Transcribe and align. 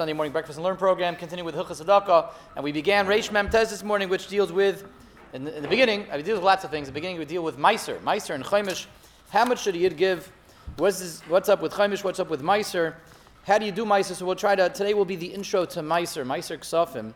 Sunday 0.00 0.12
morning 0.12 0.30
breakfast 0.30 0.58
and 0.58 0.64
learn 0.64 0.76
program, 0.76 1.16
continuing 1.16 1.44
with 1.44 1.56
Hilchas 1.56 1.84
Tzedakah, 1.84 2.30
and 2.54 2.62
we 2.62 2.70
began 2.70 3.04
Reish 3.08 3.32
Mem 3.32 3.50
Tez 3.50 3.70
this 3.70 3.82
morning, 3.82 4.08
which 4.08 4.28
deals 4.28 4.52
with, 4.52 4.86
in 5.32 5.42
the, 5.42 5.56
in 5.56 5.60
the 5.60 5.68
beginning, 5.68 6.06
I 6.12 6.22
deals 6.22 6.36
with 6.36 6.44
lots 6.44 6.62
of 6.62 6.70
things. 6.70 6.86
In 6.86 6.94
the 6.94 7.00
beginning, 7.00 7.18
we 7.18 7.24
deal 7.24 7.42
with 7.42 7.58
Meiser, 7.58 7.98
Meiser 8.02 8.36
and 8.36 8.44
Chaimish. 8.44 8.86
How 9.30 9.44
much 9.44 9.60
should 9.60 9.74
a 9.74 9.78
Yid 9.78 9.96
give? 9.96 10.30
What's, 10.76 11.20
what's 11.22 11.48
up 11.48 11.60
with 11.60 11.72
Chaimish? 11.72 12.04
What's 12.04 12.20
up 12.20 12.30
with 12.30 12.42
Meiser? 12.42 12.94
How 13.42 13.58
do 13.58 13.66
you 13.66 13.72
do 13.72 13.84
Meiser? 13.84 14.14
So 14.14 14.24
we'll 14.24 14.36
try 14.36 14.54
to, 14.54 14.68
today 14.68 14.94
will 14.94 15.04
be 15.04 15.16
the 15.16 15.26
intro 15.26 15.64
to 15.64 15.80
Meiser, 15.80 16.24
Meiser 16.24 16.56
Ksafim. 16.60 17.12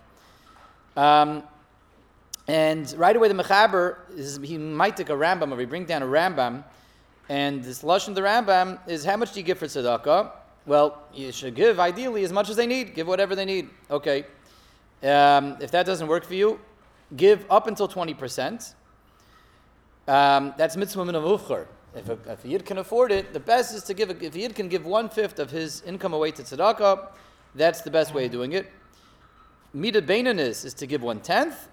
Um, 1.00 1.44
and 2.48 2.92
right 2.98 3.14
away, 3.14 3.28
the 3.28 3.40
Mechaber, 3.40 3.98
is, 4.16 4.40
he 4.42 4.58
might 4.58 4.96
take 4.96 5.10
a 5.10 5.12
Rambam, 5.12 5.52
or 5.52 5.54
we 5.54 5.66
bring 5.66 5.84
down 5.84 6.02
a 6.02 6.06
Rambam, 6.06 6.64
and 7.28 7.62
this 7.62 7.84
Lashon 7.84 8.16
the 8.16 8.22
Rambam 8.22 8.80
is 8.88 9.04
how 9.04 9.16
much 9.16 9.34
do 9.34 9.38
you 9.38 9.46
give 9.46 9.58
for 9.58 9.66
Tzedakah? 9.66 10.32
Well, 10.64 11.02
you 11.12 11.32
should 11.32 11.54
give 11.54 11.80
ideally 11.80 12.22
as 12.24 12.32
much 12.32 12.48
as 12.48 12.56
they 12.56 12.66
need. 12.66 12.94
Give 12.94 13.06
whatever 13.06 13.34
they 13.34 13.44
need. 13.44 13.68
Okay. 13.90 14.24
Um, 15.02 15.56
if 15.60 15.72
that 15.72 15.84
doesn't 15.86 16.06
work 16.06 16.24
for 16.24 16.34
you, 16.34 16.60
give 17.16 17.44
up 17.50 17.66
until 17.66 17.88
20%. 17.88 18.74
Um, 20.06 20.54
that's 20.56 20.76
mitzvah 20.76 21.04
min 21.04 21.16
ufcher. 21.16 21.66
If 21.94 22.08
a, 22.08 22.18
if 22.26 22.44
a 22.44 22.48
yid 22.48 22.64
can 22.64 22.78
afford 22.78 23.12
it, 23.12 23.32
the 23.32 23.40
best 23.40 23.74
is 23.74 23.82
to 23.84 23.94
give. 23.94 24.10
A, 24.10 24.24
if 24.24 24.34
a 24.34 24.38
yid 24.38 24.54
can 24.54 24.68
give 24.68 24.86
one 24.86 25.08
fifth 25.08 25.38
of 25.38 25.50
his 25.50 25.82
income 25.82 26.14
away 26.14 26.30
to 26.30 26.42
tzedakah, 26.42 27.08
that's 27.54 27.82
the 27.82 27.90
best 27.90 28.14
way 28.14 28.26
of 28.26 28.32
doing 28.32 28.52
it. 28.52 28.70
Mida 29.74 30.00
beinanis 30.00 30.64
is 30.64 30.74
to 30.74 30.86
give 30.86 31.02
one 31.02 31.20
tenth. 31.20 31.68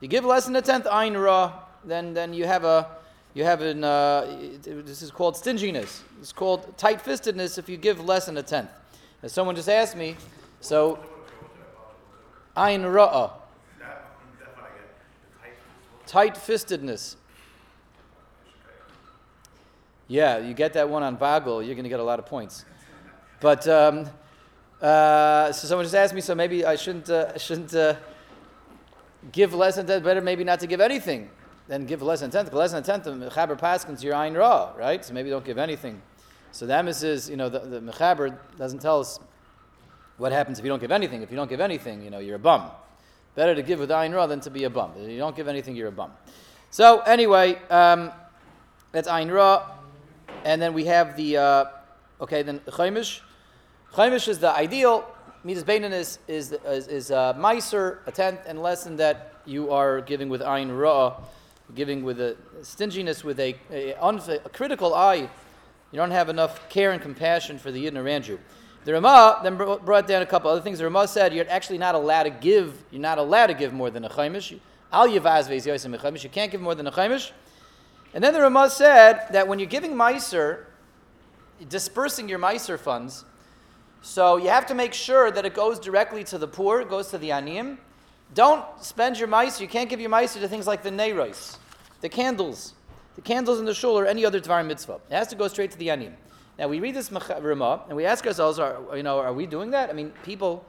You 0.00 0.08
give 0.08 0.24
less 0.24 0.46
than 0.46 0.56
a 0.56 0.62
tenth 0.62 0.86
ayin 0.86 1.22
ra, 1.22 1.52
then 1.84 2.14
then 2.14 2.32
you 2.32 2.46
have 2.46 2.64
a 2.64 2.88
you 3.34 3.44
have 3.44 3.60
an, 3.60 3.84
uh, 3.84 4.26
this 4.62 5.02
is 5.02 5.10
called 5.10 5.36
stinginess. 5.36 6.02
It's 6.20 6.32
called 6.32 6.76
tight 6.76 7.02
fistedness 7.02 7.58
if 7.58 7.68
you 7.68 7.76
give 7.76 8.04
less 8.04 8.26
than 8.26 8.36
a 8.36 8.42
tenth. 8.42 8.70
As 9.22 9.32
someone 9.32 9.54
just 9.54 9.68
asked 9.68 9.96
me, 9.96 10.16
so, 10.60 10.98
ein 12.56 12.82
ra'ah. 12.82 13.32
Tight 16.06 16.34
fistedness. 16.34 17.14
Yeah, 20.08 20.38
you 20.38 20.54
get 20.54 20.72
that 20.72 20.88
one 20.88 21.04
on 21.04 21.14
Bagel, 21.14 21.62
you're 21.62 21.76
going 21.76 21.84
to 21.84 21.88
get 21.88 22.00
a 22.00 22.04
lot 22.04 22.18
of 22.18 22.26
points. 22.26 22.64
But, 23.38 23.66
um, 23.68 24.08
uh, 24.82 25.52
so 25.52 25.68
someone 25.68 25.84
just 25.84 25.94
asked 25.94 26.14
me, 26.14 26.20
so 26.20 26.34
maybe 26.34 26.64
I 26.64 26.74
shouldn't, 26.74 27.08
uh, 27.08 27.38
shouldn't 27.38 27.72
uh, 27.74 27.94
give 29.30 29.54
less 29.54 29.76
than 29.76 29.86
that, 29.86 30.02
better 30.02 30.20
maybe 30.20 30.42
not 30.42 30.58
to 30.60 30.66
give 30.66 30.80
anything 30.80 31.30
then 31.70 31.86
give 31.86 32.02
less 32.02 32.18
than 32.18 32.30
a 32.30 32.32
tenth. 32.32 32.52
Less 32.52 32.72
than 32.72 32.82
a 32.82 32.86
tenth 32.86 33.06
of 33.06 33.14
mechaber 33.14 33.56
paskins 33.56 34.02
your 34.02 34.14
ayin 34.14 34.36
raw, 34.36 34.72
right? 34.76 35.04
So 35.04 35.14
maybe 35.14 35.30
don't 35.30 35.44
give 35.44 35.56
anything. 35.56 36.02
So 36.50 36.66
the 36.66 36.72
emes 36.72 37.04
is, 37.04 37.30
you 37.30 37.36
know, 37.36 37.48
the, 37.48 37.60
the 37.60 37.80
mechaber 37.80 38.36
doesn't 38.58 38.80
tell 38.80 38.98
us 38.98 39.20
what 40.16 40.32
happens 40.32 40.58
if 40.58 40.64
you 40.64 40.68
don't 40.68 40.80
give 40.80 40.90
anything. 40.90 41.22
If 41.22 41.30
you 41.30 41.36
don't 41.36 41.48
give 41.48 41.60
anything, 41.60 42.02
you 42.02 42.10
know, 42.10 42.18
you're 42.18 42.36
a 42.36 42.40
bum. 42.40 42.72
Better 43.36 43.54
to 43.54 43.62
give 43.62 43.78
with 43.78 43.90
ayin 43.90 44.12
raw 44.12 44.26
than 44.26 44.40
to 44.40 44.50
be 44.50 44.64
a 44.64 44.70
bum. 44.70 44.94
If 44.98 45.08
you 45.08 45.18
don't 45.18 45.36
give 45.36 45.46
anything, 45.46 45.76
you're 45.76 45.88
a 45.88 45.92
bum. 45.92 46.10
So 46.70 47.02
anyway, 47.02 47.54
um, 47.70 48.10
that's 48.90 49.06
ayin 49.06 49.32
raw, 49.32 49.70
and 50.44 50.60
then 50.60 50.74
we 50.74 50.86
have 50.86 51.16
the 51.16 51.36
uh, 51.36 51.64
okay. 52.20 52.42
Then 52.42 52.58
chaimish. 52.66 53.20
Chaimish 53.92 54.26
is 54.26 54.40
the 54.40 54.50
ideal. 54.50 55.06
Midas 55.44 55.62
Beinin 55.62 55.92
is 55.92 56.18
is 56.26 56.50
is, 56.66 56.88
is 56.88 57.10
uh, 57.12 57.32
meiser, 57.34 57.98
a 58.08 58.12
tenth, 58.12 58.40
and 58.44 58.60
less 58.60 58.82
than 58.82 58.96
that 58.96 59.34
you 59.46 59.70
are 59.70 60.00
giving 60.00 60.28
with 60.28 60.40
ayin 60.40 60.76
raw 60.76 61.14
giving 61.74 62.02
with 62.02 62.20
a 62.20 62.36
stinginess, 62.62 63.24
with 63.24 63.40
a, 63.40 63.54
a, 63.70 63.92
a, 63.94 64.48
critical 64.52 64.94
eye. 64.94 65.28
You 65.92 65.96
don't 65.96 66.10
have 66.10 66.28
enough 66.28 66.68
care 66.68 66.92
and 66.92 67.02
compassion 67.02 67.58
for 67.58 67.70
the 67.70 67.84
Yidden 67.84 67.96
around 67.96 68.26
you. 68.26 68.38
The 68.84 68.94
Ramah 68.94 69.40
then 69.42 69.56
brought 69.56 70.06
down 70.06 70.22
a 70.22 70.26
couple 70.26 70.50
other 70.50 70.60
things. 70.60 70.78
The 70.78 70.84
Ramah 70.84 71.08
said 71.08 71.34
you're 71.34 71.48
actually 71.50 71.78
not 71.78 71.94
allowed 71.94 72.24
to 72.24 72.30
give. 72.30 72.82
You're 72.90 73.02
not 73.02 73.18
allowed 73.18 73.48
to 73.48 73.54
give 73.54 73.72
more 73.72 73.90
than 73.90 74.04
a 74.04 74.08
chaimish. 74.08 74.58
Al 74.92 75.06
You 75.06 75.20
can't 75.20 76.50
give 76.50 76.60
more 76.60 76.74
than 76.74 76.86
a 76.86 76.92
chaimish. 76.92 77.30
And 78.14 78.24
then 78.24 78.32
the 78.32 78.40
Ramah 78.40 78.70
said 78.70 79.26
that 79.32 79.46
when 79.46 79.58
you're 79.58 79.68
giving 79.68 79.94
meiser, 79.94 80.64
dispersing 81.68 82.28
your 82.28 82.38
meiser 82.38 82.78
funds, 82.78 83.24
so 84.02 84.38
you 84.38 84.48
have 84.48 84.66
to 84.66 84.74
make 84.74 84.94
sure 84.94 85.30
that 85.30 85.44
it 85.44 85.54
goes 85.54 85.78
directly 85.78 86.24
to 86.24 86.38
the 86.38 86.48
poor, 86.48 86.80
it 86.80 86.88
goes 86.88 87.08
to 87.08 87.18
the 87.18 87.30
aniyim. 87.30 87.76
Don't 88.34 88.64
spend 88.80 89.18
your 89.18 89.28
meiser. 89.28 89.60
You 89.60 89.68
can't 89.68 89.88
give 89.88 90.00
your 90.00 90.10
meiser 90.10 90.40
to 90.40 90.48
things 90.48 90.66
like 90.66 90.82
the 90.82 90.90
neiros 90.90 91.56
the 92.00 92.08
candles, 92.08 92.74
the 93.14 93.20
candles 93.20 93.58
in 93.58 93.66
the 93.66 93.74
shul 93.74 93.98
or 93.98 94.06
any 94.06 94.24
other 94.24 94.40
dvar 94.40 94.66
mitzvah. 94.66 95.00
It 95.10 95.14
has 95.14 95.28
to 95.28 95.36
go 95.36 95.48
straight 95.48 95.70
to 95.72 95.78
the 95.78 95.90
anim. 95.90 96.16
Now 96.58 96.68
we 96.68 96.80
read 96.80 96.94
this 96.94 97.10
Ramah 97.12 97.82
and 97.88 97.96
we 97.96 98.04
ask 98.04 98.26
ourselves, 98.26 98.58
are, 98.58 98.78
you 98.96 99.02
know, 99.02 99.18
are 99.18 99.32
we 99.32 99.46
doing 99.46 99.70
that? 99.70 99.90
I 99.90 99.92
mean, 99.92 100.12
people 100.24 100.64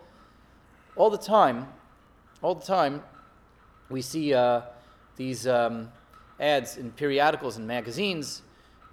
all 0.95 1.09
the 1.09 1.17
time, 1.17 1.67
all 2.41 2.55
the 2.55 2.65
time, 2.65 3.03
we 3.89 4.01
see 4.01 4.33
uh, 4.33 4.61
these 5.15 5.47
um, 5.47 5.91
ads 6.39 6.77
in 6.77 6.91
periodicals 6.91 7.57
and 7.57 7.67
magazines 7.67 8.41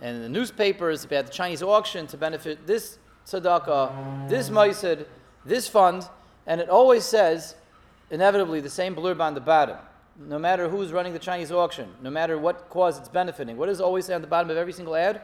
and 0.00 0.16
in 0.16 0.22
the 0.22 0.28
newspapers 0.28 1.04
about 1.04 1.26
the 1.26 1.32
Chinese 1.32 1.62
auction 1.62 2.06
to 2.08 2.16
benefit 2.16 2.66
this 2.66 2.98
tzedakah, 3.26 4.28
this 4.28 4.48
ma'ased, 4.48 5.06
this 5.44 5.68
fund, 5.68 6.08
and 6.46 6.60
it 6.60 6.68
always 6.68 7.04
says, 7.04 7.56
inevitably, 8.10 8.60
the 8.60 8.70
same 8.70 8.94
blurb 8.94 9.20
on 9.20 9.34
the 9.34 9.41
bottom 9.41 9.78
no 10.19 10.38
matter 10.38 10.69
who's 10.69 10.92
running 10.92 11.12
the 11.12 11.19
Chinese 11.19 11.52
auction, 11.52 11.88
no 12.02 12.10
matter 12.10 12.36
what 12.38 12.69
cause 12.70 12.98
it's 12.98 13.08
benefiting, 13.08 13.56
what 13.56 13.66
does 13.66 13.80
always 13.80 14.04
say 14.04 14.14
on 14.14 14.20
the 14.20 14.26
bottom 14.26 14.50
of 14.50 14.56
every 14.56 14.72
single 14.72 14.96
ad? 14.96 15.22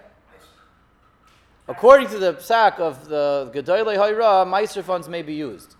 According 1.66 2.08
to 2.08 2.18
the 2.18 2.34
psak 2.34 2.78
of 2.78 3.08
the 3.08 3.50
Gedolei 3.52 3.96
Hayra, 3.96 4.46
Meiser 4.46 4.84
funds 4.84 5.08
may 5.08 5.22
be 5.22 5.34
used. 5.34 5.74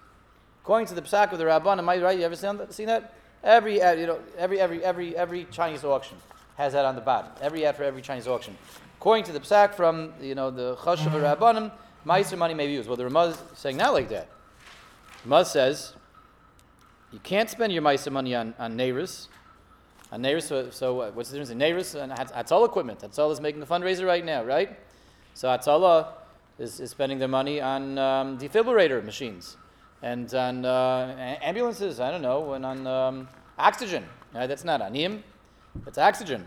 According 0.63 0.89
to 0.89 0.95
the 0.95 1.03
psak 1.03 1.33
of 1.33 1.39
the 1.39 1.45
Rabban, 1.45 1.79
am 1.79 1.89
I 1.89 1.99
right? 1.99 2.19
You 2.19 2.25
ever 2.25 2.35
seen 2.35 2.57
that? 2.57 2.73
Seen 2.73 2.87
that? 2.87 3.15
Every 3.43 3.83
ad, 3.83 4.01
you 4.01 4.07
know, 4.07 4.19
every 4.39 4.59
every 4.59 4.83
every 4.83 5.15
every 5.15 5.45
Chinese 5.51 5.85
auction 5.85 6.17
has 6.57 6.73
that 6.73 6.87
on 6.87 6.95
the 6.95 7.03
bottom. 7.03 7.31
Every 7.43 7.67
ad 7.67 7.77
for 7.77 7.85
every 7.85 8.01
Chinese 8.01 8.27
auction. 8.27 8.57
According 8.99 9.25
to 9.25 9.33
the 9.33 9.41
psak 9.41 9.75
from 9.75 10.15
you 10.23 10.35
know 10.35 10.51
the 10.51 10.77
Chashav 10.77 11.13
Rabbanim, 11.13 11.71
Meiser 12.07 12.39
money 12.39 12.55
may 12.55 12.67
be 12.67 12.73
used. 12.73 12.89
Well, 12.89 12.97
the 12.97 13.05
Ramaz 13.05 13.33
is 13.33 13.43
saying 13.59 13.77
not 13.77 13.93
like 13.93 14.09
that. 14.09 14.29
Ramaz 15.27 15.47
says 15.47 15.93
you 17.15 17.21
can't 17.21 17.49
spend 17.49 17.73
your 17.73 17.81
Maisa 17.83 18.11
money 18.11 18.35
on, 18.35 18.55
on. 18.59 18.73
On 20.13 20.23
Neiris, 20.23 20.43
so, 20.43 20.71
so 20.71 21.01
uh, 21.01 21.11
what's 21.13 21.31
the 21.31 21.39
difference 21.39 21.51
in 21.51 21.59
Neiris 21.59 22.01
and 22.01 22.13
Hatzalah 22.13 22.67
equipment? 22.67 23.01
Hatzalah 23.01 23.33
is 23.33 23.41
making 23.41 23.63
a 23.63 23.67
fundraiser 23.67 24.05
right 24.05 24.25
now, 24.25 24.45
right? 24.45 24.79
So 25.35 25.49
Hatzalah 25.49 26.09
is, 26.59 26.81
is 26.81 26.91
spending 26.91 27.19
their 27.19 27.29
money 27.29 27.61
on 27.61 27.99
um, 27.99 28.39
defibrillator 28.39 29.05
machines 29.05 29.57
and 30.03 30.33
on 30.35 30.65
uh, 30.65 31.37
ambulances, 31.41 32.01
I 32.01 32.11
don't 32.11 32.23
know, 32.23 32.53
and 32.55 32.67
on 32.67 32.87
um, 32.87 33.29
oxygen. 33.59 34.05
Right? 34.35 34.47
That's 34.47 34.65
not 34.65 34.81
aniyim, 34.81 35.23
that's 35.85 35.99
oxygen. 35.99 36.47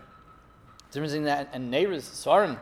The 0.89 0.93
Difference 0.93 1.13
in 1.13 1.23
that 1.23 1.49
and 1.53 1.73
Neiris, 1.73 2.03
Sarim. 2.03 2.57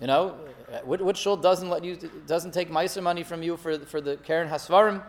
You 0.00 0.06
know, 0.06 0.36
uh, 0.72 0.78
what, 0.84 1.02
what 1.02 1.16
shul 1.16 1.36
doesn't 1.36 1.68
let 1.68 1.84
you 1.84 1.96
doesn't 2.26 2.52
take 2.52 2.70
Meiser 2.70 3.02
money 3.02 3.22
from 3.22 3.42
you 3.42 3.56
for 3.56 3.78
for 3.78 4.00
the 4.00 4.16
Karen 4.16 4.48
Hasvarim? 4.48 5.02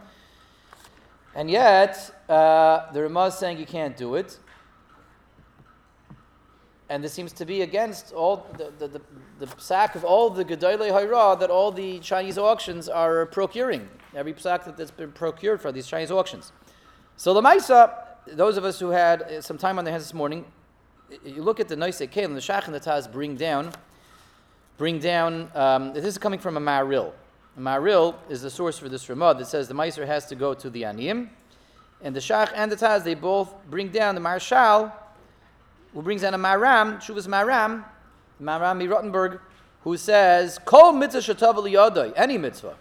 And 1.38 1.52
yet, 1.52 2.24
uh, 2.28 2.92
the 2.92 3.03
Ramah 3.03 3.28
is 3.28 3.36
saying 3.36 3.59
you 3.59 3.68
can't 3.68 3.96
do 3.96 4.16
it. 4.16 4.40
And 6.90 7.03
this 7.03 7.14
seems 7.14 7.31
to 7.34 7.46
be 7.46 7.62
against 7.62 8.12
all 8.12 8.48
the, 8.58 8.74
the, 8.80 8.88
the, 8.88 9.02
the 9.46 9.92
of 9.94 10.03
all 10.03 10.31
the 10.31 10.44
Gedolei 10.44 10.90
Hayra 10.90 11.40
that 11.40 11.52
all 11.52 11.72
the 11.72 12.00
Chinese 12.00 12.40
auctions 12.40 12.90
are 12.90 13.28
procuring. 13.28 13.88
Every 14.16 14.34
psak 14.34 14.76
that's 14.76 14.90
been 14.90 15.12
procured 15.12 15.62
for 15.62 15.72
these 15.72 15.86
Chinese 15.86 16.09
auctions. 16.09 16.53
So 17.18 17.36
the 17.36 17.42
Maisa, 17.42 17.94
those 18.26 18.58
of 18.58 18.66
us 18.66 18.80
who 18.80 18.90
had 18.90 19.22
uh, 19.22 19.40
some 19.40 19.59
time 19.59 19.78
on 19.78 19.86
their 19.86 19.92
hands 19.92 20.06
this 20.06 20.16
morning, 20.16 20.44
you 21.24 21.44
look 21.44 21.59
at 21.59 21.68
the 21.68 21.76
Noise 21.76 22.00
Kalim, 22.00 22.34
the 22.34 22.42
Shach 22.42 22.66
and 22.66 22.74
the 22.74 22.80
Taz 22.80 23.12
bring 23.12 23.36
down, 23.36 23.74
bring 24.80 24.97
down, 24.97 25.52
um, 25.53 25.94
this 25.94 26.03
is 26.03 26.18
coming 26.18 26.40
from 26.40 26.58
a 26.58 26.59
Maril. 26.59 27.14
Maril 27.57 28.16
is 28.29 28.41
the 28.41 28.50
source 28.50 28.78
for 28.78 28.88
this 28.88 29.09
Ramah 29.09 29.35
that 29.35 29.47
says 29.47 29.68
the 29.68 29.73
Meiser 29.73 30.06
has 30.06 30.25
to 30.28 30.35
go 30.35 30.53
to 30.53 30.69
the 30.69 30.84
Aniyim. 30.84 31.29
And 32.02 32.16
the 32.16 32.20
Shach 32.20 32.52
and 32.55 32.72
the 32.72 32.76
Taz, 32.76 33.03
they 33.03 33.16
both 33.16 33.53
bring 33.70 33.90
down 33.90 34.14
the 34.14 34.22
Marshal, 34.22 34.91
who 35.93 36.02
brings 36.02 36.22
down 36.22 36.35
a 36.35 36.37
Maram, 36.37 36.97
Shuvas 36.97 37.28
Maram, 37.28 37.84
Maram 38.41 38.87
Rothenburg, 38.87 39.40
who 39.82 39.97
says, 39.97 40.59
Kol 40.66 40.93
mitzvah 40.93 41.34
shatav 41.34 42.14
any 42.16 42.37
mitzvah 42.37 42.76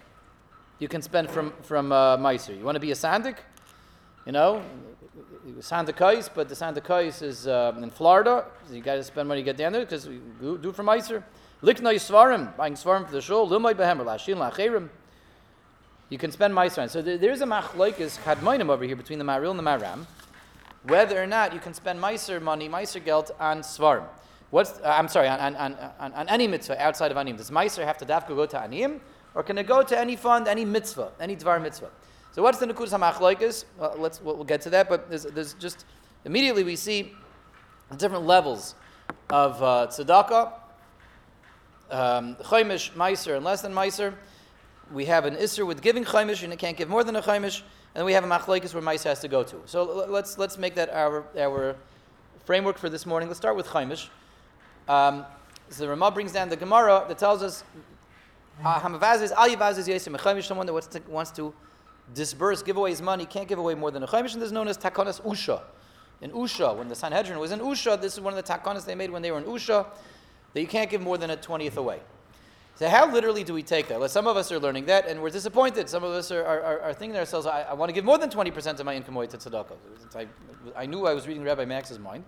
you 0.79 0.87
can 0.87 1.01
spend 1.01 1.29
from, 1.29 1.53
from 1.63 1.91
uh, 1.91 2.17
Meiser. 2.17 2.57
You 2.57 2.63
want 2.63 2.75
to 2.75 2.79
be 2.79 2.91
a 2.91 2.95
Sandik? 2.95 3.37
You 4.25 4.31
know, 4.31 4.61
Sandikais, 5.59 6.29
but 6.33 6.49
the 6.49 6.55
Sandikais 6.55 7.21
is 7.23 7.47
uh, 7.47 7.73
in 7.81 7.89
Florida, 7.89 8.45
so 8.67 8.73
you 8.75 8.81
got 8.81 8.95
to 8.95 9.03
spend 9.03 9.27
money 9.27 9.41
to 9.41 9.45
get 9.45 9.57
down 9.57 9.71
there 9.71 9.81
because 9.81 10.07
we 10.07 10.19
do, 10.39 10.57
do 10.57 10.69
it 10.69 10.75
for 10.75 10.83
Meiser. 10.83 11.23
Likna 11.63 11.93
Yisvarim, 11.93 12.55
buying 12.55 12.75
Svarim 12.75 13.05
for 13.05 13.11
the 13.11 13.21
shul, 13.21 13.49
Lumay 13.49 13.73
Behem, 13.73 13.99
Lashin 13.99 14.37
Lacherim. 14.37 14.89
You 16.09 16.17
can 16.19 16.31
spend 16.31 16.53
Maisran. 16.53 16.89
So 16.89 17.01
there, 17.01 17.17
there's 17.17 17.41
a 17.41 17.45
machlaikis 17.45 18.19
kadmoinim 18.23 18.69
over 18.69 18.83
here 18.83 18.95
between 18.95 19.17
the 19.17 19.25
Maril 19.25 19.49
and 19.49 19.59
the 19.59 19.63
Maram, 19.63 20.05
whether 20.83 21.21
or 21.21 21.25
not 21.25 21.53
you 21.53 21.59
can 21.59 21.73
spend 21.73 21.99
Meiser 21.99 22.39
money, 22.39 22.69
Meiser 22.69 23.03
geld 23.03 23.31
on 23.39 23.61
Svarim. 23.61 24.05
What's, 24.51 24.79
uh, 24.79 24.95
I'm 24.97 25.07
sorry, 25.07 25.27
on, 25.27 25.55
on, 25.55 25.75
on, 25.99 26.13
on, 26.13 26.29
any 26.29 26.47
mitzvah 26.47 26.81
outside 26.81 27.11
of 27.11 27.17
Anim. 27.17 27.35
Does 27.35 27.49
Meiser 27.49 27.83
have 27.83 27.97
to 27.97 28.05
dafka 28.05 28.29
go 28.29 28.45
to 28.45 28.61
Anim, 28.61 29.01
or 29.33 29.41
can 29.41 29.57
it 29.57 29.65
go 29.65 29.81
to 29.81 29.99
any 29.99 30.15
fund, 30.15 30.47
any 30.47 30.63
mitzvah, 30.63 31.11
any 31.19 31.35
dvar 31.35 31.61
mitzvah? 31.61 31.89
So 32.33 32.43
what's 32.43 32.59
the 32.59 32.67
Nakudas 32.67 32.97
HaMachloikis? 32.97 33.65
Well, 33.79 33.95
let's, 33.97 34.21
we'll, 34.21 34.35
we'll 34.35 34.45
get 34.45 34.61
to 34.61 34.69
that, 34.69 34.87
but 34.87 35.09
there's, 35.09 35.23
there's 35.23 35.55
just, 35.55 35.85
immediately 36.23 36.63
we 36.63 36.75
see 36.75 37.13
different 37.97 38.25
levels 38.25 38.75
of 39.29 39.61
uh, 39.61 39.87
tzedakah, 39.89 40.53
um, 41.91 42.35
chaimish, 42.35 42.91
meiser, 42.93 43.35
and 43.35 43.45
less 43.45 43.61
than 43.61 43.73
meiser. 43.73 44.13
We 44.91 45.05
have 45.05 45.25
an 45.25 45.35
isser 45.35 45.65
with 45.65 45.81
giving 45.81 46.05
chaimish, 46.05 46.43
and 46.43 46.53
it 46.53 46.59
can't 46.59 46.77
give 46.77 46.89
more 46.89 47.03
than 47.03 47.15
a 47.15 47.21
chaimish, 47.21 47.61
and 47.95 48.05
we 48.05 48.13
have 48.13 48.23
a 48.23 48.27
machlekes 48.27 48.73
where 48.73 48.83
meiser 48.83 49.05
has 49.05 49.19
to 49.21 49.27
go 49.27 49.43
to. 49.43 49.57
So 49.65 49.83
let's 49.83 50.37
let's 50.37 50.57
make 50.57 50.75
that 50.75 50.89
our 50.89 51.25
our 51.37 51.75
framework 52.45 52.77
for 52.77 52.89
this 52.89 53.05
morning. 53.05 53.27
Let's 53.27 53.39
start 53.39 53.55
with 53.55 53.67
chaimish. 53.67 54.09
Um, 54.87 55.25
so 55.69 55.83
the 55.83 55.89
Ramah 55.89 56.11
brings 56.11 56.31
down 56.31 56.49
the 56.49 56.55
Gemara 56.55 57.05
that 57.07 57.17
tells 57.17 57.43
us 57.43 57.63
uh, 58.63 58.79
Hamavaz 58.79 59.21
is 59.21 59.31
al 59.31 59.45
is 59.45 59.87
yesim 59.87 60.17
chaimish. 60.17 60.45
Someone 60.45 60.65
that 60.65 60.73
wants 60.73 60.87
to, 60.87 61.01
wants 61.09 61.31
to 61.31 61.53
disburse, 62.13 62.63
give 62.63 62.77
away 62.77 62.91
his 62.91 63.01
money, 63.01 63.25
can't 63.25 63.47
give 63.47 63.59
away 63.59 63.75
more 63.75 63.91
than 63.91 64.03
a 64.03 64.07
chaimish, 64.07 64.33
and 64.33 64.41
this 64.41 64.47
is 64.47 64.51
known 64.53 64.67
as 64.67 64.77
takonas 64.77 65.21
usha 65.21 65.61
in 66.21 66.31
Usha, 66.31 66.75
when 66.75 66.87
the 66.87 66.95
Sanhedrin 66.95 67.37
was 67.39 67.51
in 67.51 67.59
Usha, 67.59 67.99
this 67.99 68.13
is 68.13 68.19
one 68.19 68.35
of 68.35 68.43
the 68.43 68.53
takanas 68.53 68.85
they 68.85 68.95
made 68.95 69.11
when 69.11 69.21
they 69.21 69.31
were 69.31 69.37
in 69.37 69.43
Usha, 69.43 69.85
that 70.53 70.61
you 70.61 70.67
can't 70.67 70.89
give 70.89 71.01
more 71.01 71.17
than 71.17 71.29
a 71.29 71.37
20th 71.37 71.77
away. 71.77 71.99
So 72.75 72.87
how 72.87 73.11
literally 73.11 73.43
do 73.43 73.55
we 73.55 73.63
take 73.63 73.87
that? 73.87 73.99
Well, 73.99 74.07
some 74.07 74.27
of 74.27 74.37
us 74.37 74.51
are 74.51 74.59
learning 74.59 74.85
that, 74.85 75.07
and 75.07 75.19
we're 75.21 75.31
disappointed. 75.31 75.89
Some 75.89 76.03
of 76.03 76.11
us 76.11 76.29
are, 76.31 76.45
are, 76.45 76.79
are 76.81 76.93
thinking 76.93 77.13
to 77.13 77.19
ourselves, 77.19 77.47
I, 77.47 77.63
I, 77.63 77.73
want 77.73 77.89
to 77.89 77.93
give 77.93 78.05
more 78.05 78.19
than 78.19 78.29
20% 78.29 78.79
of 78.79 78.85
my 78.85 78.93
income 78.93 79.15
away 79.15 79.25
to 79.27 79.37
tzedakah. 79.37 79.75
I, 80.15 80.27
I 80.75 80.85
knew 80.85 81.07
I 81.07 81.13
was 81.15 81.27
reading 81.27 81.43
Rabbi 81.43 81.65
Max's 81.65 81.97
mind. 81.97 82.23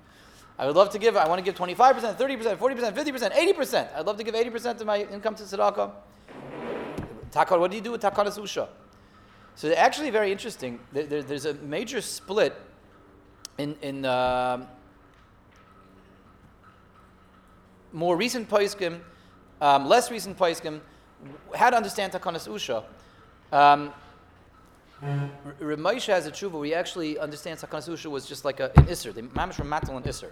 I 0.58 0.66
would 0.66 0.76
love 0.76 0.90
to 0.90 1.00
give, 1.00 1.16
I 1.16 1.28
want 1.28 1.38
to 1.38 1.46
give 1.46 1.54
25%, 1.54 2.16
30%, 2.16 2.58
40%, 2.58 2.94
50%, 2.94 3.32
80%. 3.32 3.96
I'd 3.96 4.06
love 4.08 4.18
to 4.18 4.24
give 4.24 4.34
80% 4.34 4.82
of 4.82 4.88
my 4.88 5.04
income 5.04 5.36
to 5.36 5.44
tzedakah. 5.44 5.92
Takar, 7.32 7.60
what 7.60 7.70
do 7.70 7.78
you 7.78 7.84
do 7.84 7.92
with 7.92 8.02
takanas 8.02 8.40
usha? 8.40 8.68
So 9.54 9.72
actually 9.74 10.10
very 10.10 10.32
interesting. 10.32 10.80
There, 10.92 11.06
there, 11.06 11.22
there's 11.22 11.46
a 11.46 11.54
major 11.54 12.02
split 12.02 12.60
in, 13.60 13.76
in 13.84 14.04
uh, 14.04 14.66
more 17.92 18.16
recent 18.16 18.50
poiskim, 18.50 19.00
um, 19.62 19.88
less 19.88 20.12
recent 20.12 20.38
poiskim, 20.38 20.82
how 21.56 21.70
to 21.70 21.76
understand 21.76 22.14
Takanas 22.14 22.48
Usha. 22.48 22.84
Um, 23.52 23.94
has 25.02 26.28
a 26.28 26.32
tshuva 26.32 26.66
he 26.66 26.74
actually 26.74 27.18
understands 27.18 27.64
Takanas 27.64 27.90
Usha 27.90 28.12
was 28.12 28.26
just 28.26 28.46
like 28.46 28.60
a, 28.60 28.72
an 28.76 28.86
Isser. 28.86 29.14
The 29.14 29.22
mamish 29.22 29.56
from 29.56 29.70
Matal 29.70 29.96
and 29.96 30.06
Isser. 30.06 30.32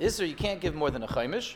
Isser, 0.00 0.26
you 0.28 0.34
can't 0.34 0.60
give 0.60 0.74
more 0.74 0.90
than 0.90 1.02
a 1.02 1.08
Chaimish. 1.08 1.54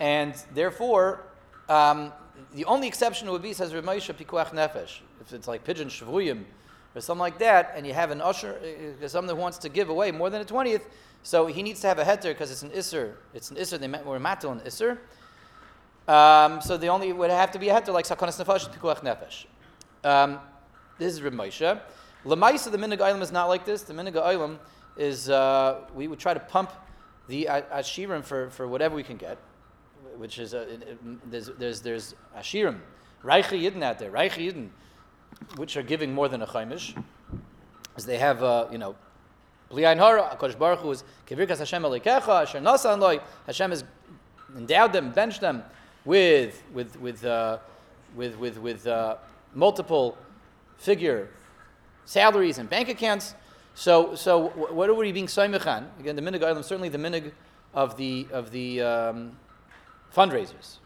And 0.00 0.34
therefore, 0.54 1.22
um, 1.68 2.12
the 2.54 2.64
only 2.64 2.88
exception 2.88 3.30
would 3.30 3.42
be, 3.42 3.52
says 3.52 3.72
Ramosha, 3.72 4.14
Pikuach 4.14 4.50
Nefesh. 4.50 5.00
If 5.20 5.32
it's 5.32 5.48
like 5.48 5.64
pidyon 5.64 5.86
Shavuyim, 5.86 6.44
or 6.96 7.00
something 7.00 7.20
like 7.20 7.38
that, 7.38 7.74
and 7.76 7.86
you 7.86 7.92
have 7.92 8.10
an 8.10 8.20
usher, 8.20 8.58
uh, 9.02 9.06
someone 9.06 9.36
who 9.36 9.40
wants 9.40 9.58
to 9.58 9.68
give 9.68 9.90
away 9.90 10.10
more 10.10 10.30
than 10.30 10.40
a 10.40 10.44
twentieth, 10.44 10.88
so 11.22 11.46
he 11.46 11.62
needs 11.62 11.80
to 11.80 11.86
have 11.86 11.98
a 11.98 12.04
heter 12.04 12.30
because 12.30 12.50
it's 12.50 12.62
an 12.62 12.70
isser. 12.70 13.12
It's 13.34 13.50
an 13.50 13.56
isser. 13.58 13.78
They 13.78 13.88
were 13.88 14.18
matul 14.18 14.52
an 14.52 14.60
isser. 14.60 14.98
Um, 16.08 16.60
so 16.62 16.76
the 16.76 16.88
only 16.88 17.12
would 17.12 17.30
have 17.30 17.50
to 17.52 17.58
be 17.58 17.68
a 17.68 17.74
heter 17.74 17.92
like 17.92 18.06
sakonas 18.06 18.42
nefesh 18.42 18.68
pikuach 18.72 19.02
nefesh. 19.02 19.44
Um, 20.02 20.40
this 20.98 21.12
is 21.12 21.20
Reb 21.20 21.34
Moshe. 21.34 21.80
Lemaisa, 22.24 22.70
the 22.72 22.78
minig 22.78 23.22
is 23.22 23.30
not 23.30 23.46
like 23.46 23.64
this. 23.66 23.82
The 23.82 23.92
minig 23.92 24.58
is 24.96 25.28
uh, 25.28 25.80
we 25.94 26.08
would 26.08 26.18
try 26.18 26.32
to 26.32 26.40
pump 26.40 26.72
the 27.28 27.46
ashirim 27.50 28.24
for, 28.24 28.50
for 28.50 28.66
whatever 28.66 28.94
we 28.94 29.02
can 29.02 29.16
get, 29.16 29.36
which 30.16 30.38
is 30.38 30.54
uh, 30.54 30.66
it, 30.68 30.82
it, 30.82 31.30
there's 31.30 31.50
there's 31.58 31.82
there's 31.82 32.14
ashirim, 32.36 32.78
reiche 33.22 33.60
yidden 33.60 33.82
out 33.82 33.98
there, 33.98 34.10
reiche 34.10 34.38
yidden 34.38 34.70
which 35.56 35.76
are 35.76 35.82
giving 35.82 36.12
more 36.12 36.28
than 36.28 36.42
a 36.42 36.46
chaimish, 36.46 37.00
is 37.96 38.04
they 38.04 38.18
have, 38.18 38.42
uh, 38.42 38.66
you 38.70 38.78
know, 38.78 38.96
Bli'ayin 39.70 39.96
Hara, 39.96 40.36
Baruch 40.58 40.80
Hu 40.80 40.90
is 40.92 41.04
Hashem 41.28 41.84
Asher 41.84 42.60
Nasa 42.60 42.96
Anloi, 42.96 43.20
Hashem 43.46 43.70
has 43.70 43.84
endowed 44.56 44.92
them, 44.92 45.12
benched 45.12 45.40
them 45.40 45.64
with, 46.04 46.62
with, 46.72 47.00
with, 47.00 47.24
uh, 47.24 47.58
with, 48.14 48.38
with, 48.38 48.58
with 48.58 48.86
uh, 48.86 49.16
multiple 49.54 50.16
figure 50.78 51.30
salaries 52.04 52.58
and 52.58 52.70
bank 52.70 52.88
accounts. 52.88 53.34
So, 53.74 54.14
so 54.14 54.48
what 54.48 54.88
are 54.88 54.94
we 54.94 55.12
being 55.12 55.26
Saimachan? 55.26 55.86
Again, 56.00 56.16
the 56.16 56.22
minig 56.22 56.42
item, 56.44 56.62
certainly 56.62 56.88
the 56.88 56.98
minig 56.98 57.32
of 57.74 57.96
the, 57.96 58.26
of 58.32 58.50
the 58.50 58.80
um, 58.82 59.36
fundraisers, 60.14 60.78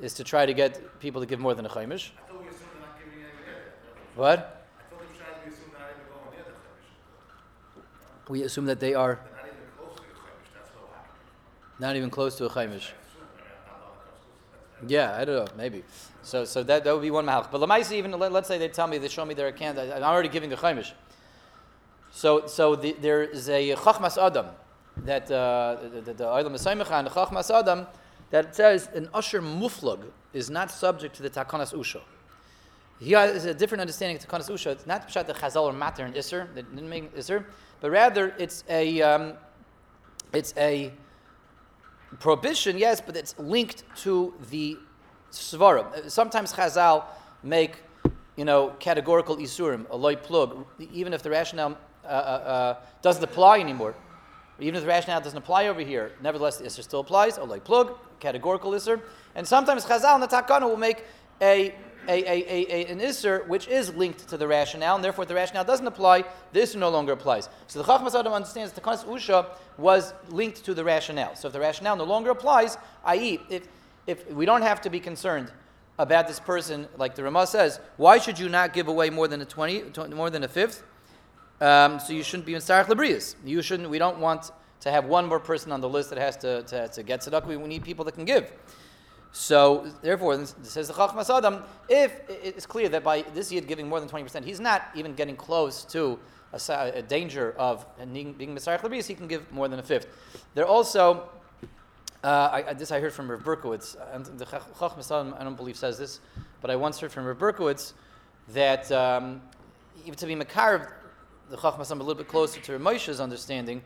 is 0.00 0.12
to 0.14 0.24
try 0.24 0.44
to 0.44 0.52
get 0.52 0.98
people 0.98 1.20
to 1.20 1.26
give 1.26 1.38
more 1.38 1.54
than 1.54 1.64
a 1.64 1.68
chaimish. 1.68 2.10
What? 4.14 4.66
We 8.28 8.42
assume 8.42 8.66
that 8.66 8.80
they 8.80 8.94
are 8.94 9.20
not 11.78 11.96
even 11.96 12.10
close 12.10 12.36
to 12.36 12.46
a 12.46 12.48
chaimish. 12.48 12.90
Yeah, 14.86 15.16
I 15.16 15.24
don't 15.24 15.44
know, 15.44 15.52
maybe. 15.56 15.82
So, 16.22 16.44
so 16.44 16.62
that, 16.62 16.84
that 16.84 16.92
would 16.92 17.02
be 17.02 17.10
one 17.10 17.26
malach. 17.26 17.50
But 17.50 17.60
lamaisa, 17.60 17.92
even 17.92 18.12
let, 18.12 18.32
us 18.32 18.48
say 18.48 18.58
they 18.58 18.68
tell 18.68 18.86
me 18.86 18.98
they 18.98 19.08
show 19.08 19.24
me 19.24 19.34
their 19.34 19.48
account, 19.48 19.78
I'm 19.78 20.02
already 20.02 20.28
giving 20.28 20.52
a 20.52 20.56
chaimish. 20.56 20.92
So, 22.10 22.46
so 22.46 22.76
the, 22.76 22.92
there 22.92 23.22
is 23.22 23.48
a 23.48 23.74
chachmas 23.74 24.16
adam 24.24 24.46
that 24.98 25.30
uh, 25.30 25.76
the 26.04 26.14
the 26.14 26.24
Olam 26.24 26.46
and 26.46 27.08
chachmas 27.08 27.50
adam 27.50 27.86
that 28.30 28.54
says 28.54 28.88
an 28.94 29.08
usher 29.12 29.42
muflug 29.42 30.00
is 30.32 30.48
not 30.48 30.70
subject 30.70 31.16
to 31.16 31.22
the 31.22 31.30
takanas 31.30 31.74
usha. 31.74 32.00
He 33.04 33.12
has 33.12 33.44
a 33.44 33.52
different 33.52 33.82
understanding 33.82 34.16
of 34.16 34.26
Takanas 34.26 34.50
Usha. 34.50 34.68
It's 34.68 34.86
not 34.86 35.06
Pshat 35.08 35.26
the 35.26 35.34
Chazal 35.34 35.64
or 35.64 35.74
Matter 35.74 36.06
and 36.06 36.14
Isser, 36.14 36.52
that 36.54 36.74
didn't 36.74 36.88
make 36.88 37.14
Isser, 37.14 37.44
but 37.82 37.90
rather 37.90 38.34
it's 38.38 38.64
a, 38.70 39.02
um, 39.02 39.34
it's 40.32 40.54
a 40.56 40.90
prohibition, 42.18 42.78
yes, 42.78 43.02
but 43.02 43.14
it's 43.14 43.38
linked 43.38 43.84
to 43.96 44.32
the 44.50 44.78
Svara. 45.30 46.10
Sometimes 46.10 46.54
Chazal 46.54 47.04
make, 47.42 47.82
you 48.36 48.46
know, 48.46 48.70
categorical 48.80 49.36
Isurim, 49.36 49.84
a 49.90 49.96
loy 49.96 50.16
plug, 50.16 50.64
even 50.90 51.12
if 51.12 51.22
the 51.22 51.28
rationale 51.28 51.76
uh, 52.04 52.08
uh, 52.08 52.10
uh, 52.10 52.76
doesn't 53.02 53.22
apply 53.22 53.60
anymore. 53.60 53.94
Even 54.60 54.76
if 54.76 54.82
the 54.82 54.88
rationale 54.88 55.20
doesn't 55.20 55.36
apply 55.36 55.66
over 55.66 55.80
here, 55.80 56.12
nevertheless 56.22 56.56
the 56.56 56.64
Isser 56.64 56.82
still 56.82 57.00
applies, 57.00 57.36
a 57.36 57.44
loy 57.44 57.60
plug, 57.60 57.98
categorical 58.18 58.70
Isser. 58.70 59.02
And 59.34 59.46
sometimes 59.46 59.84
Chazal 59.84 60.14
and 60.14 60.22
the 60.22 60.28
Takana 60.28 60.62
will 60.62 60.78
make 60.78 61.04
a 61.42 61.74
a, 62.08 62.22
a, 62.24 62.66
a, 62.70 62.86
an 62.86 63.00
Isser 63.00 63.46
which 63.48 63.68
is 63.68 63.94
linked 63.94 64.28
to 64.28 64.36
the 64.36 64.46
rationale, 64.46 64.96
and 64.96 65.04
therefore 65.04 65.22
if 65.22 65.28
the 65.28 65.34
rationale 65.34 65.64
doesn't 65.64 65.86
apply, 65.86 66.24
the 66.52 66.74
no 66.76 66.88
longer 66.88 67.12
applies. 67.12 67.48
So 67.66 67.82
the 67.82 67.84
Chachmas 67.84 68.18
Adam 68.18 68.32
understands 68.32 68.72
that 68.72 68.82
the 68.82 68.88
Kanas 68.88 69.04
Usha 69.04 69.46
was 69.78 70.14
linked 70.28 70.64
to 70.64 70.74
the 70.74 70.84
rationale. 70.84 71.34
So 71.36 71.48
if 71.48 71.52
the 71.52 71.60
rationale 71.60 71.96
no 71.96 72.04
longer 72.04 72.30
applies, 72.30 72.78
i.e., 73.04 73.40
if, 73.50 73.68
if 74.06 74.30
we 74.30 74.46
don't 74.46 74.62
have 74.62 74.80
to 74.82 74.90
be 74.90 75.00
concerned 75.00 75.52
about 75.98 76.26
this 76.26 76.40
person, 76.40 76.88
like 76.96 77.14
the 77.14 77.22
Ramah 77.22 77.46
says, 77.46 77.80
why 77.96 78.18
should 78.18 78.38
you 78.38 78.48
not 78.48 78.72
give 78.72 78.88
away 78.88 79.10
more 79.10 79.28
than 79.28 79.40
a 79.40 79.44
20, 79.44 79.84
more 80.14 80.30
than 80.30 80.42
a 80.42 80.48
fifth? 80.48 80.82
Um, 81.60 82.00
so 82.00 82.12
you 82.12 82.22
shouldn't 82.22 82.46
be 82.46 82.54
in 82.54 82.60
Sarach 82.60 82.86
Labrias. 82.86 83.36
You 83.44 83.62
shouldn't, 83.62 83.88
we 83.88 83.98
don't 83.98 84.18
want 84.18 84.50
to 84.80 84.90
have 84.90 85.06
one 85.06 85.26
more 85.26 85.40
person 85.40 85.72
on 85.72 85.80
the 85.80 85.88
list 85.88 86.10
that 86.10 86.18
has 86.18 86.36
to, 86.38 86.62
to, 86.64 86.88
to 86.88 87.02
get 87.02 87.20
tzedakah. 87.20 87.46
We 87.46 87.56
need 87.56 87.84
people 87.84 88.04
that 88.04 88.12
can 88.12 88.24
give. 88.24 88.52
So 89.34 89.90
therefore, 90.00 90.46
says 90.62 90.86
the 90.86 90.94
Chachmas 90.94 91.28
Adam, 91.36 91.64
if 91.88 92.20
it's 92.28 92.66
clear 92.66 92.88
that 92.90 93.02
by 93.02 93.22
this 93.34 93.50
yid 93.50 93.66
giving 93.66 93.88
more 93.88 93.98
than 93.98 94.08
20%, 94.08 94.44
he's 94.44 94.60
not 94.60 94.86
even 94.94 95.16
getting 95.16 95.34
close 95.34 95.82
to 95.86 96.20
a, 96.52 96.92
a 96.94 97.02
danger 97.02 97.52
of 97.58 97.84
being 98.12 98.54
Messiah 98.54 98.78
Labis, 98.78 99.08
he 99.08 99.14
can 99.14 99.26
give 99.26 99.50
more 99.50 99.66
than 99.66 99.80
a 99.80 99.82
fifth. 99.82 100.06
There 100.54 100.64
also, 100.64 101.28
uh, 102.22 102.62
I, 102.68 102.74
this 102.74 102.92
I 102.92 103.00
heard 103.00 103.12
from 103.12 103.28
Rav 103.28 103.42
Berkowitz, 103.42 103.96
and 104.14 104.24
the 104.38 104.46
Chachmas 104.46 105.06
Adam, 105.06 105.34
I 105.36 105.42
don't 105.42 105.56
believe 105.56 105.76
says 105.76 105.98
this, 105.98 106.20
but 106.60 106.70
I 106.70 106.76
once 106.76 107.00
heard 107.00 107.10
from 107.10 107.24
Rav 107.24 107.36
Berkowitz 107.36 107.92
that 108.52 108.90
um, 108.92 109.42
even 110.04 110.14
to 110.14 110.26
be 110.26 110.36
Makar, 110.36 110.96
the 111.50 111.56
Chachmas 111.56 111.86
Adam 111.86 112.00
a 112.00 112.04
little 112.04 112.22
bit 112.22 112.28
closer 112.28 112.60
to 112.60 112.78
Moshe's 112.78 113.18
understanding, 113.18 113.82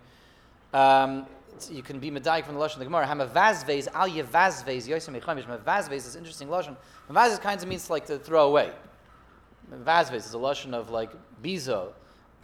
um, 0.74 1.26
you 1.70 1.82
can 1.82 1.98
be 1.98 2.10
medayik 2.10 2.44
from 2.44 2.54
the 2.54 2.60
lashon 2.60 2.74
of 2.74 2.78
the 2.80 2.84
Gemara. 2.84 3.06
Hamavazvez 3.06 3.88
al 3.94 4.08
yevazvez 4.08 4.88
yosem 4.88 5.20
echamish. 5.20 5.44
Mavazvez 5.44 6.06
is 6.06 6.16
interesting 6.16 6.48
lashon. 6.48 6.76
Mavazvez 7.10 7.40
kind 7.40 7.60
of 7.60 7.68
means 7.68 7.90
like 7.90 8.06
to 8.06 8.18
throw 8.18 8.48
away. 8.48 8.72
Mavazvez 9.72 10.16
is 10.16 10.34
a 10.34 10.38
lashon 10.38 10.74
of 10.74 10.90
like 10.90 11.10
bizo, 11.42 11.92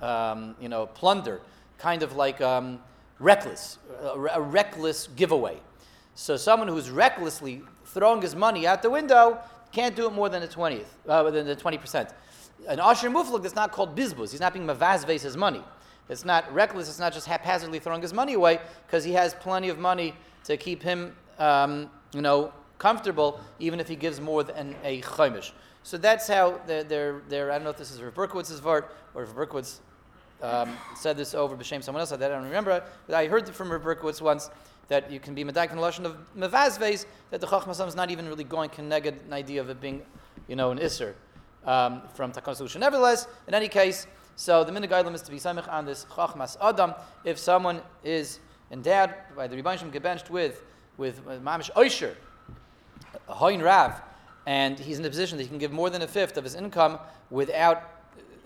um, 0.01 0.55
you 0.61 0.69
know, 0.69 0.87
plunder, 0.87 1.41
kind 1.79 2.03
of 2.03 2.17
like 2.17 2.41
um, 2.41 2.81
reckless, 3.19 3.79
a, 4.03 4.09
a, 4.35 4.41
reckless 4.41 5.09
giveaway. 5.17 5.59
So 6.15 6.37
someone 6.37 6.69
who's 6.69 6.91
recklessly 6.91 7.63
throwing 7.87 8.23
his 8.23 8.35
money 8.37 8.67
out 8.67 8.83
the 8.83 8.91
window 8.91 9.39
can't 9.73 9.97
do 9.97 10.07
it 10.07 10.13
more 10.13 10.29
than 10.29 10.41
the 10.41 10.49
twentieth, 10.49 10.97
uh, 11.09 11.31
than 11.31 11.47
the 11.47 11.57
twenty 11.57 11.79
percent. 11.79 12.11
An 12.69 12.81
asher 12.81 13.11
muflug 13.11 13.43
that's 13.43 13.55
not 13.55 13.73
called 13.73 13.97
bizbuz. 13.97 14.31
He's 14.31 14.41
not 14.41 14.53
being 14.53 14.67
mavazvez 14.67 15.23
his 15.23 15.37
money. 15.37 15.63
It's 16.09 16.25
not 16.25 16.53
reckless, 16.53 16.89
it's 16.89 16.99
not 16.99 17.13
just 17.13 17.27
haphazardly 17.27 17.79
throwing 17.79 18.03
his 18.03 18.13
money 18.13 18.35
away 18.35 18.61
because 18.87 19.05
he 19.05 19.13
has 19.13 19.35
plenty 19.35 19.69
of 19.69 19.79
money 19.79 20.15
to 20.45 20.57
keep 20.57 20.83
him, 20.83 21.17
um, 21.39 21.91
you 22.13 22.21
know, 22.21 22.53
comfortable, 22.79 23.41
even 23.59 23.81
if 23.81 23.89
he 23.89 23.97
gives 23.97 24.21
more 24.21 24.43
than 24.43 24.75
a 24.85 25.01
chaimish. 25.01 25.53
So 25.83 25.97
that's 25.97 26.29
how 26.29 26.61
they're, 26.67 26.85
they're, 26.85 27.23
they're 27.29 27.51
I 27.51 27.55
don't 27.55 27.65
know 27.65 27.71
if 27.71 27.77
this 27.77 27.91
is 27.91 28.03
Rav 28.03 28.15
Berkowitz's 28.15 28.61
vart 28.61 28.87
or 29.15 29.23
if 29.23 29.35
Berkowitz 29.35 29.81
um, 30.43 30.77
said 30.97 31.17
this 31.17 31.35
over 31.35 31.57
b'shem 31.57 31.83
someone 31.83 32.01
else. 32.01 32.13
I 32.13 32.17
don't 32.17 32.45
remember, 32.45 32.83
but 33.07 33.15
I 33.15 33.27
heard 33.27 33.49
from 33.55 33.71
Rav 33.71 33.83
Berkowitz 33.83 34.21
once 34.21 34.51
that 34.89 35.11
you 35.11 35.21
can 35.21 35.35
be 35.35 35.45
medaik 35.45 35.71
in 35.71 35.77
the 35.77 35.83
lashon 35.83 36.05
of 36.05 36.17
mevazves 36.37 37.07
that 37.31 37.41
the 37.41 37.47
chachmasam 37.47 37.89
is 37.89 37.95
not 37.95 38.11
even 38.11 38.29
really 38.29 38.45
going 38.45 38.71
to 38.71 38.83
negate 38.83 39.15
an 39.27 39.33
idea 39.33 39.61
of 39.61 39.71
it 39.71 39.81
being, 39.81 40.03
you 40.49 40.57
know, 40.57 40.71
an 40.71 40.79
isser 40.79 41.15
um, 41.65 42.03
from 42.15 42.33
takanas 42.33 42.61
Usha. 42.61 42.79
Nevertheless, 42.79 43.27
in 43.47 43.55
any 43.55 43.69
case, 43.69 44.07
so 44.37 44.65
the 44.65 44.73
minhag 44.73 45.15
is 45.15 45.23
to 45.23 45.31
be 45.31 45.39
samich 45.39 45.71
on 45.73 45.85
this 45.85 46.07
chachmas 46.07 46.57
adam. 46.61 46.95
If 47.25 47.39
someone 47.39 47.83
is 48.03 48.41
endowed 48.71 49.15
by 49.37 49.47
the 49.47 49.57
Rebbeinu 49.57 49.93
gebenched 49.93 50.31
with 50.31 50.63
with 50.97 51.25
mamish 51.27 51.71
oisher, 51.77 52.17
hoin 53.27 53.63
rav, 53.63 54.01
and 54.47 54.79
he's 54.79 54.99
in 54.99 55.05
a 55.05 55.09
position 55.09 55.39
that 55.39 55.45
he 55.45 55.49
can 55.49 55.59
give 55.59 55.73
more 55.73 55.91
than 55.91 56.03
a 56.03 56.09
fifth 56.09 56.37
of 56.37 56.45
his 56.45 56.55
income 56.55 56.99
without 57.31 57.91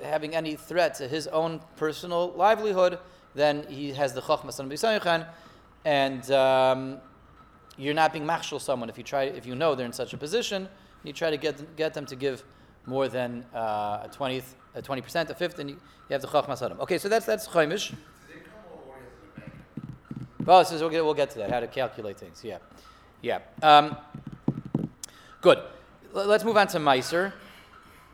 having 0.02 0.35
any 0.35 0.57
threat 0.57 0.95
to 0.95 1.09
his 1.09 1.26
own 1.28 1.61
personal 1.76 2.33
livelihood, 2.37 2.99
then 3.35 3.64
he 3.68 3.92
has 3.92 4.12
the 4.12 4.21
chachmas 4.23 4.61
on 4.61 4.68
b'sayichan, 4.71 5.26
and 5.85 6.30
um, 6.30 6.99
you're 7.76 7.95
not 7.95 8.12
being 8.12 8.26
machshel 8.26 8.61
someone 8.61 8.88
if 8.88 8.99
you 8.99 9.04
try 9.04 9.25
if 9.25 9.47
you 9.47 9.54
know 9.54 9.75
they're 9.75 9.87
in 9.87 9.92
such 9.92 10.12
a 10.12 10.16
position. 10.16 10.68
You 11.04 11.12
try 11.12 11.30
to 11.30 11.37
get 11.37 11.76
get 11.76 11.95
them 11.95 12.07
to 12.07 12.16
give 12.16 12.45
more 12.87 13.09
than 13.09 13.45
uh, 13.54 14.04
a 14.04 14.11
twentieth, 14.12 14.57
twenty 14.82 15.02
percent, 15.02 15.30
a 15.30 15.34
fifth, 15.34 15.58
and 15.58 15.70
you, 15.70 15.76
you 15.76 16.12
have 16.12 16.22
the 16.22 16.28
chachmas 16.28 16.64
adam. 16.64 16.80
Okay, 16.80 16.98
so 16.98 17.08
that's 17.08 17.26
that's 17.26 17.48
chaimish. 17.48 17.94
Well, 20.44 20.64
says 20.64 20.80
we'll 20.80 20.88
get, 20.88 21.04
we'll 21.04 21.12
get 21.12 21.28
to 21.30 21.38
that, 21.38 21.50
how 21.50 21.60
to 21.60 21.66
calculate 21.66 22.18
things. 22.18 22.42
Yeah. 22.42 22.58
Yeah. 23.20 23.40
Um, 23.62 23.98
good. 25.42 25.58
L- 26.16 26.25
let's 26.25 26.42
move 26.42 26.56
on 26.56 26.68
to 26.68 26.78
Meiser. 26.78 27.34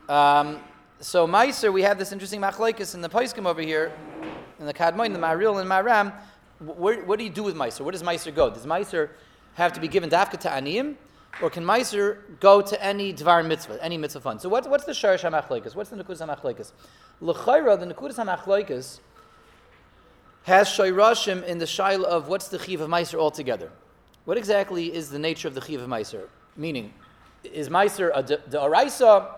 Um, 0.09 0.59
so 0.99 1.25
Meiser, 1.27 1.71
we 1.71 1.83
have 1.83 1.97
this 1.97 2.11
interesting 2.11 2.41
machlaikas 2.41 2.93
in 2.93 2.99
the 2.99 3.07
Paiskim 3.07 3.45
over 3.45 3.61
here, 3.61 3.93
in 4.59 4.65
the 4.65 4.73
Kadmoin, 4.73 5.13
the 5.13 5.19
Maril, 5.19 5.61
and 5.61 5.69
Maram. 5.69 6.11
Where, 6.59 7.05
what 7.05 7.19
do 7.19 7.23
you 7.23 7.29
do 7.29 7.43
with 7.43 7.55
Meiser? 7.55 7.81
Where 7.81 7.93
does 7.93 8.03
Meiser 8.03 8.35
go? 8.35 8.49
Does 8.49 8.65
Meiser 8.65 9.11
have 9.53 9.71
to 9.71 9.79
be 9.79 9.87
given 9.87 10.09
dafka 10.09 10.37
to 10.39 10.49
Aniyim? 10.49 10.95
Or 11.41 11.49
can 11.49 11.65
Meiser 11.65 12.17
go 12.39 12.61
to 12.61 12.83
any 12.83 13.13
Dvar 13.13 13.45
mitzvah, 13.45 13.83
any 13.83 13.97
mitzvah 13.97 14.21
fund? 14.21 14.41
So 14.41 14.47
what, 14.47 14.69
what's 14.69 14.85
the 14.85 14.93
Sharish 14.93 15.29
HaMachlaikas? 15.29 15.75
What's 15.75 15.89
the 15.89 15.97
Nekudas 15.97 16.25
HaMachlaikas? 16.25 16.71
L'chayra, 17.19 17.77
the 17.77 17.93
Nekudas 17.93 18.15
HaMachlaikas, 18.15 18.99
has 20.43 20.69
Shairashim 20.69 21.43
in 21.43 21.57
the 21.57 21.65
Shaila 21.65 22.03
of 22.03 22.29
what's 22.29 22.47
the 22.47 22.59
Chiv 22.59 22.79
of 22.79 22.89
Meiser 22.89 23.15
altogether. 23.15 23.71
What 24.23 24.37
exactly 24.37 24.93
is 24.93 25.09
the 25.09 25.19
nature 25.19 25.47
of 25.47 25.55
the 25.55 25.61
Chiv 25.61 25.81
of 25.81 25.89
Meiser? 25.89 26.27
Meaning, 26.55 26.93
is 27.43 27.67
Meiser 27.67 28.11
a 28.13 28.23
Da'araisa? 28.23 29.35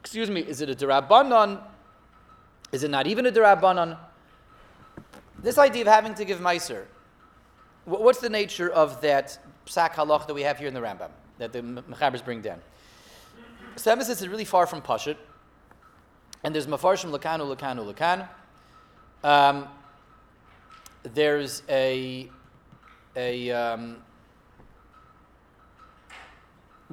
Excuse 0.00 0.30
me, 0.30 0.40
is 0.40 0.60
it 0.60 0.68
a 0.68 0.74
Darabanan? 0.74 1.60
Is 2.72 2.82
it 2.82 2.90
not 2.90 3.06
even 3.06 3.26
a 3.26 3.32
Darabanan? 3.32 3.96
This 5.42 5.58
idea 5.58 5.82
of 5.82 5.88
having 5.88 6.14
to 6.14 6.24
give 6.24 6.40
Meiser, 6.40 6.86
what's 7.84 8.20
the 8.20 8.28
nature 8.28 8.68
of 8.68 9.00
that 9.02 9.38
psak 9.68 9.92
halach 9.92 10.26
that 10.26 10.34
we 10.34 10.42
have 10.42 10.58
here 10.58 10.68
in 10.68 10.74
the 10.74 10.80
Rambam, 10.80 11.10
that 11.38 11.52
the 11.52 11.60
Mechabers 11.60 12.24
bring 12.24 12.40
down? 12.40 12.60
Semis 13.76 14.08
is 14.08 14.26
really 14.26 14.44
far 14.44 14.66
from 14.66 14.82
Pashit, 14.82 15.16
and 16.42 16.54
there's 16.54 16.66
Mafarshim 16.66 17.16
Lakanu, 17.16 17.54
Lakanu, 17.54 17.92
Lakan. 17.92 18.28
Um, 19.22 19.68
there's 21.02 21.62
a 21.68 22.28
a 23.14 23.50
um, 23.50 23.96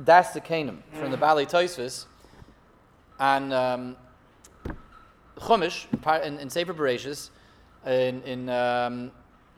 das 0.04 0.32
the 0.32 0.42
Canaan 0.42 0.84
from 0.94 1.12
the 1.12 1.18
Bali 1.18 1.46
Toisvis 1.46 2.06
and 3.20 3.54
um, 3.54 3.96
Chumash 5.38 5.86
in, 6.24 6.40
in 6.40 6.50
Sefer 6.50 6.74
Bereshis 6.74 7.30
in, 7.86 8.22
in 8.24 8.50
um, 8.50 9.12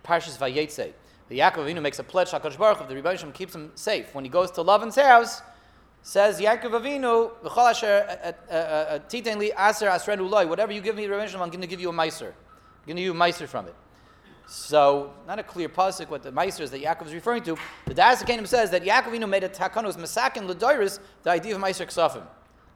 Parshas 0.03 0.37
Vayetze. 0.37 0.93
The 1.29 1.39
Yaakov 1.39 1.65
Avinu 1.65 1.81
makes 1.81 1.99
a 1.99 2.03
pledge 2.03 2.29
to 2.29 2.39
Hakadosh 2.39 2.57
Baruch 2.57 2.77
Hu. 2.77 2.93
The 2.93 3.01
Rebbeinu 3.01 3.33
keeps 3.33 3.53
him 3.53 3.71
safe 3.75 4.13
when 4.15 4.23
he 4.23 4.29
goes 4.29 4.51
to 4.51 4.61
Lavan's 4.61 4.95
house. 4.95 5.41
Says 6.01 6.39
Yaakov 6.39 6.81
Avinu, 6.81 7.31
"V'chol 7.43 7.69
asher 7.69 8.35
titen 9.09 9.37
li 9.37 9.51
aser 9.51 9.87
asrenu 9.87 10.29
loy." 10.29 10.47
Whatever 10.47 10.71
you 10.71 10.81
give 10.81 10.95
me, 10.95 11.05
Rebbeinu 11.05 11.33
I'm 11.33 11.49
going 11.49 11.61
to 11.61 11.67
give 11.67 11.81
you 11.81 11.89
a 11.89 11.93
meiser. 11.93 12.27
I'm 12.27 12.85
going 12.85 12.95
to 12.95 13.01
give 13.01 13.05
you 13.05 13.11
a 13.11 13.15
meiser 13.15 13.47
from 13.47 13.67
it. 13.67 13.75
So, 14.49 15.13
not 15.27 15.39
a 15.39 15.43
clear 15.43 15.67
pasuk 15.67 16.09
what 16.09 16.23
the 16.23 16.31
Meiser 16.31 16.61
is 16.61 16.71
that 16.71 16.81
Yaakov 16.81 17.07
is 17.07 17.13
referring 17.13 17.43
to. 17.43 17.57
The 17.85 17.93
Daas 17.93 18.23
Zekeinim 18.23 18.47
says 18.47 18.71
that 18.71 18.81
Yaakov 18.81 19.11
Avinu 19.11 19.27
made 19.27 19.43
a 19.43 19.49
takanos 19.49 19.97
masakin 19.97 20.47
l'doiris, 20.47 20.99
the 21.23 21.31
idea 21.31 21.53
of 21.53 21.61
Meiser 21.61 21.85
ksafim. 21.85 22.23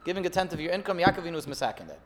Giving 0.04 0.26
a 0.26 0.30
tenth 0.30 0.52
of 0.52 0.60
your 0.60 0.74
income, 0.74 0.98
Yaakov 0.98 1.24
Avinu 1.24 1.36
was 1.36 1.46
masakin 1.46 1.88
that. 1.88 2.00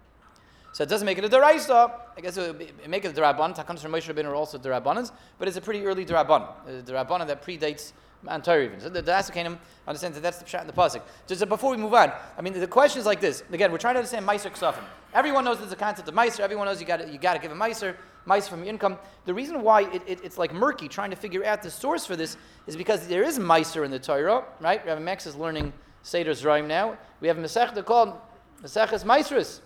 So 0.75 0.83
it 0.83 0.89
doesn't 0.89 1.05
make 1.05 1.17
it 1.17 1.23
a 1.23 1.29
deraisa. 1.29 1.89
I 2.17 2.19
guess 2.19 2.35
it 2.35 2.59
would 2.59 2.89
make 2.89 3.05
it 3.05 3.17
a 3.17 3.21
derabban. 3.21 3.55
Takanos 3.55 3.79
from 3.79 3.93
Moshe 3.93 4.13
Rabbeinu 4.13 4.33
also 4.33 4.57
derabbanans, 4.57 5.13
but 5.39 5.47
it's 5.47 5.55
a 5.55 5.61
pretty 5.61 5.85
early 5.85 6.05
derabban. 6.05 6.49
A 6.67 6.83
derabban 6.83 7.25
that 7.27 7.41
predates 7.41 7.93
Antar 8.27 8.61
even. 8.61 8.81
So 8.81 8.89
the 8.89 9.31
Kingdom 9.33 9.57
understands 9.87 10.17
that 10.17 10.21
that's 10.21 10.39
the 10.39 10.43
pshat 10.43 10.59
in 10.59 10.67
the 10.67 10.73
pasuk. 10.73 11.01
Just 11.27 11.47
before 11.47 11.71
we 11.71 11.77
move 11.77 11.93
on, 11.93 12.11
I 12.37 12.41
mean 12.41 12.51
the 12.59 12.67
question 12.67 12.99
is 12.99 13.05
like 13.05 13.21
this. 13.21 13.41
Again, 13.53 13.71
we're 13.71 13.77
trying 13.77 13.93
to 13.93 13.99
understand 13.99 14.27
Meiser 14.27 14.51
ksafim. 14.51 14.83
Everyone 15.13 15.45
knows 15.45 15.59
there's 15.59 15.71
a 15.71 15.77
concept 15.77 16.09
of 16.09 16.13
Meiser. 16.13 16.41
Everyone 16.41 16.65
knows 16.65 16.81
you 16.81 16.85
got 16.85 17.09
you 17.09 17.19
got 17.19 17.35
to 17.35 17.39
give 17.39 17.53
a 17.53 17.55
Meiser 17.55 17.95
mice 18.25 18.49
from 18.49 18.59
your 18.59 18.67
income. 18.67 18.97
The 19.23 19.33
reason 19.33 19.61
why 19.61 19.83
it, 19.83 20.01
it, 20.05 20.19
it's 20.25 20.37
like 20.37 20.53
murky 20.53 20.89
trying 20.89 21.09
to 21.11 21.15
figure 21.15 21.45
out 21.45 21.63
the 21.63 21.71
source 21.71 22.05
for 22.05 22.17
this 22.17 22.35
is 22.67 22.75
because 22.75 23.07
there 23.07 23.23
is 23.23 23.39
miser 23.39 23.85
in 23.85 23.91
the 23.91 23.99
Torah, 23.99 24.43
right? 24.59 24.85
Rabbi 24.85 24.99
Max 24.99 25.25
is 25.25 25.37
learning 25.37 25.71
Seder 26.03 26.31
Zerayim 26.31 26.67
now. 26.67 26.97
We 27.21 27.29
have 27.29 27.37
Masech 27.37 27.85
called 27.85 28.15
Maseches 28.61 29.05
Maisris. 29.05 29.61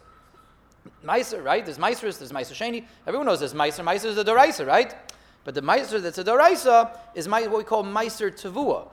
Meiser, 1.06 1.44
right? 1.44 1.66
There's 1.66 1.78
Meiseris, 1.78 2.20
there's 2.20 2.32
Meiser 2.32 2.54
Sheni. 2.54 2.86
Everyone 3.08 3.26
knows 3.26 3.40
there's 3.40 3.54
Meiser. 3.54 3.84
Meiser 3.84 4.06
is 4.06 4.18
a 4.18 4.24
Doraisa, 4.24 4.66
right? 4.66 4.96
But 5.44 5.56
the 5.56 5.62
Meiser 5.62 6.02
that's 6.02 6.18
a 6.18 6.24
Doraisa 6.24 6.98
is 7.16 7.28
what 7.28 7.52
we 7.52 7.64
call 7.64 7.84
Meiser 7.84 8.32
Tavua. 8.32 8.88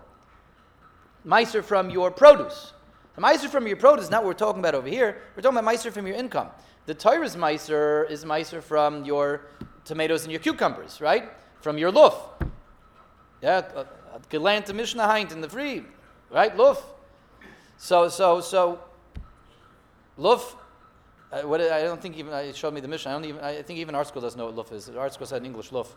Meiser 1.26 1.62
from 1.62 1.90
your 1.90 2.10
produce. 2.10 2.72
The 3.16 3.22
Meiser 3.22 3.48
from 3.48 3.66
your 3.66 3.76
produce 3.76 4.04
is 4.04 4.10
not 4.10 4.22
what 4.22 4.28
we're 4.28 4.34
talking 4.34 4.60
about 4.60 4.74
over 4.74 4.88
here. 4.88 5.22
We're 5.34 5.42
talking 5.42 5.58
about 5.58 5.72
Meiser 5.72 5.92
from 5.92 6.06
your 6.06 6.16
income. 6.16 6.48
The 6.86 6.94
Torah's 6.94 7.34
Meiser 7.34 8.08
is 8.10 8.24
Meiser 8.24 8.62
from 8.62 9.04
your 9.04 9.46
tomatoes 9.84 10.22
and 10.22 10.32
your 10.32 10.40
cucumbers, 10.40 11.00
right? 11.00 11.30
From 11.60 11.78
your 11.78 11.90
luf. 11.90 12.14
Yeah, 13.42 13.62
gelernt 14.30 14.72
Mishnah 14.72 15.02
Heint 15.02 15.32
in 15.32 15.40
the 15.40 15.48
free, 15.48 15.84
right? 16.30 16.56
Luf. 16.56 16.82
So, 17.76 18.08
so, 18.08 18.40
so, 18.40 18.80
luf. 20.16 20.56
Uh, 21.32 21.42
what, 21.42 21.60
I 21.60 21.82
don't 21.82 22.00
think 22.00 22.16
even 22.16 22.32
I 22.32 22.52
showed 22.52 22.72
me 22.72 22.80
the 22.80 22.88
Mishnah. 22.88 23.10
I 23.10 23.14
don't 23.14 23.24
even. 23.24 23.40
I 23.42 23.62
think 23.62 23.78
even 23.78 23.94
ArtScroll 23.94 24.22
doesn't 24.22 24.38
know 24.38 24.46
what 24.46 24.54
luf 24.54 24.72
is. 24.72 24.88
ArtScroll 24.88 25.26
said 25.26 25.38
in 25.38 25.46
English 25.46 25.72
luf. 25.72 25.94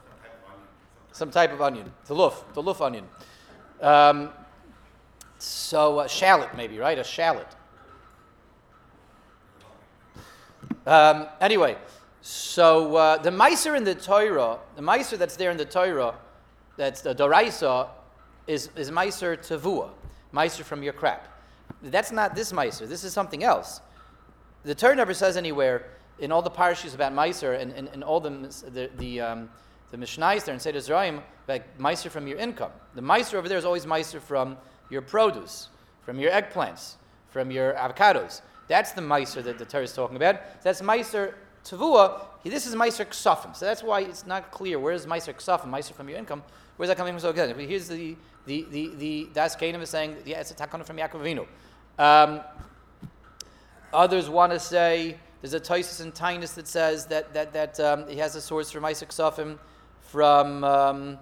Some 1.12 1.32
type 1.32 1.54
of 1.54 1.62
onion. 1.62 1.92
The 2.06 2.16
luf. 2.16 2.54
The 2.54 2.62
luf 2.62 2.82
onion. 2.82 3.06
Um, 3.82 4.30
so 5.38 6.00
uh, 6.00 6.08
shallot 6.08 6.56
maybe, 6.56 6.78
right? 6.78 6.98
A 6.98 7.04
shallot. 7.04 7.48
Um, 10.86 11.28
anyway, 11.40 11.78
so 12.22 12.96
uh, 12.96 13.18
the 13.18 13.30
Meiser 13.30 13.78
in 13.78 13.84
the 13.84 13.96
Torah, 13.96 14.60
the 14.76 14.82
Meiser 14.82 15.18
that's 15.18 15.36
there 15.36 15.52
in 15.52 15.58
the 15.58 15.66
Torah, 15.66 16.16
that's 16.78 17.02
the 17.02 17.14
Doraisa, 17.14 17.90
is, 18.48 18.70
is 18.76 18.90
Meiser 18.90 19.38
Tavua, 19.38 19.90
Meiser 20.34 20.64
from 20.64 20.82
your 20.82 20.94
crap. 20.94 21.28
That's 21.84 22.12
not 22.12 22.36
this 22.36 22.52
Meiser, 22.52 22.88
this 22.88 23.04
is 23.04 23.14
something 23.14 23.44
else. 23.44 23.82
The 24.70 24.76
Torah 24.76 24.96
never 24.96 25.16
says 25.16 25.36
anywhere 25.36 25.88
in 26.20 26.32
all 26.32 26.44
the 26.44 26.52
parashas 26.52 26.94
about 26.94 27.12
Meiser 27.12 27.60
and, 27.60 27.72
and, 27.72 27.88
and 27.88 28.04
all 28.04 28.20
the, 28.20 28.30
the, 28.72 28.92
the, 29.00 29.20
um, 29.20 29.50
the 29.90 29.98
Mishnais 29.98 30.46
there 30.46 30.54
in 30.54 30.60
Seder 30.60 30.78
Zerayim, 30.78 31.24
like 31.48 31.76
Meiser 31.80 32.12
from 32.12 32.28
your 32.28 32.38
income. 32.38 32.70
The 32.94 33.02
Meiser 33.02 33.34
over 33.34 33.50
there 33.50 33.58
is 33.58 33.66
always 33.66 33.88
Meiser 33.88 34.22
from 34.22 34.58
your 34.92 35.02
produce, 35.02 35.70
from 36.04 36.20
your 36.20 36.30
eggplants, 36.30 36.98
from 37.30 37.50
your 37.50 37.74
avocados. 37.74 38.42
That's 38.68 38.92
the 38.92 39.02
Meiser 39.02 39.44
that 39.44 39.58
the 39.58 39.66
Torah 39.66 39.86
is 39.86 39.94
talking 39.94 40.18
about. 40.18 40.62
That's 40.62 40.84
Meiser 40.84 41.34
Tavua. 41.66 42.26
This 42.44 42.68
is 42.68 42.76
Meiser 42.76 43.08
Ksafim. 43.08 43.56
So 43.56 43.66
that's 43.66 43.82
why 43.82 44.02
it's 44.02 44.28
not 44.28 44.52
clear 44.52 44.78
where 44.78 44.94
is 44.94 45.08
Meiser 45.08 45.34
Ksafim, 45.34 45.66
Meiser 45.66 45.94
from 45.94 46.10
your 46.10 46.20
income. 46.20 46.44
Where's 46.78 46.90
that 46.90 46.98
coming 46.98 47.14
from? 47.14 47.22
So 47.22 47.32
again, 47.32 47.58
here's 47.58 47.88
the 47.88 48.16
the 48.46 48.68
the 48.70 48.92
the 48.98 49.30
Das 49.34 49.56
Kanim 49.56 49.82
is 49.82 49.90
saying 49.90 50.18
yeah, 50.28 50.42
it's 50.42 50.52
a 50.52 50.54
takana 50.54 50.86
from 50.86 50.98
Yaakov. 50.98 51.48
Um, 51.98 52.42
others 53.94 54.30
want 54.30 54.52
to 54.52 54.60
say 54.60 55.18
there's 55.42 55.54
a 55.54 55.60
Tosis 55.60 56.02
and 56.02 56.14
Tinus 56.14 56.54
that 56.56 56.68
says 56.68 57.06
that 57.08 57.34
that 57.34 57.54
that 57.54 57.80
um, 57.80 58.08
he 58.08 58.18
has 58.18 58.36
a 58.36 58.42
source 58.42 58.72
from 58.72 58.84
Meiser 58.84 59.08
Ksafim 59.08 59.58
from 60.02 60.64
um, 60.64 61.18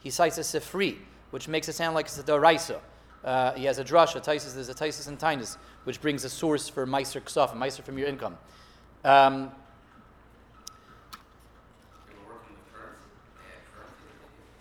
he 0.00 0.10
cites 0.10 0.38
a 0.38 0.42
Sifri, 0.42 0.98
which 1.30 1.48
makes 1.48 1.68
it 1.68 1.74
sound 1.74 1.94
like 1.94 2.06
it's 2.06 2.18
a 2.18 2.22
Doraisa. 2.22 2.80
Uh, 3.24 3.52
he 3.52 3.64
has 3.64 3.78
a 3.78 3.84
drush, 3.84 4.16
a 4.16 4.20
Taisis, 4.20 4.54
there's 4.54 4.68
a 4.68 4.74
Taisis 4.74 5.06
and 5.06 5.18
Tinus, 5.18 5.56
which 5.84 6.00
brings 6.00 6.24
a 6.24 6.28
source 6.28 6.68
for 6.68 6.86
Meiser 6.86 7.20
Ksaf, 7.20 7.56
Meiser 7.56 7.84
from 7.84 7.96
your 7.96 8.08
income. 8.08 8.36
Um, 9.04 9.52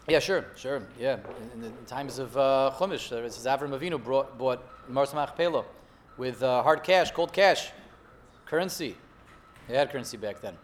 yeah, 0.07 0.19
sure, 0.19 0.45
sure, 0.55 0.83
yeah. 0.99 1.17
In, 1.55 1.63
in 1.63 1.73
the 1.73 1.89
times 1.89 2.19
of 2.19 2.37
uh, 2.37 2.71
Chumash, 2.77 3.09
Avram 3.11 3.77
Avinu 3.77 4.01
brought, 4.01 4.37
bought 4.37 4.63
Mearas 4.87 5.15
Machpelah 5.15 5.65
with 6.17 6.43
uh, 6.43 6.63
hard 6.63 6.83
cash, 6.83 7.11
cold 7.11 7.33
cash, 7.33 7.71
currency. 8.45 8.95
They 9.67 9.75
had 9.75 9.91
currency 9.91 10.17
back 10.17 10.41
then. 10.41 10.57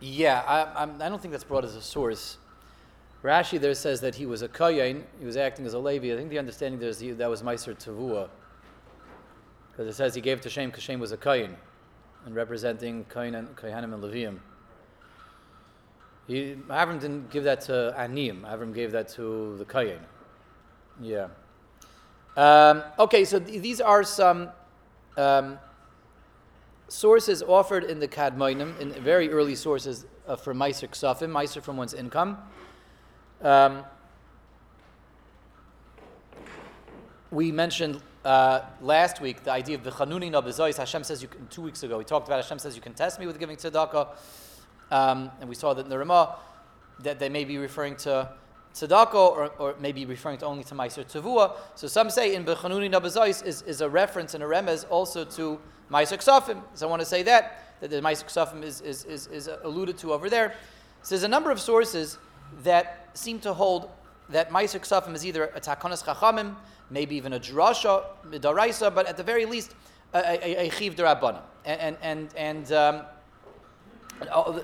Yeah, 0.00 0.42
I, 0.46 0.82
I'm, 0.82 1.00
I 1.00 1.06
do 1.06 1.10
not 1.10 1.22
think 1.22 1.32
that's 1.32 1.44
brought 1.44 1.64
as 1.64 1.74
a 1.74 1.82
source. 1.82 2.38
Rashi 3.24 3.58
there 3.58 3.74
says 3.74 4.00
that 4.02 4.14
he 4.14 4.26
was 4.26 4.42
a 4.42 4.48
kohen, 4.48 5.04
he 5.18 5.26
was 5.26 5.36
acting 5.36 5.66
as 5.66 5.74
a 5.74 5.78
Levi. 5.78 6.12
I 6.12 6.16
think 6.16 6.30
the 6.30 6.38
understanding 6.38 6.78
there 6.78 6.90
is 6.90 7.00
he, 7.00 7.10
that 7.12 7.28
was 7.28 7.42
Meiser 7.42 7.74
Tavua. 7.74 8.28
Because 9.70 9.88
it 9.88 9.94
says 9.94 10.14
he 10.14 10.20
gave 10.20 10.40
to 10.42 10.50
Shem 10.50 10.70
because 10.70 10.84
Shem 10.84 11.00
was 11.00 11.12
a 11.12 11.16
kohen, 11.16 11.56
and 12.26 12.34
representing 12.34 13.04
kohanim 13.04 13.46
and 13.64 14.02
Levium. 14.02 14.38
Avram 16.28 17.00
didn't 17.00 17.30
give 17.30 17.44
that 17.44 17.60
to 17.62 17.94
Anim. 17.96 18.42
Avram 18.42 18.74
gave 18.74 18.90
that 18.92 19.08
to 19.10 19.56
the 19.58 19.64
kohen. 19.64 20.00
Yeah. 21.00 21.28
Um, 22.36 22.82
okay, 22.98 23.24
so 23.24 23.38
th- 23.38 23.62
these 23.62 23.80
are 23.80 24.02
some 24.02 24.50
um, 25.16 25.58
sources 26.88 27.42
offered 27.42 27.84
in 27.84 28.00
the 28.00 28.08
Kadmoinim, 28.08 28.78
in 28.80 28.92
very 28.92 29.30
early 29.30 29.54
sources 29.54 30.04
uh, 30.26 30.36
for 30.36 30.52
Meiser 30.52 30.88
Ksafim, 30.88 31.30
Meiser 31.30 31.62
from 31.62 31.76
one's 31.76 31.94
income. 31.94 32.38
Um, 33.40 33.84
we 37.30 37.52
mentioned 37.52 38.02
uh, 38.26 38.64
last 38.80 39.20
week 39.20 39.44
the 39.44 39.52
idea 39.52 39.76
of 39.76 39.84
the 39.84 39.90
Chanuni 39.90 40.30
Nabizois. 40.30 40.76
Hashem 40.76 41.04
says, 41.04 41.22
you 41.22 41.28
can, 41.28 41.46
two 41.46 41.62
weeks 41.62 41.84
ago, 41.84 41.96
we 41.96 42.04
talked 42.04 42.26
about 42.26 42.42
Hashem 42.42 42.58
says 42.58 42.74
you 42.74 42.82
can 42.82 42.92
test 42.92 43.20
me 43.20 43.26
with 43.26 43.38
giving 43.38 43.56
tzedakah. 43.56 44.08
Um, 44.90 45.30
and 45.40 45.48
we 45.48 45.54
saw 45.54 45.74
that 45.74 45.84
in 45.84 45.88
the 45.90 45.98
Ramah 45.98 46.36
that 47.00 47.18
they 47.20 47.28
may 47.28 47.44
be 47.44 47.56
referring 47.56 47.94
to 47.96 48.28
tzedakah 48.74 49.14
or, 49.14 49.52
or 49.58 49.76
maybe 49.80 50.04
referring 50.04 50.38
to 50.38 50.46
only 50.46 50.64
to 50.64 50.74
Meiser 50.74 51.04
Tavua. 51.04 51.52
So 51.76 51.86
some 51.86 52.10
say 52.10 52.34
in 52.34 52.44
Bechanuni 52.44 52.90
Nabazois 52.90 53.46
is, 53.46 53.62
is 53.62 53.80
a 53.80 53.88
reference 53.88 54.34
and 54.34 54.42
a 54.42 54.46
remez 54.46 54.84
also 54.90 55.24
to 55.24 55.60
Meiser 55.88 56.18
Ksafim. 56.18 56.60
So 56.74 56.88
I 56.88 56.90
want 56.90 57.00
to 57.00 57.06
say 57.06 57.22
that, 57.22 57.76
that 57.80 57.90
the 57.90 58.00
Meiser 58.00 58.24
Ksafim 58.24 58.64
is, 58.64 58.80
is, 58.80 59.04
is, 59.04 59.28
is 59.28 59.48
alluded 59.62 59.98
to 59.98 60.12
over 60.12 60.28
there. 60.28 60.54
So 61.02 61.14
there's 61.14 61.22
a 61.22 61.28
number 61.28 61.52
of 61.52 61.60
sources 61.60 62.18
that 62.64 63.10
seem 63.14 63.38
to 63.40 63.54
hold 63.54 63.88
that 64.30 64.50
Meiser 64.50 64.80
Ksafim 64.80 65.14
is 65.14 65.24
either 65.24 65.44
a 65.54 65.60
Takonas 65.60 66.04
Chachamim, 66.04 66.56
maybe 66.90 67.16
even 67.16 67.32
a 67.32 67.40
Drasha, 67.40 68.04
Midaraisa, 68.28 68.94
but 68.94 69.06
at 69.06 69.16
the 69.16 69.22
very 69.22 69.44
least, 69.44 69.74
a, 70.14 70.70
Chiv 70.70 70.94
Darabbanim. 70.96 71.42
And, 71.64 71.96
and, 72.00 72.28
and, 72.36 72.72
um, 72.72 73.02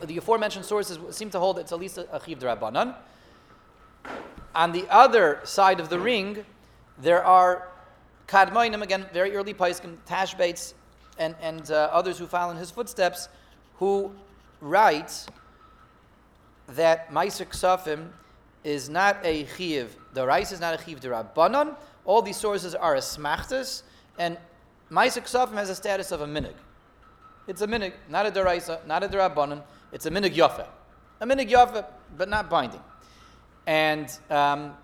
the 0.05 0.17
aforementioned 0.17 0.65
sources 0.65 0.99
seem 1.15 1.29
to 1.31 1.39
hold 1.39 1.57
that 1.57 1.63
it's 1.63 1.73
at 1.73 1.79
least 1.79 1.99
a, 1.99 2.21
Chiv 2.25 2.39
Darabbanan. 2.39 2.95
On 4.55 4.73
the 4.73 4.87
other 4.91 5.41
side 5.45 5.81
of 5.81 5.89
the 5.89 5.99
ring, 5.99 6.45
there 6.99 7.25
are 7.25 7.69
Kadmoinim, 8.29 8.83
again, 8.83 9.07
very 9.13 9.35
early 9.35 9.55
Paiskim, 9.55 9.97
Tashbates, 10.07 10.75
and, 11.19 11.35
and 11.41 11.71
uh, 11.71 11.91
others 11.93 12.19
who 12.19 12.27
follow 12.27 12.51
in 12.51 12.57
his 12.57 12.71
footsteps, 12.71 13.29
who 13.77 14.13
write 14.61 15.27
that 16.69 17.11
Meiser 17.11 17.47
Ksafim 17.47 18.09
is 18.65 18.89
not 18.89 19.19
a 19.25 19.45
chiv. 19.57 19.97
The 20.15 20.27
rice 20.27 20.53
is 20.53 20.61
not 20.61 20.81
a 20.81 20.85
chiv 20.85 21.01
rabbanon. 21.01 21.77
All 22.05 22.23
these 22.23 22.37
sources 22.37 22.75
are 22.75 22.97
smachtas, 22.97 23.83
and 24.19 24.37
Meiser 24.91 25.23
Ksafim 25.23 25.55
has 25.55 25.71
a 25.71 25.75
status 25.75 26.13
of 26.13 26.21
a 26.21 26.27
minig. 26.27 26.55
It's 27.47 27.63
a 27.63 27.67
minig, 27.67 27.93
not 28.09 28.27
a 28.27 28.31
deraisa, 28.31 28.85
not 28.87 29.03
a 29.03 29.09
derabanan. 29.09 29.63
It's 29.93 30.07
a 30.07 30.11
minig 30.11 30.35
yafa. 30.35 30.67
A 31.21 31.27
minig 31.27 31.51
yafa, 31.51 31.87
but 32.17 32.29
not 32.29 32.51
binding. 32.51 32.83
And 33.67 34.11
um, 34.31 34.75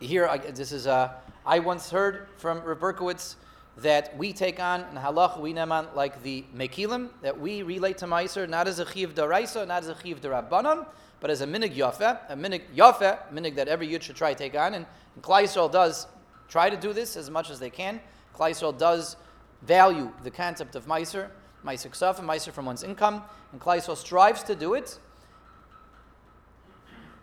here, 0.00 0.26
I, 0.26 0.38
this 0.38 0.72
is, 0.72 0.86
uh, 0.86 1.12
I 1.46 1.60
once 1.60 1.90
heard 1.90 2.28
from 2.36 2.60
Reberkowitz 2.62 3.36
that 3.78 4.16
we 4.16 4.32
take 4.32 4.60
on 4.60 4.80
in 4.90 4.96
halach 4.96 5.40
we 5.40 5.54
neman 5.54 5.94
like 5.94 6.22
the 6.22 6.44
mekilim 6.54 7.08
that 7.22 7.38
we 7.38 7.62
relate 7.62 7.96
to 7.98 8.06
meiser 8.06 8.48
not 8.48 8.68
as 8.68 8.78
a 8.78 8.84
chiv 8.84 9.14
daraisa, 9.14 9.66
not 9.66 9.82
as 9.82 9.88
a 9.88 9.96
chiv 10.02 10.20
darabanan, 10.20 10.86
but 11.20 11.30
as 11.30 11.42
a 11.42 11.46
minig 11.46 11.74
yafe, 11.76 12.18
a 12.28 12.36
minig 12.36 12.62
yafe, 12.74 13.18
minig 13.32 13.54
that 13.56 13.68
every 13.68 13.86
yid 13.86 14.02
should 14.02 14.16
try 14.16 14.32
to 14.32 14.38
take 14.38 14.54
on, 14.54 14.74
and, 14.74 14.86
and 15.14 15.24
Klai 15.24 15.70
does 15.70 16.06
try 16.48 16.70
to 16.70 16.76
do 16.76 16.92
this 16.92 17.16
as 17.16 17.30
much 17.30 17.50
as 17.50 17.60
they 17.60 17.70
can. 17.70 18.00
Klai 18.34 18.78
does 18.78 19.16
value 19.62 20.10
the 20.22 20.30
concept 20.30 20.74
of 20.74 20.86
meiser, 20.86 21.28
meiser 21.64 21.90
ksaf, 21.90 22.18
and 22.18 22.28
meiser 22.28 22.52
from 22.52 22.66
one's 22.66 22.82
income, 22.82 23.22
and 23.52 23.60
Klai 23.60 23.96
strives 23.96 24.42
to 24.44 24.54
do 24.54 24.74
it. 24.74 24.98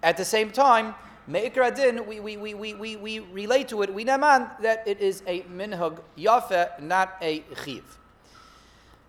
At 0.04 0.18
the 0.18 0.26
same 0.26 0.52
time, 0.52 0.94
Me'ikr 1.28 1.68
adin, 1.68 2.06
we, 2.08 2.22
we, 2.22 2.38
we, 2.38 2.54
we, 2.54 2.74
we, 2.74 2.96
we 2.96 3.20
relate 3.20 3.68
to 3.68 3.82
it, 3.82 3.94
we 3.94 4.06
naman 4.06 4.62
that 4.62 4.88
it 4.88 5.02
is 5.02 5.22
a 5.28 5.42
minhag 5.42 6.00
yafe, 6.18 6.82
not 6.82 7.18
a 7.22 7.44
chiv. 7.66 7.98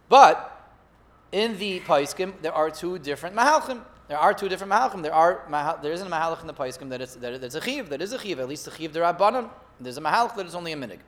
But 0.08 0.74
in 1.30 1.56
the 1.58 1.78
paiskim, 1.80 2.32
there 2.42 2.52
are 2.52 2.70
two 2.70 2.98
different 2.98 3.36
mahalchim. 3.36 3.82
There 4.08 4.18
are 4.18 4.32
two 4.32 4.48
different 4.48 4.72
mahalchim. 4.72 5.02
There 5.02 5.14
are 5.14 5.44
there 5.82 5.92
isn't 5.92 6.06
a 6.06 6.10
mahalch 6.10 6.40
in 6.40 6.46
the 6.46 6.54
paiskim 6.54 6.88
that 6.90 7.00
it's 7.00 7.14
that 7.16 7.32
it's 7.34 7.54
a 7.54 7.60
chiv. 7.60 7.90
That 7.90 8.02
is 8.02 8.12
a 8.12 8.18
chiv. 8.18 8.40
At 8.40 8.48
least 8.48 8.66
a 8.66 8.70
chiv 8.70 8.92
derabbanon. 8.92 9.50
There's 9.80 9.98
a 9.98 10.00
mahalch 10.00 10.34
that 10.36 10.46
is 10.46 10.54
only 10.54 10.72
a 10.72 10.76
minig. 10.76 11.00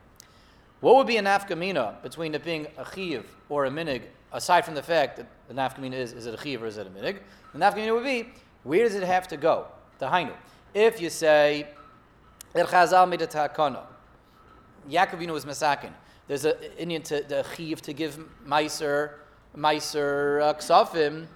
What 0.81 0.97
would 0.97 1.07
be 1.07 1.17
a 1.17 1.23
nafkamina 1.23 2.03
between 2.03 2.35
it 2.35 2.45
being 2.45 2.67
a 2.79 2.87
chiv 2.95 3.27
or 3.49 3.67
a 3.67 3.71
minig, 3.71 4.03
aside 4.33 4.65
from 4.65 4.75
the 4.75 4.83
fact 4.83 5.17
that 5.17 5.27
the 5.49 5.55
nafkamina 5.55 5.95
is 5.95 6.13
is 6.13 6.27
it 6.27 6.35
a 6.35 6.43
chiv 6.43 6.63
or 6.63 6.67
is 6.67 6.77
it 6.77 6.87
a 6.87 6.91
minig? 6.91 7.19
The 7.53 7.59
nafkamina 7.59 7.95
would 7.95 8.05
be 8.05 8.29
where 8.63 8.85
does 8.85 8.95
it 8.95 9.03
have 9.03 9.29
to 9.29 9.37
go? 9.37 9.67
The 9.99 10.07
hainu. 10.07 10.33
If 10.75 11.01
you 11.01 11.11
say, 11.11 11.67
that 12.53 12.67
Chazal 12.67 13.09
made 13.09 13.23
a 13.23 13.27
takana, 13.27 13.83
Yaakovino 14.89 15.33
was 15.33 15.45
masakin. 15.45 15.91
There's 16.27 16.45
an 16.45 16.55
Indian 16.79 17.03
to 17.03 17.23
the 17.23 17.45
chiv 17.57 17.83
to 17.83 17.93
give 17.93 18.19
meiser, 18.47 19.15
meiser 19.57 20.43
uh, 20.43 20.55
ksafim. 20.55 21.27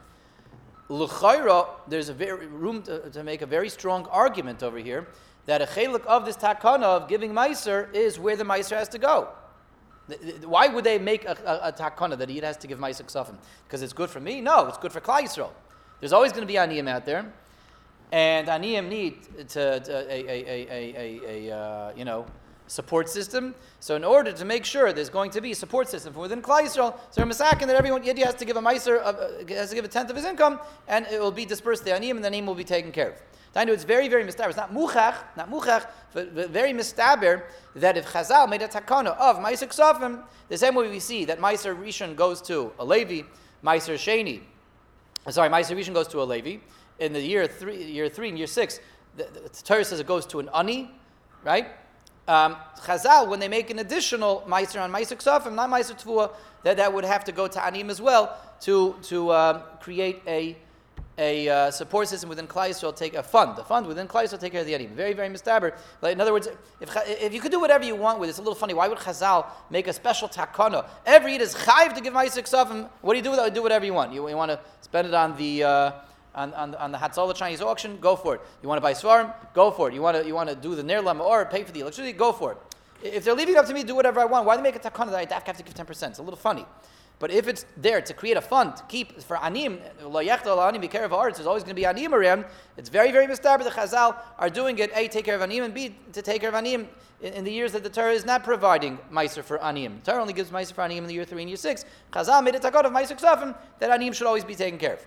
L'chayra, 0.89 1.67
there's 1.89 2.09
a 2.09 2.15
very 2.15 2.47
room 2.47 2.83
to, 2.83 3.11
to, 3.11 3.25
make 3.25 3.43
a 3.43 3.47
very 3.47 3.69
strong 3.69 4.07
argument 4.11 4.63
over 4.63 4.79
here 4.79 5.09
that 5.47 5.63
a 5.63 5.67
chelik 5.67 6.05
of 6.07 6.25
this 6.25 6.37
takana 6.37 6.85
of 6.85 7.09
giving 7.09 7.33
meiser 7.33 7.93
is 7.95 8.19
where 8.19 8.37
the 8.37 8.45
meiser 8.45 8.77
has 8.77 8.89
to 8.89 8.99
go. 8.99 9.29
Why 10.45 10.69
would 10.69 10.85
they 10.85 10.99
make 10.99 11.25
a, 11.25 11.37
a, 11.47 11.69
a 11.69 11.73
takana 11.73 12.19
that 12.19 12.29
he 12.29 12.39
has 12.41 12.59
to 12.59 12.67
give 12.67 12.79
meiser 12.79 13.05
ksafim? 13.05 13.37
Because 13.67 13.83
it's 13.83 13.95
good 13.95 14.11
for 14.11 14.21
me? 14.21 14.41
No, 14.41 14.67
it's 14.67 14.79
good 14.79 14.93
for 14.93 15.01
Klai 15.01 15.23
Yisrael. 15.23 15.51
There's 16.01 16.13
always 16.13 16.33
going 16.33 16.43
to 16.43 16.47
be 16.47 16.59
aniyim 16.59 16.89
out 16.89 17.07
there 17.07 17.33
and 18.15 18.47
Aniyim 18.47 18.89
need 18.89 19.49
to, 19.49 19.81
to 19.81 20.07
a, 20.09 20.25
a, 20.29 20.69
a, 20.71 21.49
a, 21.51 21.57
uh, 21.57 21.93
you 21.97 22.05
know 22.05 22.27
support 22.67 23.09
system. 23.09 23.55
So 23.81 23.97
in 23.97 24.05
order 24.05 24.33
to 24.33 24.45
make 24.45 24.65
sure 24.65 24.93
there's 24.93 25.11
going 25.11 25.31
to 25.33 25.41
be 25.41 25.53
a 25.53 25.55
support 25.55 25.89
system 25.89 26.15
within 26.15 26.43
Klal 26.43 26.63
Yisrael, 26.63 26.99
so 27.11 27.23
masakin 27.23 27.67
that 27.67 27.77
everyone 27.77 28.03
Yidi 28.03 28.25
has 28.25 28.35
to 28.37 28.45
give 28.45 28.57
a 28.57 28.63
meiser, 28.63 29.01
uh, 29.05 29.55
has 29.55 29.71
to 29.71 29.75
give 29.75 29.85
a 29.85 29.89
tenth 29.89 30.11
of 30.11 30.17
his 30.17 30.25
income, 30.25 30.59
and 30.89 31.07
it 31.07 31.21
will 31.21 31.31
be 31.31 31.45
dispersed 31.45 31.85
to 31.85 31.91
Aniyim, 31.91 32.17
and 32.17 32.25
the 32.25 32.31
name 32.31 32.47
will 32.47 32.55
be 32.55 32.65
taken 32.65 32.93
care 32.93 33.11
of. 33.11 33.23
I 33.57 33.65
know 33.65 33.73
it's 33.73 33.85
very, 33.85 34.09
very 34.09 34.25
mistaber. 34.25 34.49
It's 34.49 34.57
not 34.57 34.75
muchach, 34.75 35.15
not 35.37 35.49
muchach, 35.49 35.87
but, 36.13 36.35
but 36.35 36.51
very 36.51 36.73
mistaber 36.73 37.45
that 37.77 37.97
if 37.97 38.07
Chazal 38.07 38.49
made 38.49 38.63
a 38.63 38.69
takana 38.69 39.17
of 39.17 39.37
Meiser 39.37 39.69
Ksafim, 39.69 40.25
the 40.49 40.59
same 40.59 40.75
way 40.75 40.89
we 40.89 40.99
see 40.99 41.25
that 41.27 41.39
Meiser 41.39 41.77
Rishon 41.77 42.17
goes 42.17 42.43
to 42.43 42.73
a 42.81 42.85
Levi, 42.85 43.23
Meiser 43.63 43.95
Sheni, 43.95 44.41
sorry, 45.31 45.49
Meiser 45.49 45.77
Rishon 45.77 45.95
goes 45.95 46.09
to 46.09 46.21
a 46.21 46.25
Levi, 46.25 46.57
in 46.99 47.13
the 47.13 47.21
year 47.21 47.47
three, 47.47 47.85
year 47.85 48.09
three 48.09 48.29
and 48.29 48.39
year 48.39 48.49
six, 48.49 48.81
the, 49.17 49.25
the, 49.25 49.41
the 49.41 49.63
Torah 49.63 49.85
says 49.85 50.01
it 50.01 50.07
goes 50.07 50.27
to 50.27 50.41
an 50.41 50.49
ani, 50.53 50.91
right? 51.45 51.69
Um, 52.27 52.57
Chazal, 52.79 53.29
when 53.29 53.39
they 53.39 53.49
make 53.49 53.71
an 53.71 53.79
additional 53.81 54.43
meiser 54.49 54.81
on 54.81 54.91
meiser 54.91 55.17
ksafim, 55.17 55.55
not 55.55 55.69
meiser 55.71 56.01
tvua, 56.01 56.31
that, 56.63 56.79
that 56.79 56.93
would 56.93 57.05
have 57.05 57.25
to 57.25 57.33
go 57.33 57.47
to 57.47 57.65
anim 57.65 57.91
as 57.91 58.01
well 58.01 58.37
to, 58.61 58.97
to 59.03 59.31
um, 59.33 59.63
create 59.81 60.23
a, 60.27 60.57
a 61.19 61.49
uh, 61.49 61.71
support 61.71 62.09
system 62.09 62.31
within 62.31 62.47
Klai 62.47 62.71
Yisrael, 62.71 62.97
take 62.97 63.15
a 63.15 63.23
fund. 63.23 63.57
The 63.57 63.65
fund 63.65 63.87
within 63.87 64.09
Klai 64.09 64.25
Yisrael 64.25 64.41
take 64.41 64.53
care 64.53 64.63
of 64.63 64.67
the 64.67 64.75
anim. 64.75 64.95
Very, 64.95 65.13
very 65.13 65.29
mistaber. 65.29 65.77
Like, 66.01 66.15
in 66.15 66.21
other 66.21 66.33
words, 66.33 66.49
if, 66.81 66.97
if 67.07 67.35
you 67.35 67.41
could 67.41 67.53
do 67.53 67.61
whatever 67.61 67.85
you 67.85 67.95
want 67.95 68.19
with 68.21 68.29
it, 68.29 68.31
it's 68.31 68.39
a 68.39 68.43
little 68.43 68.55
funny. 68.55 68.73
Why 68.73 68.89
would 68.89 68.99
Chazal 68.99 69.47
make 69.69 69.87
a 69.87 69.93
special 69.93 70.29
takana? 70.29 70.87
Every 71.05 71.33
Yid 71.33 71.43
is 71.43 71.55
chayiv 71.55 71.95
to 71.95 72.01
give 72.01 72.15
meiser 72.15 72.43
ksafim. 72.43 72.89
What 73.03 73.13
do 73.13 73.17
you 73.19 73.23
do 73.23 73.33
with 73.33 73.41
it? 73.41 73.53
Do 73.53 73.63
whatever 73.63 73.85
you 73.85 73.93
want. 73.93 74.15
You, 74.15 74.27
you 74.29 74.37
want 74.37 74.51
to 74.51 74.61
spend 74.81 75.09
it 75.09 75.15
on 75.15 75.37
the... 75.37 75.65
Uh, 75.65 75.93
on, 76.35 76.53
on, 76.55 76.75
on 76.75 76.93
the 76.93 76.99
Hatzalah 76.99 77.35
Chinese 77.35 77.61
auction, 77.61 77.99
go 78.01 78.17
for 78.17 78.35
it. 78.35 78.41
You 78.63 78.69
want 78.69 78.79
to 78.79 78.83
buy 78.83 78.93
Svarim, 78.93 79.33
go 79.55 79.71
for 79.71 79.89
it. 79.89 79.95
You 79.95 80.03
want 80.03 80.17
to, 80.17 80.27
you 80.27 80.35
want 80.35 80.49
to 80.49 80.57
do 80.57 80.75
the 80.75 80.83
Ner 80.83 81.01
or 81.01 81.45
pay 81.47 81.65
for 81.65 81.73
the 81.73 81.81
electricity, 81.81 82.13
go 82.13 82.33
for 82.33 82.53
it. 82.53 82.59
If 83.03 83.25
they're 83.25 83.35
leaving 83.35 83.55
it 83.55 83.59
up 83.59 83.67
to 83.67 83.75
me 83.75 83.83
do 83.83 83.95
whatever 83.95 84.21
I 84.21 84.25
want, 84.25 84.47
why 84.47 84.57
do 84.57 84.63
they 84.63 84.71
make 84.71 84.77
a 84.77 84.79
takana 84.79 85.11
that 85.11 85.33
I 85.33 85.35
have 85.47 85.57
to 85.57 85.63
give 85.63 85.75
10%? 85.75 86.09
It's 86.09 86.19
a 86.19 86.23
little 86.23 86.39
funny. 86.39 86.65
But 87.19 87.31
if 87.31 87.47
it's 87.47 87.65
there 87.77 88.01
to 88.01 88.13
create 88.13 88.37
a 88.37 88.41
fund 88.41 88.77
to 88.77 88.83
keep 88.85 89.21
for 89.23 89.37
anim, 89.37 89.79
anim, 90.01 90.81
be 90.81 90.89
care 90.89 91.05
of 91.05 91.13
arts, 91.13 91.39
there's 91.39 91.47
always 91.47 91.63
going 91.63 91.75
to 91.77 91.81
be 91.81 91.87
anim 91.87 92.13
around. 92.13 92.45
It's 92.77 92.89
very, 92.89 93.13
very 93.13 93.27
mistaber. 93.27 93.63
The 93.63 93.71
Chazal 93.71 94.17
are 94.39 94.51
doing 94.51 94.79
it, 94.79 94.91
A, 94.95 95.07
take 95.09 95.25
care 95.25 95.37
of 95.37 95.43
anim, 95.43 95.65
and 95.65 95.73
B, 95.73 95.95
to 96.13 96.23
take 96.23 96.41
care 96.41 96.49
of 96.49 96.57
anim 96.57 96.89
in, 97.23 97.33
in 97.35 97.45
the 97.45 97.53
years 97.53 97.73
that 97.73 97.85
the 97.85 97.91
Torah 97.91 98.13
is 98.13 98.25
not 98.25 98.43
providing 98.43 98.99
meiser 99.13 99.45
for 99.45 99.63
anim. 99.63 100.01
The 100.05 100.11
Torah 100.11 100.23
only 100.23 100.35
gives 100.35 100.51
meiser 100.51 100.73
for 100.73 100.83
anim 100.83 101.05
in 101.05 101.09
the 101.09 101.15
year 101.15 101.25
3 101.25 101.43
and 101.43 101.49
year 101.49 101.57
6. 101.57 101.85
Chazal 102.13 102.43
made 102.43 102.57
a 102.57 102.59
takot 102.59 102.85
of 102.85 102.93
meiser 102.93 103.55
that 103.79 103.91
anim 103.91 104.13
should 104.13 104.27
always 104.27 104.45
be 104.45 104.57
taken 104.57 104.79
care 104.79 104.95
of. 104.95 105.07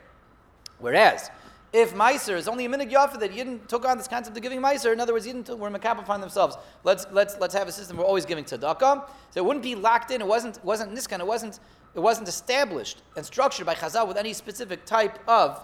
Whereas, 0.79 1.31
if 1.73 1.93
Meiser 1.93 2.37
is 2.37 2.47
only 2.47 2.65
a 2.65 2.69
minig 2.69 2.91
yafa 2.91 3.19
that 3.19 3.31
Yidden 3.31 3.65
took 3.67 3.85
on 3.85 3.97
this 3.97 4.07
concept 4.07 4.37
of 4.37 4.43
giving 4.43 4.61
Meiser, 4.61 4.93
in 4.93 4.99
other 4.99 5.13
words, 5.13 5.27
Yidden 5.27 5.57
were 5.57 6.05
find 6.05 6.23
themselves. 6.23 6.55
Let's, 6.83 7.07
let's, 7.11 7.37
let's 7.39 7.53
have 7.53 7.67
a 7.67 7.71
system 7.71 7.97
we're 7.97 8.05
always 8.05 8.25
giving 8.25 8.45
tzedakah. 8.45 9.09
So 9.31 9.41
it 9.41 9.45
wouldn't 9.45 9.63
be 9.63 9.75
locked 9.75 10.11
in. 10.11 10.21
It 10.21 10.27
wasn't, 10.27 10.63
wasn't 10.63 10.95
this 10.95 11.07
kind. 11.07 11.21
It 11.21 11.27
wasn't, 11.27 11.59
it 11.93 11.99
wasn't 11.99 12.27
established 12.27 13.01
and 13.15 13.25
structured 13.25 13.65
by 13.65 13.75
Chazal 13.75 14.07
with 14.07 14.17
any 14.17 14.31
specific 14.33 14.85
type 14.85 15.19
of, 15.27 15.59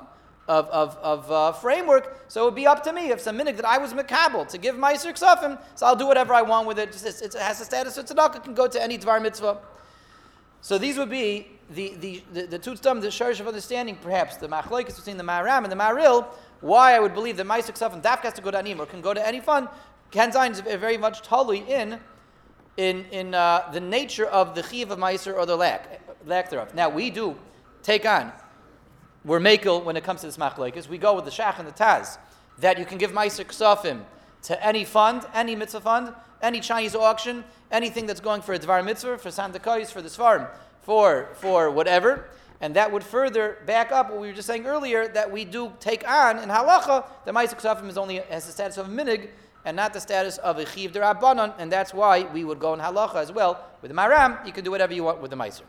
of, 0.48 0.68
of, 0.68 0.98
of 0.98 1.32
uh, 1.32 1.52
framework. 1.54 2.26
So 2.28 2.42
it 2.42 2.46
would 2.46 2.56
be 2.56 2.68
up 2.68 2.84
to 2.84 2.92
me 2.92 3.12
if 3.12 3.22
some 3.22 3.38
minig 3.38 3.56
that 3.56 3.66
I 3.66 3.78
was 3.78 3.94
makabel 3.94 4.48
to 4.50 4.58
give 4.58 4.76
Meiser 4.76 5.14
ksafim, 5.14 5.58
so 5.76 5.86
I'll 5.86 5.96
do 5.96 6.06
whatever 6.06 6.34
I 6.34 6.42
want 6.42 6.68
with 6.68 6.80
it. 6.80 6.90
It 6.90 7.34
has 7.36 7.62
a 7.62 7.66
status 7.66 7.98
of 7.98 8.06
tzedakah, 8.06 8.44
can 8.44 8.54
go 8.54 8.68
to 8.68 8.82
any 8.82 8.98
dvar 8.98 9.22
mitzvah. 9.22 9.60
So 10.62 10.78
these 10.78 10.98
would 10.98 11.10
be 11.10 11.53
the 11.74 11.96
the 12.00 12.24
the, 12.34 12.42
the 12.46 12.58
the 12.58 13.10
sharish 13.10 13.40
of 13.40 13.48
understanding, 13.48 13.98
perhaps 14.02 14.38
the 14.38 14.48
machlokes 14.48 14.96
between 14.96 15.18
the 15.18 15.24
Maram 15.24 15.64
and 15.64 15.72
the 15.72 15.76
Maril. 15.76 16.26
Why 16.62 16.96
I 16.96 17.00
would 17.00 17.14
believe 17.14 17.38
that 17.38 17.46
Ma'aseh 17.46 17.74
Ksaf 17.74 17.94
and 17.94 18.02
Dafka 18.02 18.24
has 18.24 18.34
to 18.34 18.42
go 18.42 18.52
to 18.52 18.58
Anim 18.58 18.80
or 18.80 18.86
can 18.86 19.02
go 19.02 19.14
to 19.14 19.28
any 19.28 19.42
fund. 19.42 19.68
Ken 20.12 20.30
is 20.30 20.60
very 20.62 20.98
much 20.98 21.22
totally 21.22 21.60
in 21.60 22.00
in 22.78 23.06
in 23.12 23.34
uh, 23.34 23.70
the 23.74 23.80
nature 23.80 24.26
of 24.26 24.56
the 24.56 24.64
chiv 24.64 24.92
of 24.92 25.00
Ma'aser 25.00 25.36
or 25.36 25.46
the 25.46 25.56
lack 25.56 26.02
lack 26.26 26.50
thereof. 26.50 26.74
Now 26.74 26.90
we 26.90 27.10
do 27.10 27.36
take 27.82 28.06
on. 28.06 28.32
We're 29.26 29.40
makel 29.40 29.84
when 29.84 29.98
it 29.98 30.04
comes 30.04 30.22
to 30.22 30.28
this 30.28 30.38
machlokes. 30.38 30.88
We 30.88 30.98
go 30.98 31.14
with 31.16 31.26
the 31.26 31.32
shach 31.32 31.60
and 31.60 31.68
the 31.68 31.72
taz 31.72 32.18
that 32.60 32.78
you 32.78 32.86
can 32.86 32.98
give 32.98 33.12
Ma'aser 33.12 33.46
Ksafim 33.46 34.04
to 34.44 34.66
any 34.66 34.84
fund, 34.86 35.26
any 35.34 35.56
mitzvah 35.56 35.82
fund, 35.82 36.14
any 36.42 36.60
Chinese 36.60 36.94
auction, 36.96 37.44
anything 37.72 38.06
that's 38.06 38.20
going 38.20 38.42
for 38.42 38.54
a 38.54 38.60
Dvar 38.60 38.84
mitzvah, 38.84 39.18
for 39.18 39.30
Sandakais, 39.30 39.92
for 39.92 40.02
this 40.02 40.16
farm, 40.16 40.48
for, 40.84 41.30
for 41.34 41.70
whatever. 41.72 42.30
And 42.62 42.76
that 42.76 42.92
would 42.92 43.04
further 43.04 43.58
back 43.66 43.92
up 43.92 44.10
what 44.10 44.20
we 44.22 44.28
were 44.28 44.34
just 44.34 44.48
saying 44.48 44.66
earlier 44.66 45.08
that 45.10 45.30
we 45.30 45.44
do 45.44 45.74
take 45.80 46.08
on 46.10 46.40
in 46.40 46.48
halacha 46.48 47.06
that 47.26 47.34
Ma'aseh 47.34 47.60
Ksafim 47.60 47.90
is 47.90 47.98
only 47.98 48.18
has 48.18 48.46
the 48.46 48.52
status 48.54 48.78
of 48.78 48.88
a 48.88 48.92
minig 48.92 49.30
and 49.66 49.76
not 49.76 49.94
the 49.94 50.00
status 50.00 50.38
of 50.40 50.58
a 50.60 50.66
chiv 50.66 50.92
derabanan, 50.92 51.54
and 51.58 51.72
that's 51.72 51.94
why 51.94 52.24
we 52.34 52.44
would 52.44 52.60
go 52.60 52.74
in 52.74 52.80
halacha 52.80 53.16
as 53.16 53.32
well 53.32 53.66
with 53.82 53.90
the 53.90 53.96
maram. 53.96 54.46
You 54.46 54.54
can 54.54 54.64
do 54.64 54.72
whatever 54.72 54.94
you 54.94 55.04
want 55.04 55.22
with 55.22 55.32
the 55.32 55.38
meiser. 55.38 55.64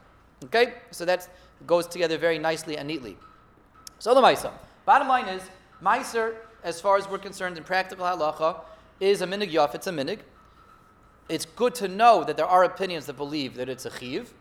Okay, 0.44 0.74
so 0.90 1.04
that 1.04 1.28
goes 1.66 1.86
together 1.86 2.18
very 2.18 2.38
nicely 2.38 2.76
and 2.76 2.88
neatly. 2.88 3.16
So 3.98 4.14
the 4.14 4.20
meiser. 4.20 4.52
Bottom 4.84 5.08
line 5.08 5.28
is 5.28 5.42
meiser, 5.82 6.34
as 6.62 6.80
far 6.80 6.96
as 6.96 7.08
we're 7.08 7.18
concerned 7.18 7.56
in 7.56 7.64
practical 7.64 8.04
halacha, 8.04 8.60
is 9.00 9.22
a 9.22 9.26
minig 9.26 9.52
yaf. 9.52 9.74
It's 9.74 9.86
a 9.86 9.92
minig 9.92 10.20
it's 11.28 11.46
good 11.46 11.74
to 11.76 11.88
know 11.88 12.24
that 12.24 12.36
there 12.36 12.46
are 12.46 12.64
opinions 12.64 13.06
that 13.06 13.16
believe 13.16 13.54
that 13.54 13.68
it's 13.68 13.86
a 13.86 13.98
chiv, 13.98 14.34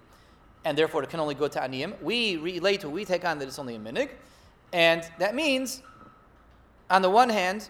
and 0.66 0.78
therefore 0.78 1.04
it 1.04 1.10
can 1.10 1.20
only 1.20 1.36
go 1.36 1.48
to 1.48 1.60
aniyim. 1.60 2.02
We 2.02 2.38
relate 2.38 2.82
to, 2.82 2.90
we 2.90 3.06
take 3.06 3.26
on 3.26 3.40
that 3.40 3.48
it's 3.48 3.60
only 3.60 3.76
a 3.76 3.80
minig, 3.80 4.10
and 4.72 5.04
that 5.20 5.36
means, 5.36 5.82
on 6.90 7.02
the 7.02 7.10
one 7.10 7.30
hand, 7.30 7.70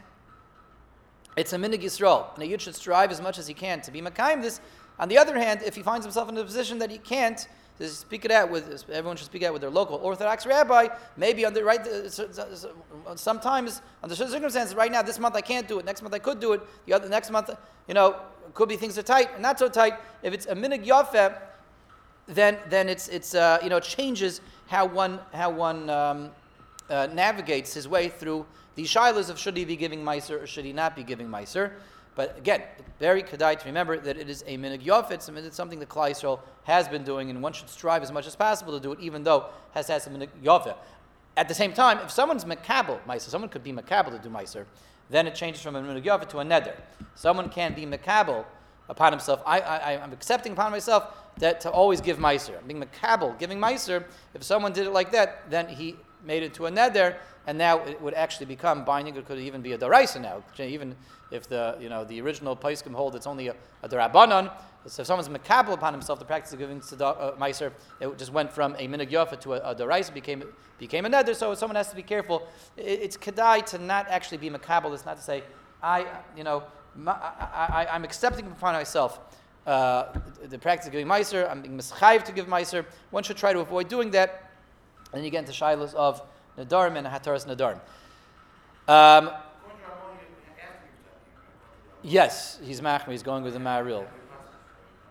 it's 1.36 1.54
a 1.54 1.58
minig 1.58 1.84
Yisrael. 1.84 2.34
And 2.36 2.44
a 2.44 2.48
yid 2.48 2.62
should 2.62 2.76
strive 2.76 3.12
as 3.12 3.22
much 3.22 3.38
as 3.38 3.48
he 3.48 3.54
can 3.54 3.82
to 3.82 3.92
be 3.92 4.02
makayim 4.02 4.42
this. 4.42 4.62
On 5.00 5.10
the 5.10 5.18
other 5.18 5.38
hand, 5.38 5.62
if 5.66 5.76
he 5.76 5.82
finds 5.82 6.06
himself 6.06 6.30
in 6.30 6.38
a 6.38 6.44
position 6.44 6.80
that 6.80 6.92
he 6.92 7.00
can't, 7.00 7.48
to 7.80 7.88
speak 7.90 8.24
it 8.24 8.32
out 8.32 8.52
with 8.52 8.88
everyone 8.90 9.18
should 9.18 9.26
speak 9.26 9.44
out 9.44 9.52
with 9.52 9.62
their 9.62 9.72
local 9.72 9.98
Orthodox 9.98 10.46
rabbi. 10.46 10.88
Maybe 11.18 11.46
under 11.46 11.64
right 11.64 11.80
uh, 11.80 13.16
sometimes 13.16 13.82
under 14.04 14.16
certain 14.16 14.32
circumstances. 14.32 14.76
Right 14.76 14.92
now, 14.92 15.02
this 15.02 15.20
month 15.20 15.36
I 15.36 15.42
can't 15.42 15.68
do 15.68 15.80
it. 15.80 15.86
Next 15.86 16.02
month 16.02 16.14
I 16.14 16.20
could 16.20 16.40
do 16.40 16.54
it. 16.54 16.62
The 16.86 16.94
other 16.94 17.10
next 17.10 17.32
month, 17.32 17.50
you 17.88 17.94
know, 17.94 18.18
could 18.54 18.70
be 18.70 18.78
things 18.78 18.98
are 18.98 19.04
tight 19.04 19.30
and 19.34 19.42
not 19.42 19.58
so 19.58 19.68
tight. 19.70 19.96
If 20.22 20.34
it's 20.34 20.46
a 20.46 20.56
minig 20.56 20.86
yafeh, 20.86 21.36
then 22.28 22.58
then 22.70 22.90
it's 22.90 23.08
it's 23.08 23.36
uh, 23.36 23.60
you 23.64 23.70
know 23.70 23.78
it 23.78 23.84
changes 23.84 24.42
how 24.68 24.86
one 24.86 25.20
how 25.34 25.50
one 25.50 25.90
um, 25.90 26.30
uh, 26.90 27.08
navigates 27.14 27.74
his 27.74 27.88
way 27.88 28.10
through 28.10 28.46
the 28.76 28.84
shilas 28.84 29.30
of 29.30 29.38
should 29.38 29.56
he 29.58 29.66
be 29.66 29.76
giving 29.76 30.04
meiser 30.04 30.42
or 30.42 30.48
should 30.48 30.66
he 30.66 30.74
not 30.74 30.96
be 30.96 31.04
giving 31.04 31.28
meiser. 31.28 31.72
But 32.16 32.38
again, 32.38 32.62
very 33.00 33.24
kedai 33.24 33.60
to 33.60 33.66
remember 33.66 33.98
that 33.98 34.18
it 34.18 34.30
is 34.30 34.44
a 34.46 34.58
minig 34.58 34.84
yafet, 34.84 35.28
it's 35.46 35.58
something 35.58 35.80
that 35.80 35.90
Klal 35.90 36.12
Yisrael 36.12 36.40
has 36.64 36.88
been 36.88 37.04
doing, 37.04 37.32
and 37.32 37.42
one 37.42 37.54
should 37.54 37.70
strive 37.70 38.04
as 38.04 38.12
much 38.12 38.28
as 38.28 38.36
possible 38.36 38.74
to 38.74 38.80
do 38.80 38.92
it, 38.92 39.00
even 39.00 39.24
though 39.24 39.48
has 39.72 39.88
has 39.88 40.06
a 40.06 40.10
minig 40.12 40.30
yafet. 40.44 40.76
At 41.36 41.48
the 41.48 41.56
same 41.56 41.74
time, 41.74 41.98
if 42.00 42.12
someone's 42.12 42.46
makabel 42.46 43.00
meiser, 43.08 43.30
someone 43.30 43.50
could 43.50 43.64
be 43.64 43.74
makabel 43.74 44.12
to 44.12 44.20
do 44.20 44.30
meiser, 44.30 44.66
then 45.10 45.26
it 45.26 45.34
changes 45.34 45.62
from 45.62 45.76
a 45.76 45.82
minig 45.82 46.04
yafet 46.04 46.30
to 46.30 46.40
a. 46.40 46.74
Someone 47.16 47.50
can 47.50 47.74
be 47.74 47.86
makabel 47.86 48.46
upon 48.90 49.12
himself. 49.12 49.42
I, 49.46 49.60
I, 49.60 50.04
I'm 50.04 50.14
accepting 50.14 50.54
upon 50.54 50.72
myself 50.72 51.16
that 51.38 51.62
to 51.62 51.72
always 51.72 52.02
give 52.02 52.18
meiser. 52.18 52.58
I'm 52.58 52.68
being 52.68 52.84
makabel, 52.84 53.38
giving 53.40 53.60
meiser. 53.60 54.04
If 54.34 54.44
someone 54.44 54.74
did 54.74 54.86
it 54.88 54.92
like 54.92 55.12
that, 55.12 55.50
then 55.50 55.68
he 55.68 55.96
made 56.26 56.44
it 56.44 56.54
to 56.56 56.68
a 56.68 56.72
neder, 56.72 57.18
and 57.48 57.58
now 57.58 57.80
it 57.80 58.02
would 58.02 58.14
actually 58.14 58.46
become 58.46 58.86
binding. 58.86 59.16
It 59.16 59.26
could 59.26 59.40
even 59.40 59.62
be 59.62 59.74
a 59.74 59.78
daraisa 59.78 60.22
now. 60.22 60.44
Even 60.60 60.96
if 61.32 61.48
the 61.48 61.76
you 61.80 61.90
know 61.90 62.06
the 62.06 62.22
original 62.22 62.56
paiskim 62.56 62.94
hold 62.94 63.16
it's 63.16 63.28
only 63.28 63.48
a, 63.48 63.56
a 63.82 63.90
darabanan. 63.90 64.52
So 64.86 65.02
if 65.02 65.08
someone's 65.08 65.30
makabel 65.30 65.74
upon 65.74 65.94
himself 65.94 66.20
the 66.20 66.26
practice 66.26 66.52
of 66.54 66.60
giving 66.60 66.78
uh, 66.78 67.32
meiser, 67.40 67.72
it 68.02 68.18
just 68.18 68.34
went 68.34 68.52
from 68.52 68.76
a 68.76 68.88
yofa 68.88 69.40
to 69.42 69.54
a, 69.54 69.72
a 69.72 69.76
daraisa 69.76 70.14
became 70.14 70.44
became 70.78 71.06
a 71.06 71.10
neder. 71.10 71.36
So 71.36 71.54
someone 71.56 71.76
has 71.76 71.90
to 71.90 71.96
be 71.96 72.04
careful. 72.04 72.48
It, 72.78 73.00
it's 73.02 73.18
kedai 73.18 73.66
to 73.68 73.78
not 73.78 74.08
actually 74.10 74.38
be 74.38 74.50
makabel. 74.50 74.94
It's 74.94 75.06
not 75.06 75.18
to 75.18 75.24
say 75.24 75.44
I 75.82 76.06
you 76.38 76.44
know 76.44 76.64
I, 77.08 77.88
am 77.90 78.04
accepting 78.04 78.48
upon 78.48 78.74
myself. 78.74 79.20
Uh, 79.66 80.08
the 80.44 80.60
practice 80.60 80.88
of 80.88 80.92
giving 80.92 81.08
meiser, 81.08 81.50
I'm 81.50 81.62
being 81.62 81.78
mischayiv 81.78 82.24
to 82.26 82.32
give 82.32 82.48
meiser. 82.48 82.86
One 83.12 83.24
should 83.24 83.38
try 83.38 83.54
to 83.54 83.60
avoid 83.60 83.88
doing 83.88 84.12
that. 84.12 84.52
And 85.14 85.24
you 85.24 85.32
get 85.32 85.40
into 85.40 85.52
shilas 85.52 85.94
of 85.94 86.22
nadarim 86.58 86.98
and 86.98 87.08
hataras 87.08 87.46
nadarim. 87.48 87.80
Um, 88.92 89.32
Yes, 92.04 92.60
he's 92.62 92.82
machmir. 92.82 93.12
He's 93.12 93.24
going 93.24 93.44
with 93.44 93.54
the 93.54 93.60
Maril, 93.60 94.06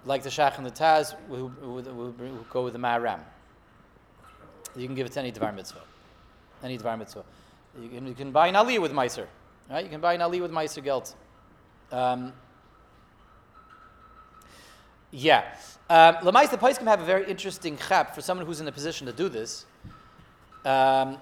like 0.05 0.23
the 0.23 0.29
Shach 0.29 0.59
and 0.59 0.67
the 0.67 0.71
Taz, 0.71 1.17
who, 1.27 1.49
who, 1.49 1.81
who, 1.81 2.13
who, 2.13 2.47
go 2.51 2.63
with 2.63 2.75
the 2.75 2.79
Maram. 2.79 3.21
You 4.77 4.87
can 4.87 4.95
give 4.95 5.07
it 5.07 5.13
to 5.13 5.21
any 5.21 5.33
Dvar 5.33 5.55
mitzvah, 5.55 5.81
any 6.63 6.77
Dvar 6.77 6.99
mitzvah. 6.99 7.25
You 7.81 7.89
can, 7.89 8.07
you 8.07 8.15
can 8.15 8.31
buy 8.31 8.49
an 8.49 8.57
Ali 8.57 8.79
with 8.79 8.93
Meiser, 8.93 9.27
right? 9.71 9.83
You 9.83 9.91
can 9.91 10.03
buy 10.03 10.13
an 10.13 10.21
Ali 10.21 10.43
with 10.43 10.53
Meiser 10.53 10.85
gelt. 10.85 11.15
Um, 11.93 12.33
yeah. 15.11 15.45
Um, 15.91 16.17
Lamais, 16.17 16.51
the 16.51 16.57
Paiskim 16.57 16.87
have 16.87 17.03
a 17.03 17.05
very 17.05 17.31
interesting 17.31 17.77
chap 17.77 18.15
for 18.15 18.23
someone 18.23 18.47
who's 18.47 18.61
in 18.61 18.67
a 18.67 18.73
position 18.73 19.07
to 19.07 19.13
do 19.13 19.29
this. 19.29 19.67
Um, 20.65 21.19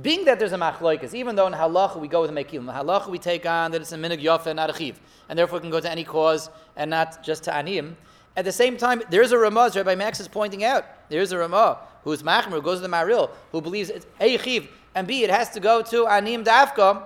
being 0.00 0.24
that 0.26 0.38
there's 0.38 0.52
a 0.52 0.56
machloikas, 0.56 1.14
even 1.14 1.34
though 1.34 1.46
in 1.48 1.52
halacha 1.52 2.00
we 2.00 2.08
go 2.08 2.20
with 2.20 2.30
a 2.30 2.32
mekilim, 2.32 2.60
in 2.60 2.66
halacha 2.66 3.08
we 3.08 3.18
take 3.18 3.44
on 3.44 3.72
that 3.72 3.80
it's 3.80 3.92
a 3.92 3.96
minig 3.96 4.22
yofa 4.22 4.46
and 4.46 4.56
not 4.56 4.70
a 4.70 4.72
chiv, 4.72 5.00
and 5.28 5.38
therefore 5.38 5.58
it 5.58 5.62
can 5.62 5.70
go 5.70 5.80
to 5.80 5.90
any 5.90 6.04
cause 6.04 6.48
and 6.76 6.90
not 6.90 7.22
just 7.22 7.44
to 7.44 7.54
anim. 7.54 7.96
At 8.36 8.44
the 8.44 8.52
same 8.52 8.76
time, 8.76 9.02
there's 9.10 9.32
a 9.32 9.38
Ramah, 9.38 9.66
as 9.66 9.76
Rabbi 9.76 9.94
Max 9.94 10.20
is 10.20 10.28
pointing 10.28 10.64
out, 10.64 10.84
there's 11.08 11.32
a 11.32 11.38
Ramah 11.38 11.78
who's 12.02 12.22
machmer, 12.22 12.50
who 12.50 12.62
goes 12.62 12.78
to 12.78 12.82
the 12.82 12.88
Maril, 12.88 13.30
who 13.52 13.60
believes 13.60 13.90
it's 13.90 14.06
A 14.20 14.36
chiv, 14.38 14.68
and 14.94 15.06
B, 15.06 15.24
it 15.24 15.30
has 15.30 15.50
to 15.50 15.60
go 15.60 15.82
to 15.82 16.06
anim 16.06 16.44
dafka. 16.44 17.02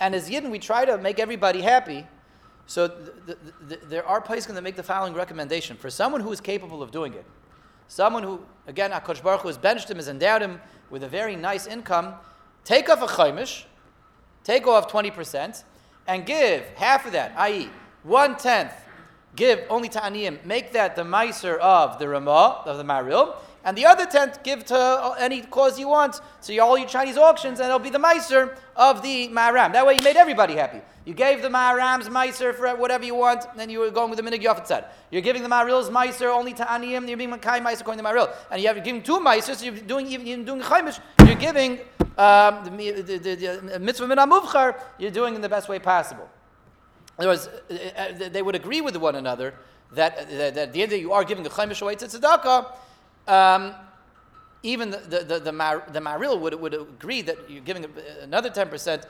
And 0.00 0.14
as 0.14 0.28
Yidden, 0.28 0.50
we 0.50 0.58
try 0.58 0.84
to 0.84 0.98
make 0.98 1.18
everybody 1.18 1.60
happy. 1.62 2.06
So 2.66 2.86
the, 2.86 3.12
the, 3.26 3.36
the, 3.68 3.76
there 3.86 4.06
are 4.06 4.20
places 4.20 4.54
that 4.54 4.62
make 4.62 4.76
the 4.76 4.82
following 4.82 5.14
recommendation. 5.14 5.76
For 5.76 5.90
someone 5.90 6.20
who 6.20 6.32
is 6.32 6.40
capable 6.40 6.82
of 6.82 6.90
doing 6.90 7.14
it, 7.14 7.24
someone 7.88 8.22
who, 8.22 8.40
again, 8.66 8.90
HaKadosh 8.90 9.22
Baruch 9.22 9.42
has 9.42 9.58
benched 9.58 9.90
him, 9.90 9.96
has 9.96 10.08
endowed 10.08 10.42
him 10.42 10.60
with 10.90 11.02
a 11.02 11.08
very 11.08 11.36
nice 11.36 11.66
income, 11.66 12.14
take 12.64 12.88
off 12.88 13.02
a 13.02 13.06
chaimish, 13.06 13.64
take 14.44 14.66
off 14.66 14.90
20%, 14.90 15.64
and 16.06 16.26
give 16.26 16.64
half 16.76 17.06
of 17.06 17.12
that, 17.12 17.32
i.e., 17.36 17.70
one 18.02 18.36
tenth, 18.36 18.72
give 19.36 19.64
only 19.70 19.88
to 19.88 19.98
aniyim, 20.00 20.44
make 20.44 20.72
that 20.72 20.96
the 20.96 21.04
miser 21.04 21.56
of 21.58 21.98
the 21.98 22.08
Ramah, 22.08 22.62
of 22.64 22.76
the 22.78 22.84
Maril, 22.84 23.36
and 23.64 23.76
the 23.76 23.86
other 23.86 24.06
tenth 24.06 24.42
give 24.42 24.64
to 24.66 25.14
any 25.18 25.42
cause 25.42 25.78
you 25.78 25.88
want. 25.88 26.20
So 26.40 26.58
all 26.60 26.76
your 26.76 26.88
Chinese 26.88 27.16
auctions, 27.16 27.60
and 27.60 27.66
it'll 27.66 27.78
be 27.78 27.90
the 27.90 27.98
miser 27.98 28.56
of 28.76 29.02
the 29.02 29.28
Maram. 29.28 29.72
That 29.72 29.86
way 29.86 29.94
you 29.94 30.02
made 30.02 30.16
everybody 30.16 30.54
happy. 30.54 30.80
You 31.04 31.14
gave 31.14 31.42
the 31.42 31.48
Maram's 31.48 32.08
miser 32.08 32.52
for 32.52 32.74
whatever 32.76 33.04
you 33.04 33.14
want, 33.14 33.44
and 33.50 33.58
then 33.58 33.70
you 33.70 33.80
were 33.80 33.90
going 33.90 34.10
with 34.10 34.18
the 34.18 34.24
Minig 34.24 34.42
Yafet 34.42 34.66
said. 34.66 34.84
You're 35.10 35.22
giving 35.22 35.42
the 35.42 35.48
Maril's 35.48 35.90
miser 35.90 36.28
only 36.28 36.52
to 36.54 36.64
Aniyim, 36.64 37.08
you're 37.08 37.16
being 37.16 37.30
Makai 37.30 37.62
miser 37.62 37.82
according 37.82 38.04
to 38.04 38.08
Maril. 38.08 38.32
And 38.50 38.60
you 38.60 38.68
have 38.68 38.76
to 38.76 38.82
give 38.82 39.02
two 39.02 39.18
misers, 39.18 39.58
so 39.58 39.64
you're 39.64 39.74
doing 39.74 40.06
even 40.06 40.26
you're 40.26 40.44
doing 40.44 40.60
Chaimish, 40.60 41.00
you're 41.26 41.34
giving 41.34 41.80
um, 42.16 42.76
the, 42.76 43.02
the, 43.02 43.18
the, 43.18 43.60
the 43.72 43.78
mitzvah 43.80 44.06
min 44.06 44.18
amuvchar, 44.18 44.80
you're 44.98 45.10
doing 45.10 45.34
in 45.34 45.40
the 45.40 45.48
best 45.48 45.68
way 45.68 45.78
possible. 45.78 46.28
In 47.18 47.26
other 47.26 47.28
words, 47.28 47.48
uh, 47.48 47.74
uh, 47.96 48.28
they 48.28 48.42
would 48.42 48.54
agree 48.54 48.80
with 48.80 48.96
one 48.96 49.16
another 49.16 49.54
that, 49.92 50.16
that, 50.30 50.54
that 50.54 50.68
at 50.68 50.72
the 50.72 50.82
end 50.82 50.84
of 50.84 50.90
the 50.90 50.96
day 50.96 51.00
you 51.00 51.12
are 51.12 51.24
giving 51.24 51.44
the 51.44 51.50
Chaimish 51.50 51.82
away 51.82 51.94
to 51.96 52.06
tzedakah, 52.06 52.72
Um, 53.26 53.74
even 54.62 54.90
the, 54.90 54.98
the, 54.98 55.18
the, 55.24 55.40
the, 55.40 55.52
Mar, 55.52 55.84
the 55.92 56.00
Maril 56.00 56.38
would, 56.38 56.54
would 56.54 56.74
agree 56.74 57.22
that 57.22 57.50
you're 57.50 57.62
giving 57.62 57.84
another 58.22 58.50
10% 58.50 59.04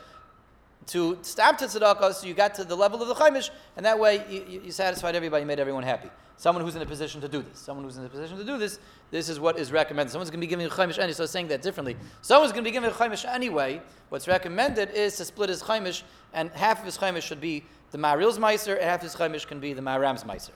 to 0.86 1.18
stop 1.22 1.58
to 1.58 1.66
tzedakah, 1.66 2.12
so 2.12 2.26
you 2.26 2.34
got 2.34 2.54
to 2.54 2.64
the 2.64 2.76
level 2.76 3.00
of 3.02 3.08
the 3.08 3.14
chaimish, 3.14 3.50
and 3.76 3.86
that 3.86 3.98
way 3.98 4.24
you, 4.28 4.60
you, 4.64 4.72
satisfied 4.72 5.14
everybody, 5.14 5.44
made 5.44 5.60
everyone 5.60 5.82
happy. 5.82 6.08
Someone 6.36 6.64
who's 6.64 6.74
in 6.74 6.82
a 6.82 6.86
position 6.86 7.20
to 7.20 7.28
do 7.28 7.42
this, 7.42 7.58
someone 7.58 7.84
who's 7.84 7.98
in 7.98 8.04
a 8.04 8.08
position 8.08 8.36
to 8.36 8.44
do 8.44 8.58
this, 8.58 8.80
this 9.10 9.28
is 9.28 9.38
what 9.38 9.58
is 9.58 9.70
recommended. 9.70 10.10
Someone's 10.10 10.30
going 10.30 10.40
to 10.40 10.46
be 10.46 10.50
giving 10.50 10.66
a 10.66 10.70
chaimish 10.70 10.98
anyway, 10.98 11.12
so 11.12 11.26
saying 11.26 11.48
that 11.48 11.62
differently. 11.62 11.96
Someone's 12.20 12.52
going 12.52 12.64
to 12.64 12.68
be 12.68 12.72
giving 12.72 12.90
a 12.90 12.92
chaimish 12.92 13.24
anyway. 13.24 13.80
What's 14.08 14.26
recommended 14.26 14.90
is 14.90 15.16
to 15.18 15.24
split 15.24 15.50
his 15.50 15.62
chaimish, 15.62 16.02
and 16.32 16.50
half 16.50 16.80
of 16.80 16.86
his 16.86 16.98
chaimish 16.98 17.22
should 17.22 17.40
be 17.40 17.64
the 17.92 17.98
Maril's 17.98 18.38
meiser, 18.38 18.74
and 18.74 18.84
half 18.84 19.04
of 19.04 19.12
his 19.12 19.14
chaimish 19.14 19.46
can 19.46 19.60
be 19.60 19.72
the 19.72 19.82
Maram's 19.82 20.24
meiser. 20.24 20.50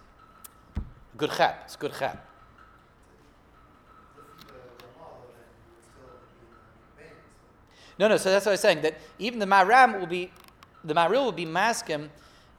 Good 1.16 1.30
chap. 1.30 1.62
It's 1.66 1.76
good 1.76 1.92
chap. 1.96 2.26
No, 7.98 8.08
no. 8.08 8.16
So 8.16 8.30
that's 8.30 8.46
what 8.46 8.50
I 8.50 8.54
was 8.54 8.60
saying. 8.60 8.82
That 8.82 8.98
even 9.18 9.38
the 9.38 9.46
maram 9.46 9.98
will 9.98 10.06
be, 10.06 10.30
the 10.84 10.94
maril 10.94 11.24
will 11.24 11.32
be 11.32 11.46
maskim 11.46 12.08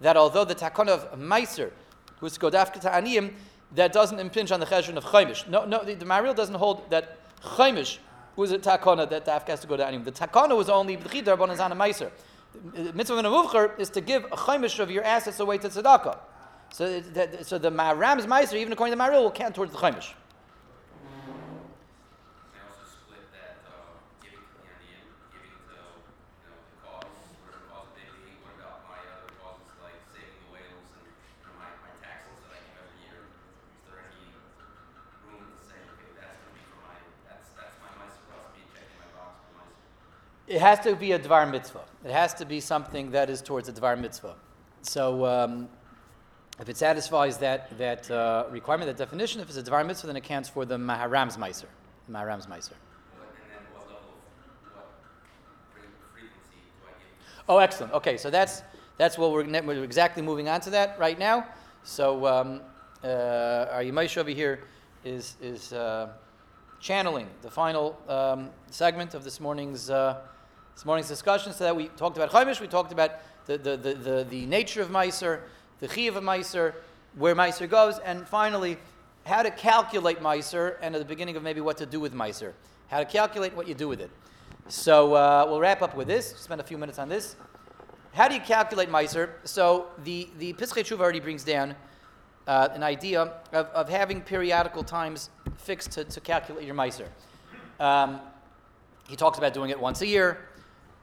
that 0.01 0.17
although 0.17 0.45
the 0.45 0.55
takon 0.55 0.87
of 0.87 1.17
meiser, 1.19 1.71
who's 2.19 2.37
godafka 2.37 2.81
ta'aniyim, 2.81 3.33
that 3.75 3.91
doesn't 3.91 4.19
impinge 4.19 4.51
on 4.51 4.59
the 4.59 4.65
cheshvan 4.65 4.97
of 4.97 5.03
chaimish. 5.05 5.47
No, 5.47 5.65
no. 5.65 5.83
The, 5.83 5.95
the 5.95 6.05
maril 6.05 6.35
doesn't 6.35 6.55
hold 6.55 6.89
that 6.89 7.17
chaimish 7.41 7.97
was 8.35 8.51
a 8.51 8.59
takona 8.59 9.09
that 9.09 9.25
the 9.25 9.31
afka 9.31 9.47
has 9.47 9.59
to 9.61 9.67
go 9.67 9.77
to 9.77 9.83
aniyim. 9.83 10.05
The 10.05 10.11
takona 10.11 10.55
was 10.55 10.69
only 10.69 10.97
b'chidar 10.97 11.37
bonazana 11.37 11.73
meiser. 11.73 12.11
The 12.73 12.93
mitzvah 12.93 13.27
of 13.27 13.79
is 13.79 13.89
to 13.91 14.01
give 14.01 14.25
a 14.25 14.37
chaimish 14.37 14.79
of 14.79 14.89
your 14.89 15.03
assets 15.03 15.39
away 15.39 15.57
to 15.59 15.69
tzedakah. 15.69 16.17
So, 16.73 17.01
so 17.43 17.57
the 17.57 17.71
maram's 17.71 18.25
meiser, 18.25 18.55
even 18.55 18.73
according 18.73 18.93
to 18.93 18.97
the 18.97 19.03
maril, 19.03 19.23
will 19.23 19.31
count 19.31 19.55
towards 19.55 19.71
the 19.71 19.77
chaimish. 19.77 20.13
It 40.47 40.61
has 40.61 40.79
to 40.81 40.95
be 40.95 41.11
a 41.11 41.19
Dvar 41.19 41.49
mitzvah. 41.51 41.83
It 42.05 42.11
has 42.11 42.33
to 42.35 42.45
be 42.45 42.61
something 42.61 43.11
that 43.11 43.29
is 43.29 43.41
towards 43.41 43.67
a 43.67 43.73
Dvar 43.73 43.99
mitzvah. 43.99 44.35
So 44.81 45.25
um, 45.25 45.67
if 46.57 46.69
it 46.69 46.77
satisfies 46.77 47.37
that, 47.39 47.77
that 47.77 48.09
uh, 48.09 48.45
requirement, 48.49 48.87
that 48.87 48.97
definition, 48.97 49.41
if 49.41 49.49
it's 49.49 49.57
a 49.57 49.63
Dvar 49.63 49.85
mitzvah, 49.85 50.07
then 50.07 50.15
it 50.15 50.23
counts 50.23 50.47
for 50.47 50.63
the 50.63 50.77
Maharam's 50.77 51.35
Meiser. 51.35 51.65
Maharam's 52.09 52.47
Meiser. 52.47 52.71
Oh, 57.49 57.57
excellent. 57.57 57.91
Okay, 57.93 58.15
so 58.15 58.29
that's, 58.29 58.61
that's 58.97 59.17
what 59.17 59.31
we're, 59.33 59.45
we're 59.63 59.83
exactly 59.83 60.23
moving 60.23 60.47
on 60.47 60.61
to 60.61 60.69
that 60.69 60.97
right 60.97 61.19
now. 61.19 61.45
So 61.83 62.25
um, 62.25 62.61
uh, 63.03 63.67
our 63.71 63.83
Yemaish 63.83 64.17
over 64.17 64.29
here 64.29 64.63
is, 65.03 65.35
is 65.41 65.73
uh, 65.73 66.09
channeling 66.79 67.27
the 67.41 67.51
final 67.51 67.97
um, 68.07 68.49
segment 68.71 69.13
of 69.13 69.25
this 69.25 69.41
morning's. 69.41 69.89
Uh, 69.89 70.21
this 70.77 70.85
morning's 70.85 71.07
discussion. 71.07 71.51
So 71.53 71.63
that 71.63 71.75
we 71.75 71.87
talked 71.87 72.17
about 72.17 72.29
Chaimish, 72.29 72.61
we 72.61 72.67
talked 72.67 72.91
about 72.91 73.13
the, 73.47 73.57
the, 73.57 73.77
the, 73.77 73.93
the, 73.95 74.27
the 74.29 74.45
nature 74.45 74.79
of 74.79 74.89
Meiser, 74.89 75.39
the 75.79 75.87
Chi 75.87 76.01
of 76.01 76.13
Meiser, 76.17 76.75
where 77.15 77.35
Meiser 77.35 77.67
goes, 77.67 77.97
and 77.97 78.27
finally, 78.27 78.77
how 79.25 79.41
to 79.41 79.49
calculate 79.49 80.19
Meiser, 80.19 80.75
and 80.79 80.93
at 80.93 80.99
the 80.99 81.05
beginning 81.05 81.35
of 81.35 81.41
maybe 81.41 81.61
what 81.61 81.77
to 81.77 81.87
do 81.87 81.99
with 81.99 82.13
Meiser. 82.13 82.53
How 82.89 82.99
to 82.99 83.05
calculate 83.05 83.55
what 83.55 83.67
you 83.67 83.73
do 83.73 83.87
with 83.87 83.99
it. 83.99 84.11
So 84.67 85.15
uh, 85.15 85.47
we'll 85.49 85.59
wrap 85.59 85.81
up 85.81 85.95
with 85.95 86.07
this, 86.07 86.35
spend 86.37 86.61
a 86.61 86.63
few 86.63 86.77
minutes 86.77 86.99
on 86.99 87.09
this. 87.09 87.35
How 88.13 88.27
do 88.27 88.35
you 88.35 88.41
calculate 88.41 88.87
Meiser? 88.87 89.31
So 89.45 89.87
the, 90.03 90.29
the 90.37 90.53
Pischei 90.53 90.99
already 90.99 91.19
brings 91.19 91.43
down 91.43 91.73
uh, 92.45 92.69
an 92.71 92.83
idea 92.83 93.21
of, 93.23 93.31
of 93.51 93.89
having 93.89 94.21
periodical 94.21 94.83
times 94.83 95.31
fixed 95.57 95.93
to, 95.93 96.03
to 96.03 96.21
calculate 96.21 96.67
your 96.67 96.75
Meiser. 96.75 97.07
Um, 97.79 98.19
he 99.09 99.15
talks 99.15 99.39
about 99.39 99.55
doing 99.55 99.71
it 99.71 99.79
once 99.79 100.01
a 100.01 100.07
year. 100.07 100.46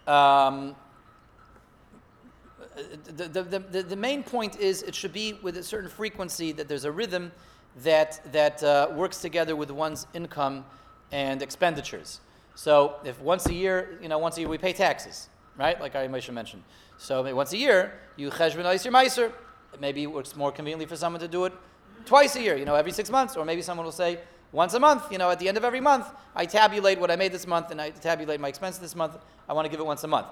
Um, 0.06 0.76
the, 3.06 3.28
the, 3.28 3.58
the, 3.58 3.82
the, 3.82 3.96
main 3.96 4.22
point 4.22 4.58
is 4.58 4.82
it 4.82 4.94
should 4.94 5.12
be 5.12 5.34
with 5.42 5.56
a 5.56 5.62
certain 5.62 5.88
frequency 5.88 6.52
that 6.52 6.66
there's 6.68 6.84
a 6.84 6.90
rhythm 6.90 7.30
that, 7.82 8.20
that 8.32 8.62
uh, 8.62 8.88
works 8.94 9.20
together 9.20 9.54
with 9.54 9.70
one's 9.70 10.06
income 10.12 10.64
and 11.12 11.40
expenditures. 11.40 12.20
So 12.54 12.96
if 13.04 13.20
once 13.20 13.46
a 13.46 13.54
year, 13.54 13.98
you 14.02 14.08
know, 14.08 14.18
once 14.18 14.36
a 14.36 14.40
year 14.40 14.48
we 14.48 14.58
pay 14.58 14.72
taxes, 14.72 15.28
right? 15.56 15.80
Like 15.80 15.96
I 15.96 16.06
mentioned. 16.08 16.62
So 16.98 17.34
once 17.34 17.52
a 17.52 17.56
year, 17.56 18.00
you 18.16 18.30
cheshbonize 18.30 18.84
your 18.84 18.92
meiser. 18.92 19.32
Maybe 19.80 20.02
it 20.02 20.06
works 20.06 20.36
more 20.36 20.52
conveniently 20.52 20.86
for 20.86 20.96
someone 20.96 21.20
to 21.20 21.28
do 21.28 21.44
it 21.44 21.52
twice 22.06 22.36
a 22.36 22.42
year, 22.42 22.56
you 22.56 22.64
know, 22.64 22.74
every 22.74 22.92
six 22.92 23.10
months. 23.10 23.36
Or 23.36 23.44
maybe 23.44 23.62
someone 23.62 23.84
will 23.84 23.92
say, 23.92 24.20
once 24.54 24.72
a 24.74 24.78
month, 24.78 25.10
you 25.10 25.18
know, 25.18 25.30
at 25.30 25.40
the 25.40 25.48
end 25.48 25.56
of 25.56 25.64
every 25.64 25.80
month, 25.80 26.06
I 26.36 26.46
tabulate 26.46 27.00
what 27.00 27.10
I 27.10 27.16
made 27.16 27.32
this 27.32 27.44
month 27.44 27.72
and 27.72 27.80
I 27.80 27.90
tabulate 27.90 28.38
my 28.38 28.46
expenses 28.46 28.80
this 28.80 28.94
month. 28.94 29.18
I 29.48 29.52
want 29.52 29.66
to 29.66 29.68
give 29.68 29.80
it 29.80 29.86
once 29.86 30.04
a 30.04 30.06
month. 30.06 30.28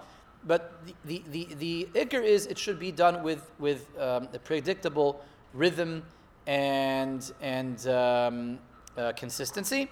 But 0.46 0.72
the, 1.04 1.24
the, 1.28 1.48
the, 1.58 1.88
the 1.92 2.22
is 2.22 2.46
it 2.46 2.56
should 2.56 2.78
be 2.78 2.92
done 2.92 3.24
with, 3.24 3.50
with 3.58 3.88
um, 3.98 4.28
a 4.32 4.38
predictable 4.38 5.20
rhythm 5.52 6.04
and, 6.46 7.32
and 7.40 7.84
um, 7.88 8.58
uh, 8.96 9.12
consistency. 9.16 9.90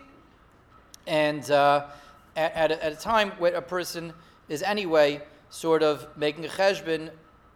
And 1.09 1.51
uh, 1.51 1.87
at, 2.37 2.55
at 2.55 2.71
a, 2.71 2.85
at, 2.85 2.93
a, 2.93 2.97
time 2.97 3.33
where 3.39 3.55
a 3.55 3.63
person 3.63 4.13
is 4.49 4.63
anyway 4.63 5.23
sort 5.49 5.83
of 5.83 6.07
making 6.17 6.45
a 6.45 6.49
cheshbon, 6.49 7.11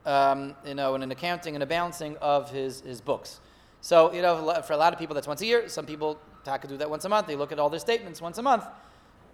um, 0.07 0.57
you 0.67 0.75
know, 0.75 0.97
and 0.97 1.05
an 1.05 1.13
accounting 1.13 1.55
and 1.55 1.63
a 1.63 1.67
balancing 1.67 2.17
of 2.17 2.51
his, 2.51 2.81
his 2.81 3.01
books. 3.01 3.39
So, 3.81 4.13
you 4.13 4.23
know, 4.23 4.61
for 4.63 4.73
a 4.73 4.77
lot 4.77 4.93
of 4.93 4.99
people, 4.99 5.15
that's 5.15 5.29
once 5.29 5.41
a 5.41 5.47
year. 5.47 5.69
Some 5.69 5.87
people 5.87 6.19
Taka 6.45 6.69
do 6.69 6.77
that 6.77 6.89
once 6.89 7.05
a 7.05 7.09
month. 7.09 7.27
They 7.27 7.37
look 7.37 7.53
at 7.53 7.59
all 7.59 7.71
their 7.71 7.81
statements 7.81 8.21
once 8.21 8.39
a 8.39 8.43
month. 8.43 8.65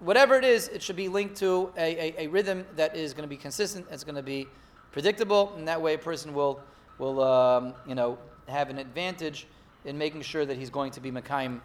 Whatever 0.01 0.37
it 0.37 0.45
is, 0.45 0.69
it 0.69 0.83
should 0.83 0.97
be 0.97 1.09
linked 1.09 1.37
to 1.37 1.73
a, 1.77 2.15
a, 2.17 2.25
a 2.25 2.27
rhythm 2.29 2.65
that 2.77 2.97
is 2.97 3.13
going 3.13 3.25
to 3.25 3.29
be 3.29 3.37
consistent. 3.37 3.87
It's 3.91 4.05
going 4.05 4.15
to 4.15 4.23
be 4.23 4.47
predictable, 4.93 5.53
and 5.57 5.69
that 5.69 5.81
way 5.81 5.95
a 5.95 5.99
person 5.99 6.33
will 6.33 6.61
will 6.99 7.23
um, 7.23 7.75
you 7.87 7.95
know 7.95 8.19
have 8.49 8.71
an 8.71 8.79
advantage 8.79 9.47
in 9.85 9.97
making 9.97 10.23
sure 10.23 10.45
that 10.47 10.57
he's 10.57 10.71
going 10.71 10.93
to 10.93 11.01
be 11.01 11.11
Mekayim, 11.11 11.61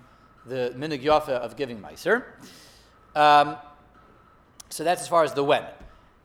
the 0.46 0.74
minig 0.78 1.04
yafa 1.04 1.30
of 1.30 1.56
giving 1.56 1.80
meiser. 1.82 2.24
Um, 3.16 3.58
so 4.70 4.84
that's 4.84 5.02
as 5.02 5.08
far 5.08 5.24
as 5.24 5.34
the 5.34 5.44
when. 5.44 5.64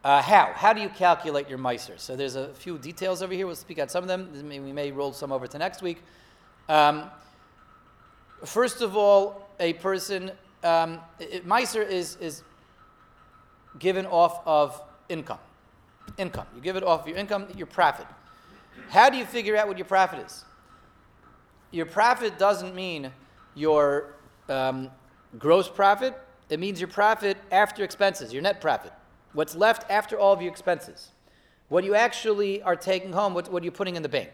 Uh, 0.03 0.23
how? 0.23 0.53
How 0.55 0.73
do 0.73 0.81
you 0.81 0.89
calculate 0.89 1.49
your 1.49 1.59
meiser? 1.59 1.99
So 1.99 2.17
there's 2.17 2.35
a 2.35 2.55
few 2.55 2.79
details 2.79 3.23
over 3.23 3.35
here. 3.35 3.47
We'll 3.47 3.55
speak 3.57 3.79
out 3.79 3.91
some 3.91 4.03
of 4.03 4.09
them. 4.09 4.31
We 4.49 4.73
may 4.73 4.91
roll 4.93 5.13
some 5.13 5.31
over 5.31 5.47
to 5.47 5.59
next 5.59 5.83
week. 5.83 5.99
Um, 6.69 7.11
First 8.45 8.81
of 8.81 8.97
all, 8.97 9.49
a 9.59 9.75
person, 9.75 10.33
um, 10.65 11.01
Meiser 11.47 11.87
is, 11.87 12.17
is 12.21 12.43
given 13.79 14.07
off 14.07 14.41
of 14.47 14.81
income. 15.09 15.39
Income. 16.17 16.47
You 16.55 16.61
give 16.61 16.77
it 16.77 16.83
off 16.83 17.03
of 17.03 17.09
your 17.09 17.17
income, 17.17 17.47
your 17.57 17.67
profit. 17.67 18.07
How 18.89 19.11
do 19.11 19.17
you 19.17 19.25
figure 19.25 19.57
out 19.57 19.69
what 19.69 19.79
your 19.79 19.87
profit 19.87 20.25
is? 20.27 20.45
Your 21.71 21.87
profit 21.87 22.39
doesn't 22.39 22.75
mean 22.75 23.13
your 23.55 24.15
um, 24.49 24.91
gross 25.39 25.69
profit, 25.69 26.15
it 26.49 26.59
means 26.59 26.81
your 26.81 26.89
profit 26.89 27.37
after 27.53 27.85
expenses, 27.85 28.33
your 28.33 28.43
net 28.43 28.61
profit. 28.61 28.93
What's 29.33 29.55
left 29.55 29.89
after 29.89 30.19
all 30.19 30.33
of 30.33 30.43
your 30.43 30.51
expenses. 30.51 31.11
What 31.69 31.85
you 31.85 31.95
actually 31.95 32.63
are 32.63 32.75
taking 32.75 33.13
home, 33.13 33.33
what, 33.33 33.51
what 33.53 33.63
you're 33.63 33.71
putting 33.71 33.95
in 33.95 34.03
the 34.03 34.09
bank. 34.09 34.33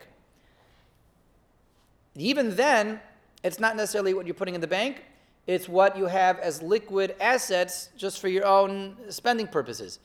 Even 2.14 2.56
then, 2.56 3.00
it's 3.46 3.60
not 3.60 3.76
necessarily 3.76 4.14
what 4.14 4.26
you're 4.26 4.34
putting 4.34 4.54
in 4.54 4.60
the 4.60 4.66
bank, 4.66 5.04
it's 5.46 5.68
what 5.68 5.96
you 5.96 6.06
have 6.06 6.38
as 6.40 6.62
liquid 6.62 7.14
assets 7.20 7.90
just 7.96 8.20
for 8.20 8.28
your 8.28 8.44
own 8.44 8.96
spending 9.08 9.46
purposes. 9.46 10.00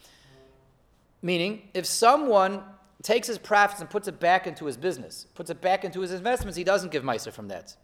Meaning, 1.21 1.69
if 1.73 1.85
someone 1.85 2.63
takes 3.01 3.27
his 3.27 3.37
profits 3.37 3.81
and 3.81 3.89
puts 3.89 4.07
it 4.07 4.19
back 4.19 4.45
into 4.45 4.65
his 4.65 4.77
business, 4.77 5.25
puts 5.33 5.49
it 5.49 5.61
back 5.61 5.83
into 5.83 6.01
his 6.01 6.11
investments, 6.11 6.55
he 6.55 6.63
doesn't 6.63 6.91
give 6.91 7.03
Meiser 7.03 7.31
from 7.31 7.47
that. 7.47 7.75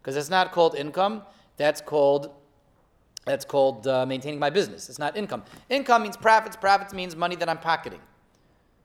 Because 0.00 0.16
it's 0.16 0.30
not 0.30 0.52
called 0.52 0.74
income, 0.74 1.22
that's 1.56 1.80
called 1.80 2.30
that's 3.24 3.44
called 3.44 3.86
uh, 3.86 4.06
maintaining 4.06 4.38
my 4.38 4.48
business. 4.48 4.88
It's 4.88 4.98
not 4.98 5.14
income. 5.14 5.44
Income 5.68 6.04
means 6.04 6.16
profits. 6.16 6.56
Profits 6.56 6.94
means 6.94 7.14
money 7.14 7.36
that 7.36 7.48
I'm 7.48 7.58
pocketing, 7.58 8.00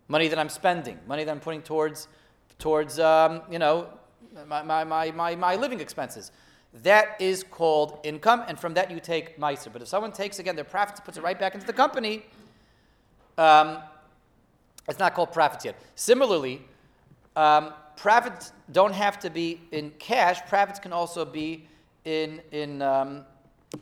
money 0.10 0.28
that 0.28 0.38
I'm 0.38 0.50
spending, 0.50 1.00
money 1.08 1.24
that 1.24 1.32
I'm 1.32 1.40
putting 1.40 1.62
towards, 1.62 2.10
towards 2.60 3.00
um, 3.00 3.42
you 3.50 3.58
know, 3.58 3.88
my, 4.48 4.63
my, 4.63 4.84
my, 4.84 5.12
my, 5.12 5.36
my 5.36 5.56
living 5.56 5.80
expenses. 5.80 6.32
That 6.82 7.22
is 7.22 7.43
called 7.43 8.00
income, 8.04 8.43
and 8.48 8.60
from 8.60 8.74
that 8.74 8.89
you 8.89 9.00
take 9.00 9.39
meiser. 9.39 9.72
But 9.72 9.84
if 9.84 9.88
someone 9.88 10.12
takes 10.12 10.39
again 10.39 10.56
their 10.56 10.65
profits, 10.65 11.00
puts 11.00 11.17
it 11.17 11.24
right 11.24 11.38
back 11.38 11.54
into 11.54 11.67
the 11.67 11.74
company, 11.74 12.24
um, 13.38 13.78
it's 14.89 15.00
not 15.00 15.13
called 15.13 15.32
profits 15.32 15.65
yet. 15.65 15.80
Similarly, 15.96 16.62
um, 17.36 17.74
profits 17.96 18.54
don't 18.72 18.93
have 18.93 19.19
to 19.19 19.30
be 19.30 19.62
in 19.72 19.91
cash. 20.00 20.39
Profits 20.48 20.80
can 20.80 20.91
also 20.91 21.26
be 21.26 21.67
in 22.06 22.41
in 22.52 22.82
um, 22.82 23.24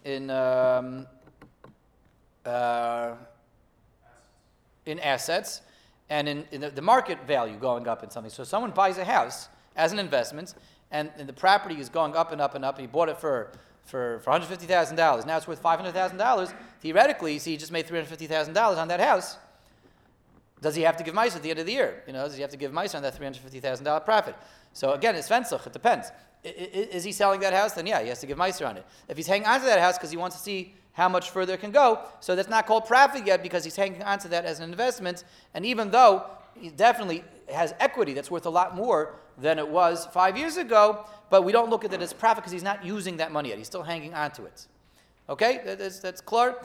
in 0.04 0.30
um, 0.30 1.08
uh, 2.46 3.14
in 4.86 5.00
assets 5.00 5.62
and 6.10 6.28
in, 6.28 6.46
in 6.52 6.62
the, 6.62 6.70
the, 6.70 6.82
market 6.82 7.26
value 7.26 7.56
going 7.56 7.88
up 7.88 8.04
in 8.04 8.10
something. 8.10 8.32
So 8.32 8.44
someone 8.44 8.72
buys 8.72 8.98
a 8.98 9.06
house 9.06 9.48
as 9.76 9.92
an 9.92 10.00
investment, 10.00 10.54
and, 10.92 11.12
and 11.18 11.28
the 11.28 11.34
property 11.34 11.80
is 11.80 11.90
going 11.90 12.16
up 12.16 12.32
and 12.32 12.42
up 12.42 12.56
and 12.56 12.66
up. 12.66 12.80
He 12.80 12.88
bought 12.88 13.10
it 13.10 13.18
for 13.18 13.52
for, 13.86 14.20
for 14.20 14.32
$150,000. 14.32 15.26
Now 15.26 15.38
it's 15.38 15.48
worth 15.48 15.62
$500,000. 15.62 16.54
Theoretically, 16.80 17.38
see, 17.40 17.52
he 17.52 17.58
just 17.58 17.72
made 17.72 17.88
$350,000 17.88 18.78
on 18.78 18.88
that 18.88 19.00
house. 19.00 19.38
Does 20.62 20.76
he 20.76 20.84
have 20.84 20.96
to 20.98 21.04
give 21.04 21.14
mice 21.14 21.36
at 21.36 21.42
the 21.42 21.50
end 21.50 21.60
of 21.60 21.66
the 21.66 21.72
year? 21.72 22.04
You 22.08 22.14
know, 22.14 22.24
does 22.24 22.36
he 22.36 22.42
have 22.42 22.52
to 22.52 22.58
give 22.58 22.72
mice 22.72 22.96
on 22.96 23.02
that 23.02 23.20
$350,000 23.20 24.06
profit? 24.06 24.36
So 24.74 24.94
again, 24.94 25.16
it's 25.16 25.28
fensuch, 25.28 25.66
it 25.66 25.74
depends. 25.74 26.12
Is 26.44 27.04
he 27.04 27.12
selling 27.12 27.40
that 27.42 27.54
house? 27.54 27.74
Then 27.74 27.86
yeah, 27.86 28.02
he 28.02 28.10
has 28.10 28.20
to 28.22 28.28
give 28.28 28.38
mice 28.38 28.62
on 28.62 28.78
it. 28.78 28.86
If 29.08 29.18
he's 29.18 29.28
hanging 29.28 29.48
onto 29.48 29.66
that 29.66 29.80
house 29.80 29.98
because 29.98 30.12
he 30.12 30.18
wants 30.18 30.38
to 30.38 30.42
see 30.42 30.74
how 30.94 31.08
much 31.08 31.30
further 31.30 31.54
it 31.54 31.62
can 31.62 31.72
go, 31.72 32.04
so 32.20 32.36
that's 32.36 32.50
not 32.50 32.66
called 32.66 32.86
profit 32.86 33.26
yet 33.26 33.44
because 33.44 33.64
he's 33.64 33.76
hanging 33.76 34.04
onto 34.04 34.28
that 34.30 34.46
as 34.46 34.60
an 34.60 34.70
investment. 34.70 35.24
And 35.54 35.66
even 35.66 35.92
though 35.92 36.26
he 36.56 36.70
definitely 36.70 37.24
has 37.52 37.74
equity 37.80 38.14
that's 38.14 38.32
worth 38.32 38.46
a 38.46 38.50
lot 38.50 38.76
more 38.76 39.16
than 39.38 39.60
it 39.60 39.68
was 39.68 40.06
five 40.08 40.38
years 40.38 40.58
ago, 40.58 41.06
but 41.30 41.44
we 41.44 41.52
don't 41.52 41.70
look 41.70 41.84
at 41.84 41.94
it 41.94 42.02
as 42.02 42.14
profit 42.14 42.44
because 42.44 42.52
he's 42.52 42.64
not 42.64 42.86
using 42.86 43.18
that 43.18 43.32
money 43.32 43.50
yet. 43.50 43.58
He's 43.58 43.68
still 43.68 43.84
hanging 43.84 44.14
onto 44.14 44.44
it. 44.46 44.68
Okay, 45.30 45.62
that's, 45.66 46.00
that's 46.00 46.22
clear. 46.22 46.56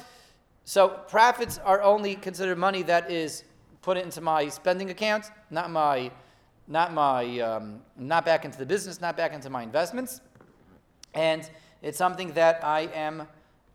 So 0.65 0.89
profits 0.89 1.59
are 1.59 1.83
only 1.83 2.17
considered 2.17 2.59
money 2.59 2.83
that 2.83 3.11
is 3.11 3.45
put 3.83 3.97
into 3.97 4.21
my 4.21 4.49
spending 4.49 4.91
account, 4.91 5.31
not 5.51 5.71
my, 5.71 6.11
not 6.67 6.93
my, 6.93 7.39
um, 7.39 7.81
not 7.97 8.25
back 8.25 8.45
into 8.45 8.59
the 8.59 8.67
business, 8.67 9.01
not 9.01 9.17
back 9.17 9.33
into 9.33 9.49
my 9.49 9.63
investments, 9.63 10.21
and 11.15 11.49
it's 11.83 11.97
something 11.97 12.33
that 12.33 12.65
I 12.65 12.89
am, 12.93 13.29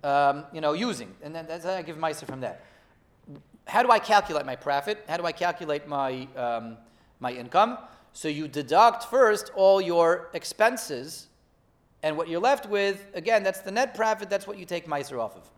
um, 0.03 0.43
you 0.51 0.59
know, 0.59 0.73
using, 0.73 1.15
and 1.23 1.33
then 1.33 1.45
that's 1.47 1.65
I 1.65 1.81
give 1.81 1.97
myself 1.97 2.29
from 2.29 2.41
that. 2.41 2.65
How 3.67 3.83
do 3.83 3.91
I 3.91 3.99
calculate 3.99 4.45
my 4.45 4.55
profit? 4.55 5.03
How 5.07 5.17
do 5.17 5.25
I 5.25 5.31
calculate 5.31 5.87
my 5.87 6.27
um, 6.35 6.77
my 7.19 7.31
income? 7.31 7.77
So 8.13 8.27
you 8.27 8.47
deduct 8.47 9.05
first 9.05 9.51
all 9.55 9.79
your 9.79 10.29
expenses, 10.33 11.27
and 12.03 12.17
what 12.17 12.27
you're 12.27 12.41
left 12.41 12.67
with, 12.67 13.05
again, 13.13 13.43
that's 13.43 13.61
the 13.61 13.71
net 13.71 13.93
profit, 13.93 14.29
that's 14.29 14.47
what 14.47 14.57
you 14.57 14.65
take 14.65 14.87
maaser 14.87 15.19
off 15.19 15.35
of. 15.35 15.49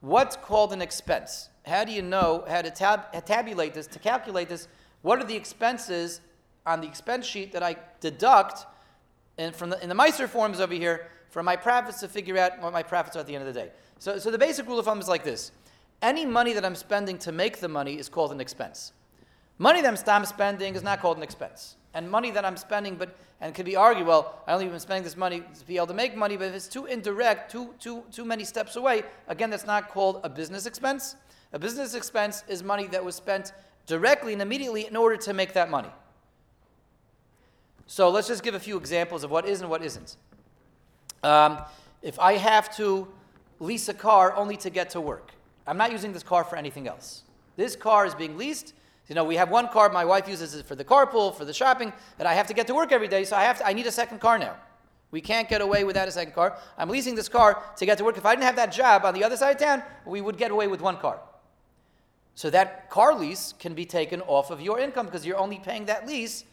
What's 0.00 0.36
called 0.36 0.72
an 0.72 0.80
expense? 0.80 1.50
How 1.66 1.84
do 1.84 1.92
you 1.92 2.02
know 2.02 2.44
how 2.48 2.62
to 2.62 2.70
tab- 2.70 3.12
tabulate 3.26 3.74
this, 3.74 3.86
to 3.88 3.98
calculate 3.98 4.48
this? 4.48 4.68
What 5.02 5.20
are 5.20 5.24
the 5.24 5.36
expenses 5.36 6.20
on 6.64 6.80
the 6.80 6.86
expense 6.86 7.26
sheet 7.26 7.52
that 7.52 7.62
I 7.62 7.76
deduct 8.00 8.64
and 9.36 9.54
from 9.54 9.70
the, 9.70 9.82
in 9.82 9.88
the 9.88 9.94
maaser 9.94 10.28
forms 10.28 10.60
over 10.60 10.74
here 10.74 11.08
from 11.30 11.44
my 11.44 11.56
profits 11.56 12.00
to 12.00 12.08
figure 12.08 12.38
out 12.38 12.60
what 12.62 12.72
my 12.72 12.82
profits 12.82 13.16
are 13.16 13.20
at 13.20 13.26
the 13.26 13.34
end 13.34 13.46
of 13.46 13.52
the 13.52 13.60
day? 13.60 13.70
So, 13.98 14.18
so 14.18 14.30
the 14.30 14.38
basic 14.38 14.66
rule 14.66 14.78
of 14.78 14.86
thumb 14.86 15.00
is 15.00 15.08
like 15.08 15.24
this. 15.24 15.52
Any 16.02 16.24
money 16.24 16.52
that 16.52 16.64
I'm 16.64 16.74
spending 16.74 17.18
to 17.18 17.32
make 17.32 17.60
the 17.60 17.68
money 17.68 17.98
is 17.98 18.08
called 18.08 18.32
an 18.32 18.40
expense. 18.40 18.92
Money 19.58 19.82
that 19.82 20.08
I'm 20.08 20.24
spending 20.24 20.74
is 20.74 20.82
not 20.82 21.00
called 21.00 21.18
an 21.18 21.22
expense. 21.22 21.76
And 21.92 22.10
money 22.10 22.30
that 22.30 22.44
I'm 22.44 22.56
spending, 22.56 22.96
but 22.96 23.14
and 23.40 23.54
could 23.54 23.64
be 23.64 23.74
argued, 23.74 24.06
well, 24.06 24.42
I 24.46 24.52
only 24.52 24.68
been 24.68 24.78
spending 24.80 25.02
this 25.02 25.16
money 25.16 25.40
to 25.40 25.66
be 25.66 25.76
able 25.76 25.86
to 25.88 25.94
make 25.94 26.14
money, 26.14 26.36
but 26.36 26.48
if 26.48 26.54
it's 26.54 26.68
too 26.68 26.84
indirect, 26.86 27.50
too 27.50 27.74
too 27.80 28.04
too 28.12 28.24
many 28.24 28.44
steps 28.44 28.76
away, 28.76 29.02
again, 29.28 29.50
that's 29.50 29.66
not 29.66 29.88
called 29.88 30.20
a 30.22 30.28
business 30.28 30.66
expense. 30.66 31.16
A 31.52 31.58
business 31.58 31.94
expense 31.94 32.44
is 32.48 32.62
money 32.62 32.86
that 32.88 33.04
was 33.04 33.14
spent 33.14 33.52
directly 33.86 34.34
and 34.34 34.42
immediately 34.42 34.86
in 34.86 34.94
order 34.94 35.16
to 35.16 35.32
make 35.32 35.54
that 35.54 35.70
money. 35.70 35.88
So 37.86 38.08
let's 38.10 38.28
just 38.28 38.44
give 38.44 38.54
a 38.54 38.60
few 38.60 38.76
examples 38.76 39.24
of 39.24 39.30
what 39.30 39.48
is 39.48 39.62
and 39.62 39.70
what 39.70 39.82
isn't. 39.82 40.16
Um, 41.22 41.58
if 42.02 42.20
I 42.20 42.34
have 42.34 42.74
to 42.76 43.08
lease 43.58 43.88
a 43.88 43.94
car 43.94 44.36
only 44.36 44.56
to 44.58 44.70
get 44.70 44.90
to 44.90 45.00
work, 45.00 45.32
I'm 45.66 45.76
not 45.76 45.92
using 45.92 46.12
this 46.12 46.22
car 46.22 46.44
for 46.44 46.56
anything 46.56 46.88
else. 46.88 47.22
This 47.56 47.76
car 47.76 48.06
is 48.06 48.14
being 48.14 48.36
leased 48.36 48.74
you 49.10 49.16
know, 49.16 49.24
we 49.24 49.34
have 49.34 49.50
one 49.50 49.66
car 49.66 49.88
my 49.88 50.04
wife 50.04 50.28
uses 50.28 50.54
it 50.54 50.64
for 50.64 50.76
the 50.76 50.84
carpool, 50.84 51.34
for 51.34 51.44
the 51.44 51.52
shopping, 51.52 51.92
and 52.20 52.28
I 52.28 52.34
have 52.34 52.46
to 52.46 52.54
get 52.54 52.68
to 52.68 52.74
work 52.74 52.92
every 52.92 53.08
day, 53.08 53.24
so 53.24 53.34
I 53.34 53.42
have 53.42 53.58
to, 53.58 53.66
I 53.66 53.72
need 53.72 53.88
a 53.88 53.90
second 53.90 54.20
car 54.20 54.38
now. 54.38 54.54
We 55.10 55.20
can't 55.20 55.48
get 55.48 55.60
away 55.60 55.82
without 55.82 56.06
a 56.06 56.12
second 56.12 56.32
car. 56.32 56.56
I'm 56.78 56.88
leasing 56.88 57.16
this 57.16 57.28
car 57.28 57.60
to 57.76 57.84
get 57.84 57.98
to 57.98 58.04
work. 58.04 58.16
If 58.16 58.24
I 58.24 58.36
didn't 58.36 58.44
have 58.44 58.54
that 58.54 58.70
job 58.70 59.04
on 59.04 59.12
the 59.12 59.24
other 59.24 59.36
side 59.36 59.56
of 59.56 59.60
town, 59.60 59.82
we 60.06 60.20
would 60.20 60.38
get 60.38 60.52
away 60.52 60.68
with 60.68 60.80
one 60.80 60.96
car. 60.96 61.18
So 62.36 62.50
that 62.50 62.88
car 62.88 63.18
lease 63.18 63.52
can 63.58 63.74
be 63.74 63.84
taken 63.84 64.20
off 64.22 64.52
of 64.52 64.60
your 64.60 64.78
income 64.78 65.06
because 65.06 65.26
you're 65.26 65.38
only 65.38 65.58
paying 65.58 65.86
that 65.86 66.06
lease 66.06 66.44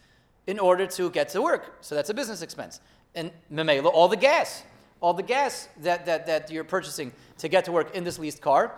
in 0.48 0.58
order 0.58 0.88
to 0.88 1.12
get 1.12 1.30
to 1.30 1.44
work. 1.44 1.78
So 1.82 1.94
that's 1.94 2.10
a 2.10 2.14
business 2.16 2.42
expense. 2.42 2.82
And 3.14 3.30
Memela, 3.54 3.92
all 3.94 4.08
the 4.08 4.18
gas, 4.18 4.64
all 5.00 5.14
the 5.14 5.22
gas 5.22 5.70
that, 5.82 6.08
that, 6.08 6.26
that 6.26 6.50
you're 6.50 6.64
purchasing 6.64 7.12
to 7.38 7.48
get 7.48 7.66
to 7.66 7.72
work 7.72 7.94
in 7.94 8.04
this 8.04 8.18
leased 8.18 8.42
car, 8.42 8.74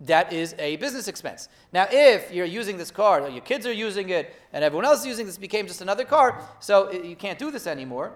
that 0.00 0.32
is 0.32 0.54
a 0.58 0.76
business 0.76 1.08
expense. 1.08 1.48
Now, 1.72 1.86
if 1.90 2.32
you're 2.32 2.46
using 2.46 2.78
this 2.78 2.90
car, 2.90 3.28
your 3.28 3.40
kids 3.42 3.66
are 3.66 3.72
using 3.72 4.10
it, 4.10 4.34
and 4.52 4.62
everyone 4.62 4.84
else 4.84 5.00
is 5.00 5.06
using 5.06 5.26
this, 5.26 5.36
became 5.38 5.66
just 5.66 5.80
another 5.80 6.04
car, 6.04 6.40
so 6.60 6.92
you 6.92 7.16
can't 7.16 7.38
do 7.38 7.50
this 7.50 7.66
anymore. 7.66 8.12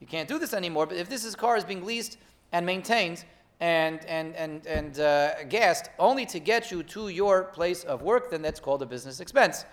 You 0.00 0.06
can't 0.06 0.28
do 0.28 0.38
this 0.38 0.54
anymore. 0.54 0.86
But 0.86 0.96
if 0.96 1.08
this 1.08 1.24
is, 1.24 1.34
car 1.34 1.56
is 1.56 1.64
being 1.64 1.84
leased 1.84 2.18
and 2.52 2.64
maintained 2.64 3.24
and 3.60 4.04
and 4.04 4.34
and 4.36 4.66
and 4.66 5.00
uh, 5.00 5.44
gassed 5.44 5.88
only 5.98 6.26
to 6.26 6.38
get 6.38 6.70
you 6.70 6.82
to 6.82 7.08
your 7.08 7.44
place 7.44 7.84
of 7.84 8.02
work, 8.02 8.30
then 8.30 8.42
that's 8.42 8.60
called 8.60 8.82
a 8.82 8.86
business 8.86 9.20
expense, 9.20 9.64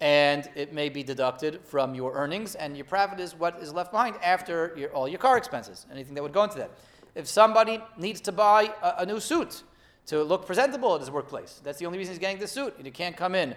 and 0.00 0.48
it 0.54 0.72
may 0.72 0.88
be 0.88 1.02
deducted 1.02 1.60
from 1.64 1.94
your 1.94 2.14
earnings, 2.14 2.54
and 2.54 2.76
your 2.76 2.86
profit 2.86 3.20
is 3.20 3.34
what 3.34 3.58
is 3.60 3.72
left 3.74 3.92
behind 3.92 4.16
after 4.22 4.74
your, 4.76 4.90
all 4.94 5.06
your 5.06 5.18
car 5.18 5.36
expenses, 5.36 5.86
anything 5.92 6.14
that 6.14 6.22
would 6.22 6.32
go 6.32 6.44
into 6.44 6.56
that. 6.58 6.70
If 7.14 7.26
somebody 7.26 7.80
needs 7.98 8.20
to 8.22 8.32
buy 8.32 8.72
a, 8.82 9.02
a 9.02 9.06
new 9.06 9.20
suit 9.20 9.64
to 10.06 10.22
look 10.22 10.46
presentable 10.46 10.94
at 10.94 11.00
his 11.00 11.10
workplace. 11.10 11.60
That's 11.62 11.78
the 11.78 11.86
only 11.86 11.98
reason 11.98 12.12
he's 12.12 12.18
getting 12.18 12.40
the 12.40 12.48
suit. 12.48 12.74
He 12.82 12.90
can't 12.90 13.16
come 13.16 13.34
in 13.34 13.54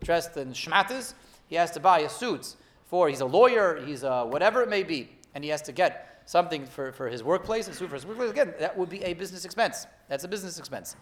dressed 0.00 0.36
in 0.36 0.52
schmatters. 0.52 1.14
He 1.48 1.56
has 1.56 1.70
to 1.72 1.80
buy 1.80 2.00
a 2.00 2.08
suit 2.08 2.54
for, 2.86 3.08
he's 3.08 3.20
a 3.20 3.26
lawyer, 3.26 3.82
he's 3.84 4.02
a 4.02 4.24
whatever 4.24 4.62
it 4.62 4.68
may 4.68 4.82
be, 4.82 5.10
and 5.34 5.44
he 5.44 5.50
has 5.50 5.62
to 5.62 5.72
get 5.72 6.22
something 6.26 6.66
for, 6.66 6.92
for 6.92 7.08
his 7.08 7.22
workplace, 7.22 7.68
a 7.68 7.72
suit 7.72 7.88
for 7.88 7.94
his 7.94 8.06
workplace. 8.06 8.30
Again, 8.30 8.54
that 8.58 8.76
would 8.76 8.88
be 8.88 9.02
a 9.04 9.14
business 9.14 9.44
expense. 9.44 9.86
That's 10.08 10.24
a 10.24 10.28
business 10.28 10.58
expense. 10.58 10.96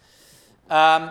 Um, 0.70 1.10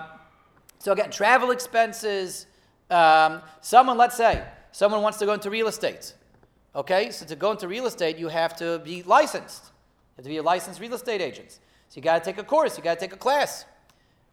so 0.79 0.91
again, 0.91 1.09
travel 1.09 1.51
expenses. 1.51 2.47
Um, 2.89 3.41
someone, 3.61 3.97
let's 3.97 4.17
say, 4.17 4.43
someone 4.71 5.01
wants 5.01 5.17
to 5.19 5.25
go 5.25 5.33
into 5.33 5.49
real 5.49 5.67
estate. 5.67 6.13
Okay, 6.75 7.11
so 7.11 7.25
to 7.25 7.35
go 7.35 7.51
into 7.51 7.67
real 7.67 7.85
estate, 7.85 8.17
you 8.17 8.27
have 8.27 8.55
to 8.57 8.79
be 8.79 9.03
licensed. 9.03 9.65
You 9.65 10.17
have 10.17 10.23
to 10.25 10.29
be 10.29 10.37
a 10.37 10.43
licensed 10.43 10.79
real 10.79 10.93
estate 10.93 11.21
agent. 11.21 11.59
So 11.93 11.99
you 11.99 12.01
got 12.01 12.23
to 12.23 12.25
take 12.27 12.39
a 12.39 12.43
course, 12.43 12.75
you 12.75 12.83
got 12.83 12.95
to 12.95 12.99
take 12.99 13.13
a 13.13 13.17
class. 13.17 13.65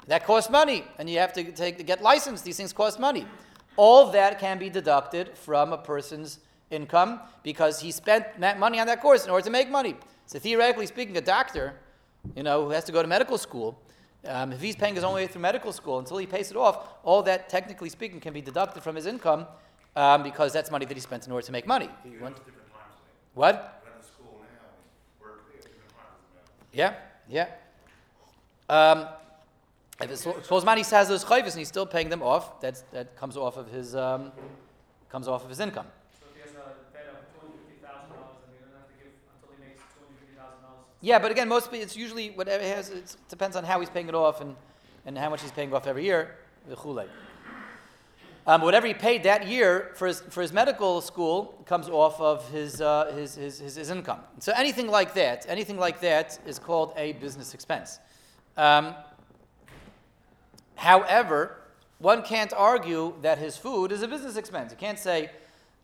That 0.06 0.24
costs 0.24 0.48
money, 0.48 0.82
and 0.98 1.10
you 1.10 1.18
have 1.18 1.34
to 1.34 1.52
take 1.52 1.76
to 1.76 1.84
get 1.84 2.00
licensed. 2.00 2.42
These 2.42 2.56
things 2.56 2.72
cost 2.72 2.98
money. 2.98 3.26
All 3.76 4.10
that 4.12 4.38
can 4.38 4.58
be 4.58 4.70
deducted 4.70 5.36
from 5.36 5.74
a 5.74 5.76
person's 5.76 6.38
income 6.70 7.20
because 7.42 7.78
he 7.78 7.90
spent 7.90 8.24
money 8.58 8.80
on 8.80 8.86
that 8.86 9.02
course 9.02 9.26
in 9.26 9.30
order 9.30 9.44
to 9.44 9.50
make 9.50 9.68
money. 9.68 9.94
So 10.24 10.38
theoretically 10.38 10.86
speaking, 10.86 11.18
a 11.18 11.20
doctor, 11.20 11.74
you 12.34 12.42
know, 12.42 12.64
who 12.64 12.70
has 12.70 12.84
to 12.84 12.92
go 12.92 13.02
to 13.02 13.08
medical 13.08 13.36
school, 13.36 13.78
um, 14.24 14.52
if 14.52 14.62
he's 14.62 14.74
paying 14.74 14.94
his 14.94 15.04
own 15.04 15.12
way 15.12 15.26
through 15.26 15.42
medical 15.42 15.70
school 15.70 15.98
until 15.98 16.16
he 16.16 16.24
pays 16.24 16.50
it 16.50 16.56
off, 16.56 16.88
all 17.02 17.22
that, 17.24 17.50
technically 17.50 17.90
speaking, 17.90 18.20
can 18.20 18.32
be 18.32 18.40
deducted 18.40 18.82
from 18.82 18.96
his 18.96 19.04
income 19.04 19.46
um, 19.96 20.22
because 20.22 20.54
that's 20.54 20.70
money 20.70 20.86
that 20.86 20.94
he 20.94 21.00
spent 21.00 21.26
in 21.26 21.32
order 21.32 21.44
to 21.44 21.52
make 21.52 21.66
money. 21.66 21.90
What? 23.34 23.82
Yeah. 26.72 26.94
Yeah. 27.30 27.46
Um, 28.68 29.06
if 30.02 30.10
it's, 30.10 30.22
suppose 30.22 30.64
money 30.64 30.82
has 30.82 31.08
those 31.08 31.24
chayvus 31.24 31.50
and 31.50 31.58
he's 31.58 31.68
still 31.68 31.86
paying 31.86 32.08
them 32.08 32.22
off, 32.22 32.60
that's, 32.60 32.82
that 32.92 33.16
comes 33.16 33.36
off 33.36 33.56
of 33.56 33.70
his 33.70 33.94
um, 33.94 34.32
comes 35.08 35.28
off 35.28 35.44
of 35.44 35.48
his 35.48 35.60
income. 35.60 35.86
So 36.18 36.26
if 36.30 36.36
he 36.36 36.40
has 36.42 36.50
a 36.50 36.92
debt 36.92 37.06
of 37.12 37.20
two 37.32 37.46
hundred 37.46 37.60
fifty 37.68 37.80
thousand 37.86 38.10
dollars, 38.10 38.36
then 38.44 38.54
he 38.54 38.64
doesn't 38.64 38.78
have 38.78 38.88
to 38.88 38.94
give 38.98 39.12
until 39.34 39.56
he 39.56 39.64
makes 39.64 39.80
two 39.80 40.00
hundred 40.02 40.18
fifty 40.18 40.36
thousand 40.36 40.62
dollars. 40.62 40.84
Yeah, 41.00 41.18
but 41.18 41.30
again, 41.30 41.48
most 41.48 41.72
it's 41.72 41.96
usually 41.96 42.30
whatever 42.30 42.64
he 42.64 42.70
has. 42.70 42.90
It 42.90 43.16
depends 43.28 43.54
on 43.56 43.64
how 43.64 43.78
he's 43.78 43.90
paying 43.90 44.08
it 44.08 44.14
off 44.14 44.40
and, 44.40 44.56
and 45.06 45.16
how 45.16 45.30
much 45.30 45.42
he's 45.42 45.52
paying 45.52 45.72
off 45.72 45.86
every 45.86 46.04
year. 46.04 46.36
Um, 48.46 48.62
whatever 48.62 48.86
he 48.86 48.94
paid 48.94 49.22
that 49.24 49.46
year 49.46 49.90
for 49.94 50.06
his, 50.06 50.20
for 50.22 50.40
his 50.40 50.52
medical 50.52 51.00
school 51.02 51.62
comes 51.66 51.88
off 51.88 52.18
of 52.20 52.50
his, 52.50 52.80
uh, 52.80 53.12
his, 53.14 53.34
his, 53.34 53.58
his, 53.58 53.90
income. 53.90 54.20
So 54.38 54.52
anything 54.56 54.88
like 54.88 55.12
that, 55.14 55.44
anything 55.48 55.76
like 55.76 56.00
that 56.00 56.38
is 56.46 56.58
called 56.58 56.94
a 56.96 57.12
business 57.14 57.52
expense. 57.52 57.98
Um, 58.56 58.94
however, 60.74 61.58
one 61.98 62.22
can't 62.22 62.52
argue 62.54 63.14
that 63.20 63.36
his 63.36 63.58
food 63.58 63.92
is 63.92 64.02
a 64.02 64.08
business 64.08 64.36
expense. 64.36 64.72
You 64.72 64.78
can't 64.78 64.98
say, 64.98 65.30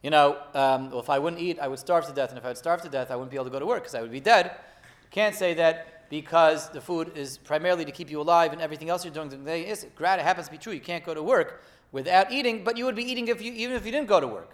you 0.03 0.09
know, 0.09 0.39
um, 0.55 0.91
well, 0.91 1.01
if 1.01 1.11
I 1.11 1.19
wouldn't 1.19 1.43
eat, 1.43 1.59
I 1.61 1.69
would 1.69 1.79
starve 1.79 2.07
to 2.07 2.13
death, 2.13 2.31
and 2.31 2.39
if 2.39 2.45
I 2.45 2.49
would 2.49 2.59
starve 2.59 2.81
to 2.83 2.89
death, 2.89 3.11
I 3.11 3.17
wouldn't 3.17 3.31
be 3.31 3.37
able 3.37 3.47
to 3.47 3.51
go 3.51 3.59
to 3.59 3.67
work 3.67 3.83
because 3.83 3.95
I 3.95 4.01
would 4.01 4.13
be 4.13 4.21
dead. 4.21 4.47
You 4.47 5.09
can't 5.11 5.35
say 5.35 5.53
that 5.55 6.09
because 6.09 6.71
the 6.71 6.81
food 6.81 7.13
is 7.17 7.37
primarily 7.37 7.85
to 7.85 7.93
keep 7.93 8.11
you 8.11 8.21
alive 8.21 8.53
and 8.53 8.63
everything 8.63 8.89
else 8.89 9.05
you're 9.05 9.13
doing 9.13 9.29
today 9.29 9.67
is, 9.67 9.85
it 9.85 9.93
happens 10.01 10.47
to 10.47 10.53
be 10.53 10.59
true, 10.59 10.73
you 10.73 10.81
can't 10.81 11.05
go 11.05 11.13
to 11.13 11.23
work 11.23 11.63
without 11.97 12.31
eating, 12.31 12.63
but 12.63 12.77
you 12.77 12.85
would 12.85 12.95
be 12.95 13.07
eating 13.11 13.27
if 13.29 13.41
you, 13.41 13.53
even 13.55 13.75
if 13.75 13.87
you 13.87 13.91
didn't 13.91 14.07
go 14.07 14.21
to 14.21 14.29
work. 14.29 14.51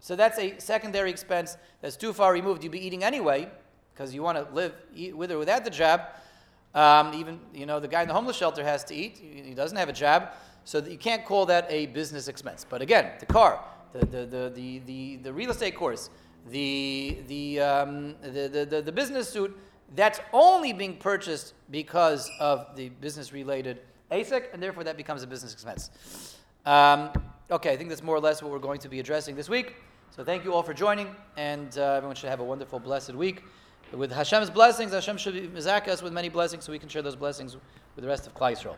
So 0.00 0.16
that's 0.16 0.38
a 0.38 0.58
secondary 0.58 1.10
expense 1.10 1.58
that's 1.82 1.96
too 1.96 2.12
far 2.14 2.32
removed. 2.32 2.64
You'd 2.64 2.72
be 2.72 2.84
eating 2.84 3.04
anyway, 3.04 3.50
because 3.92 4.14
you 4.14 4.22
want 4.22 4.38
to 4.38 4.54
live 4.54 4.72
with 5.12 5.30
or 5.30 5.38
without 5.38 5.64
the 5.64 5.70
job. 5.70 6.00
Um, 6.74 7.12
even 7.12 7.38
you 7.52 7.66
know 7.66 7.78
the 7.78 7.88
guy 7.88 8.00
in 8.00 8.08
the 8.08 8.14
homeless 8.14 8.36
shelter 8.36 8.64
has 8.64 8.82
to 8.84 8.94
eat. 8.94 9.18
He 9.18 9.42
he 9.50 9.54
doesn't 9.54 9.76
have 9.76 9.90
a 9.90 9.98
job, 10.06 10.30
so 10.64 10.78
you 10.78 10.96
can't 10.96 11.24
call 11.26 11.44
that 11.46 11.66
a 11.68 11.86
business 11.98 12.26
expense. 12.26 12.66
But 12.68 12.80
again, 12.80 13.12
the 13.20 13.26
car, 13.26 13.62
the 13.92 14.06
the 14.06 14.22
the 14.34 14.52
the, 14.54 14.78
the, 14.86 15.16
the 15.26 15.32
real 15.32 15.50
estate 15.50 15.76
course, 15.76 16.08
the 16.50 17.18
the, 17.28 17.60
um, 17.60 18.14
the, 18.22 18.48
the 18.48 18.64
the 18.72 18.82
the 18.88 18.92
business 18.92 19.28
suit, 19.28 19.54
that's 19.94 20.20
only 20.32 20.72
being 20.72 20.96
purchased 20.96 21.52
because 21.70 22.30
of 22.40 22.74
the 22.76 22.88
business 22.88 23.30
related 23.34 23.76
ASIC, 24.10 24.44
and 24.54 24.62
therefore 24.62 24.84
that 24.84 24.96
becomes 24.96 25.22
a 25.22 25.26
business 25.26 25.52
expense. 25.52 25.90
Um, 26.64 27.10
okay, 27.50 27.72
I 27.72 27.76
think 27.76 27.88
that's 27.88 28.02
more 28.02 28.14
or 28.14 28.20
less 28.20 28.42
what 28.42 28.52
we're 28.52 28.58
going 28.58 28.78
to 28.80 28.88
be 28.88 29.00
addressing 29.00 29.34
this 29.34 29.48
week. 29.48 29.74
So 30.14 30.22
thank 30.22 30.44
you 30.44 30.54
all 30.54 30.62
for 30.62 30.74
joining, 30.74 31.08
and 31.36 31.76
uh, 31.76 31.94
everyone 31.94 32.14
should 32.14 32.28
have 32.28 32.40
a 32.40 32.44
wonderful, 32.44 32.78
blessed 32.78 33.14
week. 33.14 33.42
With 33.92 34.12
Hashem's 34.12 34.48
blessings, 34.48 34.92
Hashem 34.92 35.16
should 35.16 35.52
be 35.52 35.88
us 35.88 36.02
with 36.02 36.12
many 36.12 36.28
blessings, 36.28 36.64
so 36.64 36.72
we 36.72 36.78
can 36.78 36.88
share 36.88 37.02
those 37.02 37.16
blessings 37.16 37.54
with 37.96 38.02
the 38.02 38.08
rest 38.08 38.26
of 38.26 38.34
Yisrael. 38.34 38.76